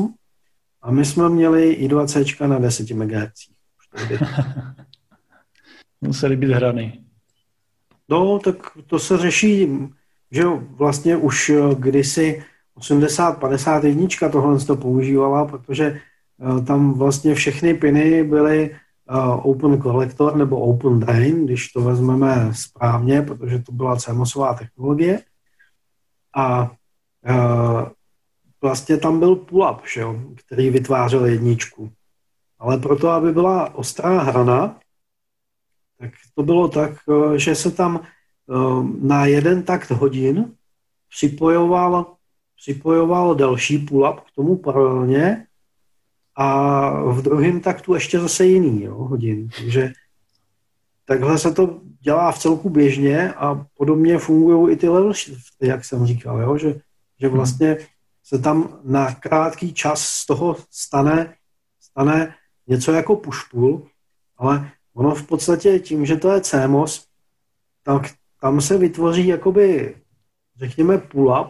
[0.82, 3.34] a my jsme měli i 20 na 10 MHz.
[6.02, 7.00] Museli být hrany.
[8.10, 8.56] No, tak
[8.88, 9.70] to se řeší,
[10.32, 12.44] že vlastně už kdysi
[12.78, 18.80] 80-51 tohle to používala, protože eh, tam vlastně všechny piny byly eh,
[19.44, 25.24] open collector nebo open drain, když to vezmeme správně, protože to byla CMOSová technologie.
[26.36, 26.72] A
[28.62, 29.80] vlastně tam byl pull-up,
[30.36, 31.92] který vytvářel jedničku.
[32.60, 34.80] Ale proto, aby byla ostrá hrana,
[36.00, 36.92] tak to bylo tak,
[37.36, 38.00] že se tam
[38.46, 40.56] uh, na jeden takt hodin
[41.10, 42.16] připojoval,
[42.56, 45.48] připojoval další pull-up k tomu paralelně
[46.36, 49.50] a v druhém taktu ještě zase jiný jo, hodin.
[49.58, 49.94] Takže
[51.06, 55.86] takhle se to dělá v celku běžně a podobně fungují i ty level shifty, jak
[55.86, 56.58] jsem říkal, jo?
[56.58, 56.80] Že,
[57.20, 57.36] že hmm.
[57.36, 57.78] vlastně
[58.24, 61.36] se tam na krátký čas z toho stane,
[61.80, 62.36] stane
[62.68, 63.82] něco jako push-pull,
[64.38, 67.08] ale ono v podstatě tím, že to je CMOS,
[67.84, 68.12] tak
[68.42, 69.96] tam se vytvoří jakoby,
[70.56, 71.50] řekněme, pull-up,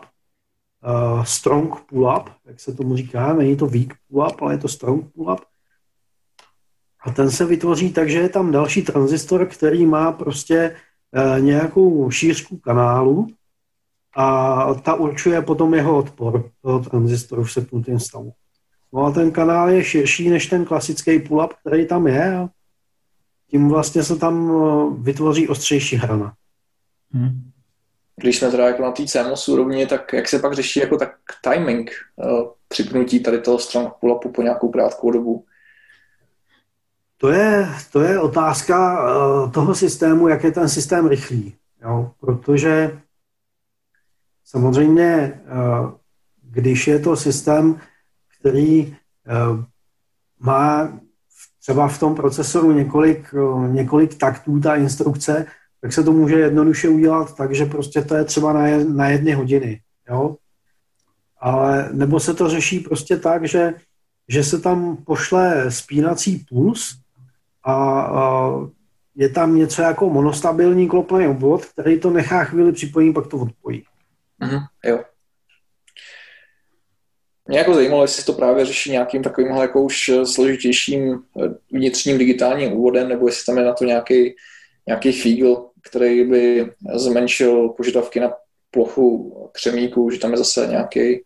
[0.86, 5.06] uh, strong pull-up, jak se tomu říká, není to weak pull-up, ale je to strong
[5.16, 5.40] pull-up,
[7.04, 12.12] a ten se vytvoří tak, že je tam další tranzistor, který má prostě e, nějakou
[12.12, 13.28] šířku kanálu
[14.16, 18.34] a ta určuje potom jeho odpor toho tranzistoru v sepnutém stavu.
[18.94, 22.48] No a ten kanál je širší než ten klasický pull-up, který tam je
[23.50, 26.34] tím vlastně se tam eh, vytvoří ostřejší hrana.
[27.12, 27.52] Hmm.
[28.16, 31.16] Když jsme teda jako na té CMOS úrovni, tak jak se pak řeší jako tak
[31.42, 35.46] timing uh, připnutí tady toho strong pull-upu po nějakou krátkou dobu?
[37.18, 41.56] To je, to je otázka uh, toho systému, jak je ten systém rychlý.
[41.82, 42.12] Jo?
[42.20, 43.00] Protože
[44.46, 45.92] samozřejmě, uh,
[46.42, 47.80] když je to systém,
[48.40, 48.96] který
[50.40, 51.00] má
[51.62, 53.36] třeba v tom procesoru několik,
[53.68, 55.46] několik taktů, ta instrukce,
[55.84, 59.32] tak se to může jednoduše udělat tak, že prostě to je třeba na, na jedny
[59.32, 59.82] hodiny.
[60.10, 60.36] Jo?
[61.40, 63.74] Ale, nebo se to řeší prostě tak, že,
[64.28, 66.96] že se tam pošle spínací puls
[67.64, 68.50] a, a
[69.16, 73.84] je tam něco jako monostabilní klopný obvod, který to nechá chvíli připojit, pak to odpojí.
[74.42, 75.04] Mm-hmm, jo.
[77.48, 82.74] Mě jako zajímalo, jestli to právě řeší nějakým takovým jako už složitějším eh, vnitřním digitálním
[82.74, 84.36] úvodem, nebo jestli tam je na to nějaký,
[84.88, 88.34] nějaký fígl, který by zmenšil požadavky na
[88.72, 91.22] plochu křemíku, že tam je zase nějaký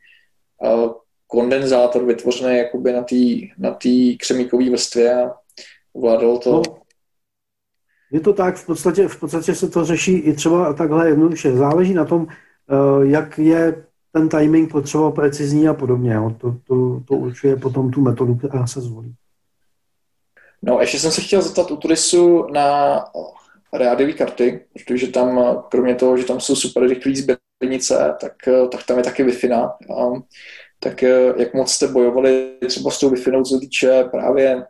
[0.62, 0.92] uh,
[1.28, 3.16] kondenzátor vytvořený jakoby na té
[3.58, 5.32] na tý křemíkové vrstvě a
[5.98, 6.52] Ovládalo to?
[6.52, 6.62] No,
[8.12, 11.52] je to tak, v podstatě, v podstatě se to řeší i třeba takhle jednoduše.
[11.52, 16.14] Záleží na tom, eh, jak je ten timing potřeba precizní a podobně.
[16.14, 16.36] Jo.
[16.38, 19.14] To, to, to určuje potom tu metodu, která se zvolí.
[20.62, 23.00] No, ještě jsem se chtěl zeptat u Turisu na
[23.74, 28.34] rádiové karty, protože tam, kromě toho, že tam jsou super rychlé sběrnice, tak,
[28.72, 29.72] tak tam je taky Wi-Fi.
[30.80, 31.02] Tak
[31.38, 34.66] jak moc jste bojovali třeba s tou Wi-Fi, co se týče právě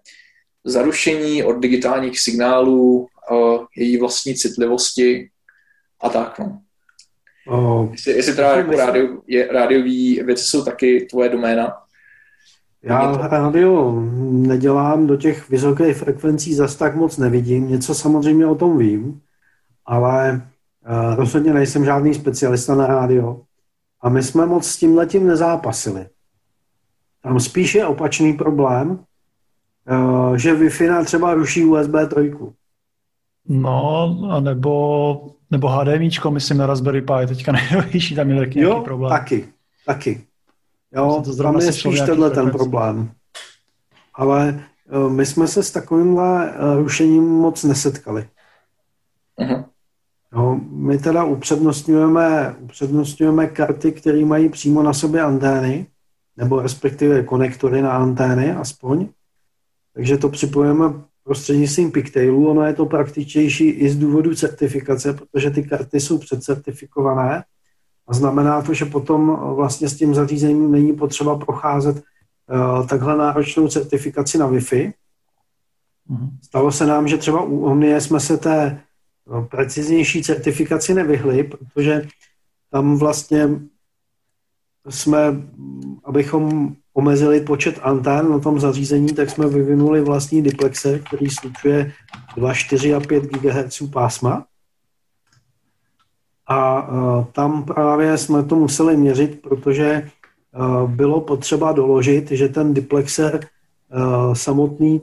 [0.64, 3.08] zarušení od digitálních signálů,
[3.78, 5.30] její vlastní citlivosti
[6.02, 6.40] a tak.
[6.40, 6.62] No.
[7.48, 11.74] Oh, jestli, jestli teda jako rádio, je, rádiový věci jsou taky tvoje doména.
[12.84, 18.78] Já rádio nedělám, do těch vysokých frekvencí zas tak moc nevidím, něco samozřejmě o tom
[18.78, 19.22] vím,
[19.86, 20.48] ale
[20.90, 23.42] uh, rozhodně nejsem žádný specialista na rádio.
[24.02, 26.08] A my jsme moc s tím letím nezápasili.
[27.24, 29.00] Tam spíš je opačný problém,
[29.88, 32.34] Eh, že Wi-Fi třeba ruší USB 3.
[33.48, 38.82] No, a nebo, nebo HDMIčko, myslím, na Raspberry Pi, teďka nejnovější, tam je taky jo,
[38.82, 39.10] problém.
[39.10, 39.48] taky,
[39.86, 40.22] taky.
[40.96, 43.12] Jo, to tam je spíš tenhle ten problém.
[44.14, 48.28] Ale uh, my jsme se s takovýmhle uh, rušením moc nesetkali.
[49.40, 49.66] Uh-huh.
[50.34, 55.88] Jo, my teda upřednostňujeme, upřednostňujeme karty, které mají přímo na sobě antény,
[56.38, 59.08] nebo respektive konektory na antény aspoň.
[59.94, 60.94] Takže to připojeme
[61.24, 62.50] prostřednictvím Pigtailu.
[62.50, 67.44] Ono je to praktičtější i z důvodu certifikace, protože ty karty jsou předcertifikované
[68.08, 73.68] a znamená to, že potom vlastně s tím zařízením není potřeba procházet uh, takhle náročnou
[73.68, 74.94] certifikaci na Wi-Fi.
[76.10, 76.30] Mhm.
[76.44, 78.82] Stalo se nám, že třeba u Omnie jsme se té
[79.28, 82.08] no, preciznější certifikaci nevyhli, protože
[82.72, 83.50] tam vlastně
[84.90, 85.20] jsme,
[86.04, 91.94] abychom omezili počet antén na tom zařízení, tak jsme vyvinuli vlastní diplexer, který slučuje
[92.36, 94.46] 2, 4 a 5 GHz pásma.
[96.50, 96.88] A
[97.32, 100.10] tam právě jsme to museli měřit, protože
[100.88, 103.40] bylo potřeba doložit, že ten diplexer
[104.34, 105.02] samotný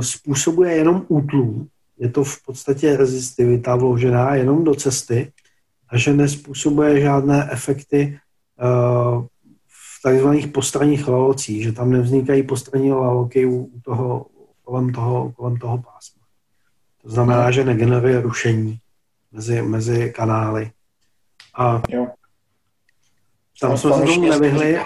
[0.00, 1.68] způsobuje jenom útlum.
[1.98, 5.32] Je to v podstatě rezistivita vložená jenom do cesty
[5.88, 8.18] a že nespůsobuje žádné efekty
[9.68, 14.26] v takzvaných postranních lalocích, že tam nevznikají postranní laloky u toho,
[14.64, 16.22] kolem, toho, kolem toho pásma.
[17.02, 18.78] To znamená, že negeneruje rušení
[19.34, 20.70] mezi, mezi kanály.
[21.58, 22.06] A jo.
[23.60, 24.80] tam jsme se tomu nevyhli.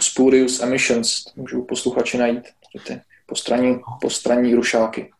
[0.00, 2.44] Spurious emissions, můžou posluchači najít,
[2.86, 5.12] ty postranní, postranní rušáky.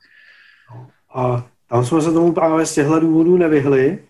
[1.14, 4.04] A tam jsme se tomu právě z těchto důvodů nevyhli.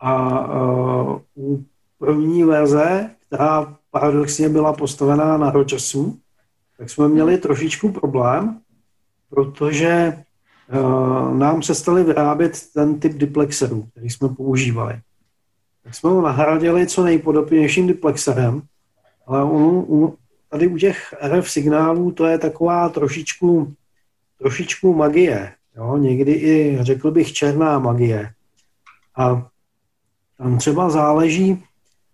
[0.00, 1.64] A uh, u
[1.98, 6.18] první verze, která paradoxně byla postavená na Rogersu,
[6.78, 8.60] tak jsme měli trošičku problém,
[9.30, 10.24] protože
[11.32, 15.00] nám přestali vyrábět ten typ diplexerů, který jsme používali.
[15.84, 18.62] Tak jsme ho nahradili co nejpodobnějším diplexerem,
[19.26, 20.12] ale on, on,
[20.48, 23.72] tady u těch RF signálů to je taková trošičku,
[24.38, 25.52] trošičku magie.
[25.76, 25.96] Jo?
[25.96, 28.32] Někdy i, řekl bych, černá magie.
[29.16, 29.48] A
[30.38, 31.62] tam třeba záleží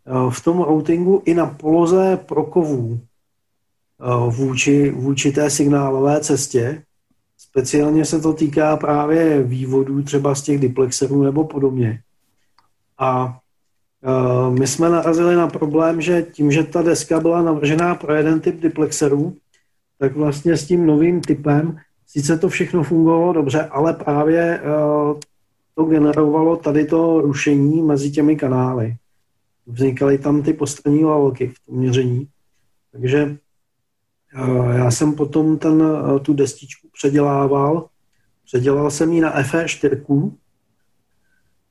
[0.06, 6.82] eh, v tom routingu i na poloze prokovů eh, vůči, vůči té signálové cestě,
[7.56, 12.00] Speciálně se to týká právě vývodů třeba z těch diplexerů nebo podobně.
[12.98, 13.38] A
[14.48, 18.40] uh, my jsme narazili na problém, že tím, že ta deska byla navržená pro jeden
[18.40, 19.36] typ diplexerů,
[19.98, 25.20] tak vlastně s tím novým typem sice to všechno fungovalo dobře, ale právě uh,
[25.74, 28.96] to generovalo tady to rušení mezi těmi kanály.
[29.66, 32.28] Vznikaly tam ty postranní lalky v tom měření.
[32.92, 33.36] Takže
[34.72, 37.88] já jsem potom ten, eh, tu destičku předělával.
[38.44, 40.32] Předělal jsem ji na FE4,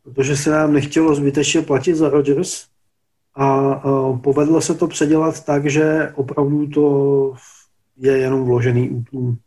[0.04, 2.68] protože se nám nechtělo zbytečně platit za Rogers
[3.36, 7.34] a eh, povedlo se to předělat tak, že opravdu to
[7.98, 9.38] je jenom vložený útlum.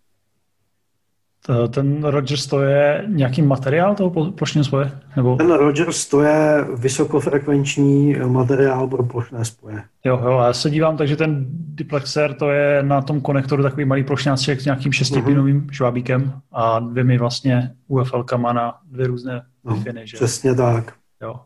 [1.71, 4.93] Ten Rogers to je nějaký materiál toho plošného spoje?
[5.17, 5.37] Nebo...
[5.37, 9.83] Ten Rogers to je vysokofrekvenční materiál pro plošné spoje.
[10.05, 14.05] Jo, jo, já se dívám, takže ten diplexer to je na tom konektoru takový malý
[14.05, 15.71] plošňáček s nějakým šestipinovým uh-huh.
[15.71, 20.17] švábíkem a dvěmi vlastně UFL kama na dvě různé no, wi že?
[20.17, 20.95] Přesně tak.
[21.23, 21.41] Jo.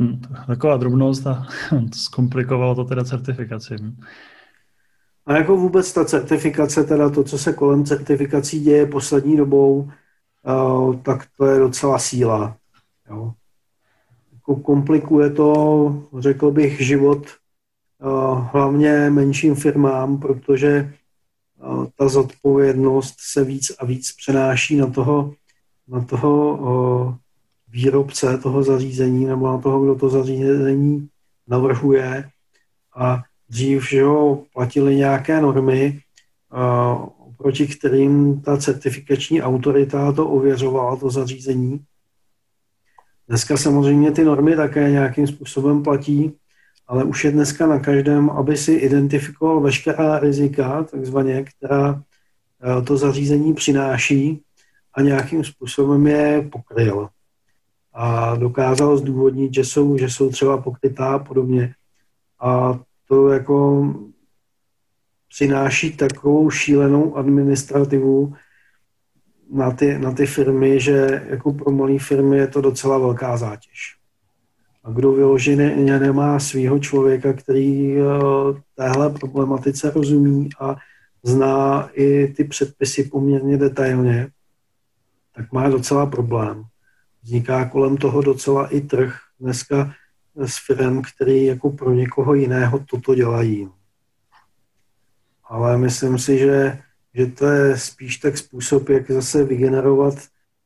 [0.00, 3.76] Hm, taková drobnost a to zkomplikovalo to teda certifikaci.
[5.26, 9.90] A jako vůbec ta certifikace, teda to, co se kolem certifikací děje poslední dobou,
[10.46, 12.56] uh, tak to je docela síla.
[13.10, 13.32] Jo.
[14.32, 17.26] Jako komplikuje to, řekl bych, život
[18.02, 20.94] uh, hlavně menším firmám, protože
[21.64, 25.34] uh, ta zodpovědnost se víc a víc přenáší na toho,
[25.88, 27.18] na toho
[27.68, 31.08] výrobce toho zařízení nebo na toho, kdo to zařízení
[31.48, 32.30] navrhuje
[32.96, 36.00] a dřív, že jo, platili nějaké normy,
[37.36, 41.84] proti kterým ta certifikační autorita to ověřovala, to zařízení.
[43.28, 46.32] Dneska samozřejmě ty normy také nějakým způsobem platí,
[46.86, 52.02] ale už je dneska na každém, aby si identifikoval veškerá rizika, takzvaně, která
[52.78, 54.42] e, to zařízení přináší
[54.94, 57.08] a nějakým způsobem je pokryl.
[57.92, 61.74] A dokázal zdůvodnit, že jsou, že jsou třeba pokrytá a podobně.
[62.40, 63.86] A to jako
[65.28, 68.34] přináší takovou šílenou administrativu
[69.50, 73.96] na ty, na ty firmy, že jako pro malé firmy je to docela velká zátěž.
[74.84, 78.02] A kdo vyloženě nemá svého člověka, který eh,
[78.74, 80.76] téhle problematice rozumí a
[81.22, 84.28] zná i ty předpisy poměrně detailně,
[85.34, 86.64] tak má docela problém.
[87.22, 89.14] Vzniká kolem toho docela i trh.
[89.40, 89.92] Dneska
[90.36, 93.68] z firm, který jako pro někoho jiného toto dělají.
[95.44, 96.82] Ale myslím si, že,
[97.14, 100.14] že to je spíš tak způsob, jak zase vygenerovat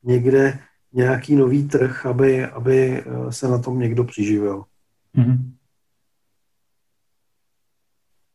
[0.03, 0.59] někde
[0.93, 4.65] nějaký nový trh, aby, aby eh, se na tom někdo přiživil.
[5.17, 5.53] Mm-hmm.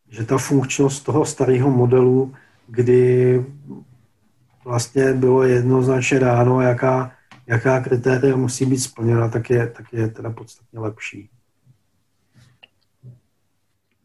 [0.09, 2.33] Že ta funkčnost toho starého modelu,
[2.67, 3.45] kdy
[4.63, 7.11] vlastně bylo jednoznačně dáno, jaká
[7.47, 11.29] jaká kritéria musí být splněna, tak je, tak je teda podstatně lepší.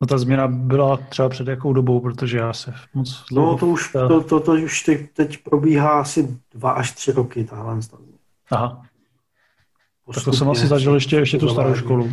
[0.00, 3.52] No ta změna byla třeba před jakou dobou, protože já se moc dlouho...
[3.52, 7.44] No to už, to, to, to už teď, teď probíhá asi dva až tři roky
[7.44, 7.80] tahle
[8.50, 8.82] Aha.
[10.04, 12.12] Postupně, tak to jsem asi zažil ještě, ještě tu starou školu.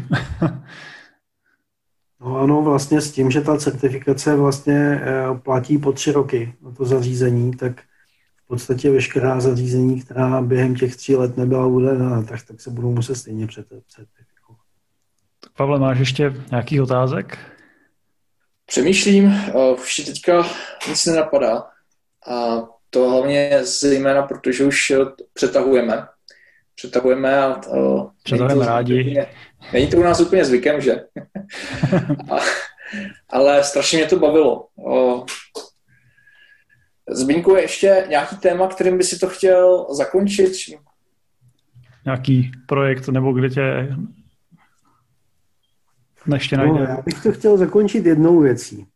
[2.22, 6.72] no ano, vlastně s tím, že ta certifikace vlastně eh, platí po tři roky na
[6.72, 7.81] to zařízení, tak
[8.45, 12.91] v podstatě veškerá zařízení, která během těch tří let nebyla uvedena, tak, tak se budou
[12.91, 14.59] muset stejně certifikovat.
[15.57, 17.38] Pavle, máš ještě nějaký otázek?
[18.65, 19.34] Přemýšlím,
[19.81, 20.47] už teďka
[20.89, 21.63] nic nenapadá.
[22.27, 24.93] A to hlavně zejména, protože už
[25.34, 26.07] přetahujeme.
[26.76, 27.61] Přetahujeme a
[28.23, 29.01] přetahujeme rádi.
[29.01, 29.27] Úplně,
[29.73, 30.95] není to u nás úplně zvykem, že?
[32.31, 32.38] a,
[33.30, 34.67] ale strašně mě to bavilo.
[37.10, 40.52] Zbínku, je ještě nějaký téma, kterým by si to chtěl zakončit?
[42.06, 43.95] Nějaký projekt, nebo kde tě
[46.34, 46.73] ještě najde?
[46.73, 48.88] No, já bych to chtěl zakončit jednou věcí,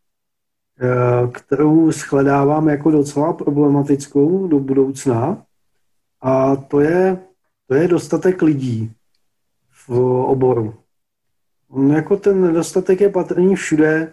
[0.80, 5.42] eh, kterou shledávám jako docela problematickou do budoucna
[6.20, 7.18] a to je,
[7.66, 8.92] to je dostatek lidí
[9.70, 9.90] v
[10.24, 10.74] oboru.
[11.68, 14.12] On jako ten nedostatek je patrný všude,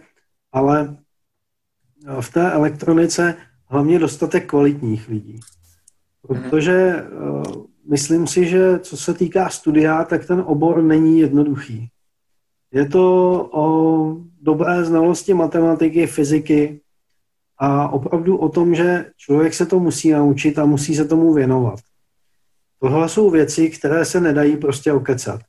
[0.51, 0.97] ale
[2.21, 3.35] v té elektronice
[3.67, 5.39] hlavně dostatek kvalitních lidí.
[6.21, 7.43] Protože uh,
[7.89, 11.89] myslím si, že co se týká studia, tak ten obor není jednoduchý.
[12.71, 16.81] Je to o dobré znalosti matematiky, fyziky
[17.57, 21.79] a opravdu o tom, že člověk se to musí naučit a musí se tomu věnovat.
[22.79, 25.41] Tohle jsou věci, které se nedají prostě okecat.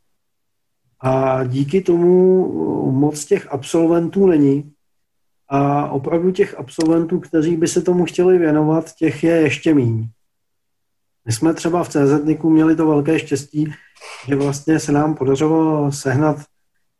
[1.00, 4.72] A díky tomu moc těch absolventů není.
[5.48, 10.08] A opravdu těch absolventů, kteří by se tomu chtěli věnovat, těch je ještě méně.
[11.24, 13.74] My jsme třeba v CZNIKu měli to velké štěstí,
[14.28, 16.36] že vlastně se nám podařilo sehnat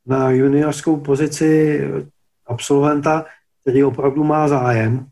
[0.07, 1.81] na juniorskou pozici
[2.47, 3.25] absolventa,
[3.62, 5.07] který opravdu má zájem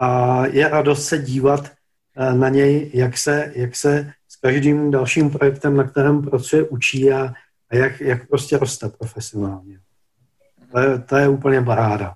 [0.00, 1.70] a je radost se dívat
[2.16, 7.12] eh, na něj, jak se, jak se s každým dalším projektem, na kterém pracuje, učí
[7.12, 7.34] a,
[7.70, 9.80] a jak, jak prostě roste profesionálně.
[10.72, 12.14] To je, to je úplně paráda.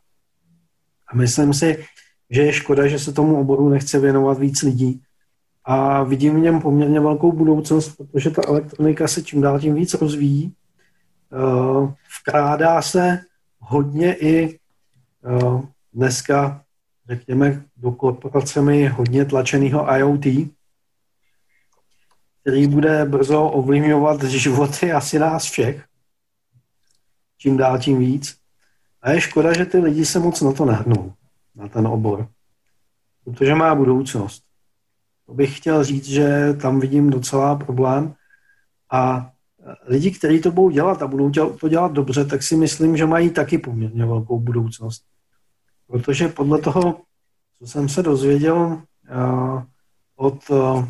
[1.10, 1.84] A myslím si,
[2.30, 5.02] že je škoda, že se tomu oboru nechce věnovat víc lidí.
[5.64, 9.94] A vidím v něm poměrně velkou budoucnost, protože ta elektronika se čím dál tím víc
[9.94, 10.54] rozvíjí.
[11.32, 13.20] Eh, vkrádá se
[13.58, 14.58] hodně i
[15.24, 15.60] eh,
[15.94, 16.64] dneska,
[17.08, 20.50] řekněme, do korporacemi hodně tlačeného IoT,
[22.40, 25.84] který bude brzo ovlivňovat životy asi nás všech.
[27.38, 28.39] Čím dál tím víc.
[29.02, 31.12] A je škoda, že ty lidi se moc na to nehrnou,
[31.54, 32.28] na ten obor.
[33.24, 34.42] Protože má budoucnost.
[35.26, 38.14] To bych chtěl říct, že tam vidím docela problém.
[38.92, 39.30] A
[39.86, 43.30] lidi, kteří to budou dělat a budou to dělat dobře, tak si myslím, že mají
[43.30, 45.04] taky poměrně velkou budoucnost.
[45.86, 47.00] Protože podle toho,
[47.58, 49.62] co jsem se dozvěděl uh,
[50.16, 50.84] od uh,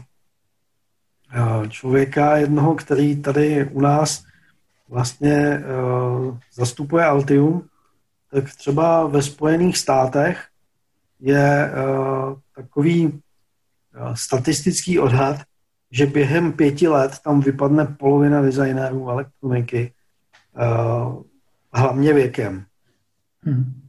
[1.69, 4.24] člověka jednoho, který tady u nás
[4.89, 5.65] vlastně
[6.24, 7.69] uh, zastupuje Altium,
[8.31, 10.47] tak třeba ve Spojených státech
[11.20, 15.36] je uh, takový uh, statistický odhad,
[15.90, 19.93] že během pěti let tam vypadne polovina designérů elektroniky,
[20.57, 21.23] uh,
[21.73, 22.65] hlavně věkem.
[23.43, 23.81] Hmm.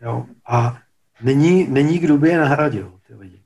[0.00, 0.26] Jo?
[0.46, 0.78] A
[1.22, 3.42] není, není kdo by je nahradil, ty lidi.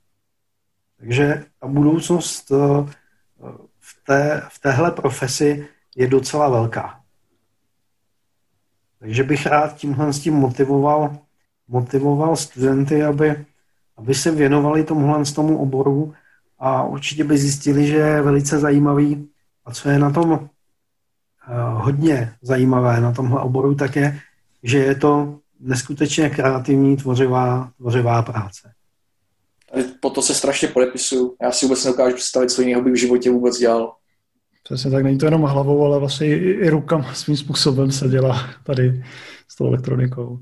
[0.97, 2.51] Takže ta budoucnost
[3.79, 6.98] v, té, v téhle profesi je docela velká.
[8.99, 11.17] Takže bych rád tímhle s tím motivoval,
[11.67, 13.45] motivoval studenty, aby,
[13.97, 16.13] aby se věnovali tomuhle z tomu oboru
[16.59, 19.29] a určitě by zjistili, že je velice zajímavý
[19.65, 20.39] a co je na tom uh,
[21.83, 24.19] hodně zajímavé na tomhle oboru, tak je,
[24.63, 28.73] že je to neskutečně kreativní, tvořivá, tvořivá práce.
[29.99, 31.35] Po to se strašně podepisuju.
[31.41, 33.95] Já si vůbec nedokážu představit, co jiného bych v životě vůbec dělal.
[34.69, 38.49] Přesně tak, není to jenom hlavou, ale vlastně i, i rukama svým způsobem se dělá
[38.63, 39.03] tady
[39.47, 40.39] s tou elektronikou.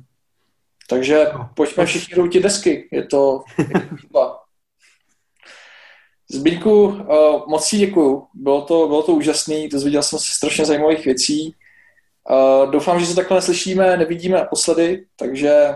[0.89, 1.49] Takže no.
[1.53, 3.43] pojďme všichni routit desky, je to,
[3.99, 4.39] chyba.
[6.31, 6.97] Zbyňku, uh,
[7.47, 11.55] moc si děkuju, bylo to, bylo to úžasný, dozvěděl jsem se strašně zajímavých věcí.
[12.29, 15.75] Uh, doufám, že se takhle neslyšíme, nevidíme naposledy, takže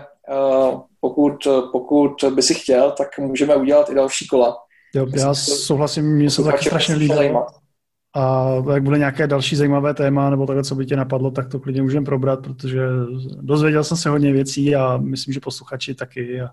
[0.70, 4.56] uh, pokud, pokud by si chtěl, tak můžeme udělat i další kola.
[4.94, 7.46] Jo, já souhlasím, mě se to taky strašně líbilo.
[8.14, 11.60] A jak bude nějaké další zajímavé téma, nebo takhle, co by tě napadlo, tak to
[11.60, 12.80] klidně můžeme probrat, protože
[13.40, 16.40] dozvěděl jsem se hodně věcí a myslím, že posluchači taky.
[16.40, 16.50] A...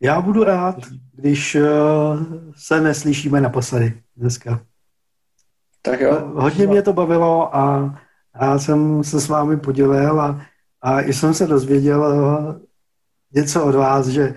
[0.00, 0.76] Já budu rád,
[1.12, 1.62] když uh,
[2.56, 4.60] se neslyšíme naposledy dneska.
[5.82, 6.32] Tak jo.
[6.34, 7.94] Hodně mě to bavilo a
[8.40, 10.46] já jsem se s vámi podělil a,
[10.82, 12.56] a i jsem se dozvěděl uh,
[13.34, 14.34] něco od vás, že,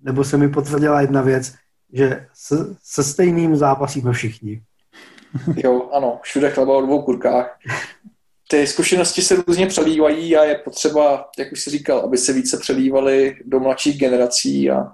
[0.00, 1.54] nebo se mi potvrdila jedna věc,
[1.92, 4.62] že se, se stejným zápasíme všichni.
[5.56, 7.58] Jo, ano, všude chleba o dvou kurkách.
[8.48, 12.58] Ty zkušenosti se různě přelívají a je potřeba, jak už jsi říkal, aby se více
[12.58, 14.92] přelívaly do mladších generací a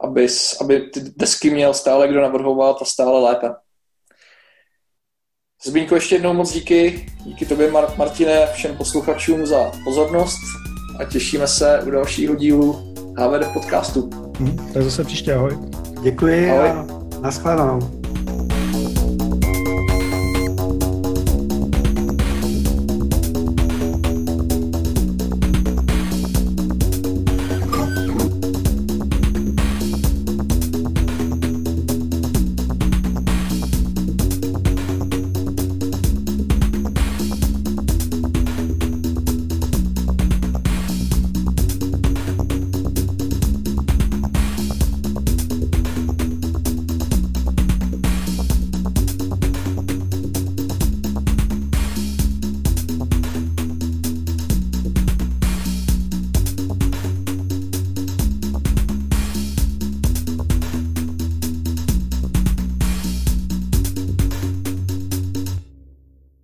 [0.00, 0.26] aby,
[0.60, 3.50] aby ty desky měl stále kdo navrhovat a stále lépe.
[5.64, 7.06] Zbíňko, ještě jednou moc díky.
[7.24, 10.40] Díky tobě, Martine, všem posluchačům za pozornost
[10.98, 14.10] a těšíme se u dalšího dílu HVD podcastu.
[14.38, 15.58] Hmm, tak zase příště, ahoj.
[16.02, 16.68] Děkuji ahoj.
[16.70, 16.84] a
[17.20, 17.97] nashledanou.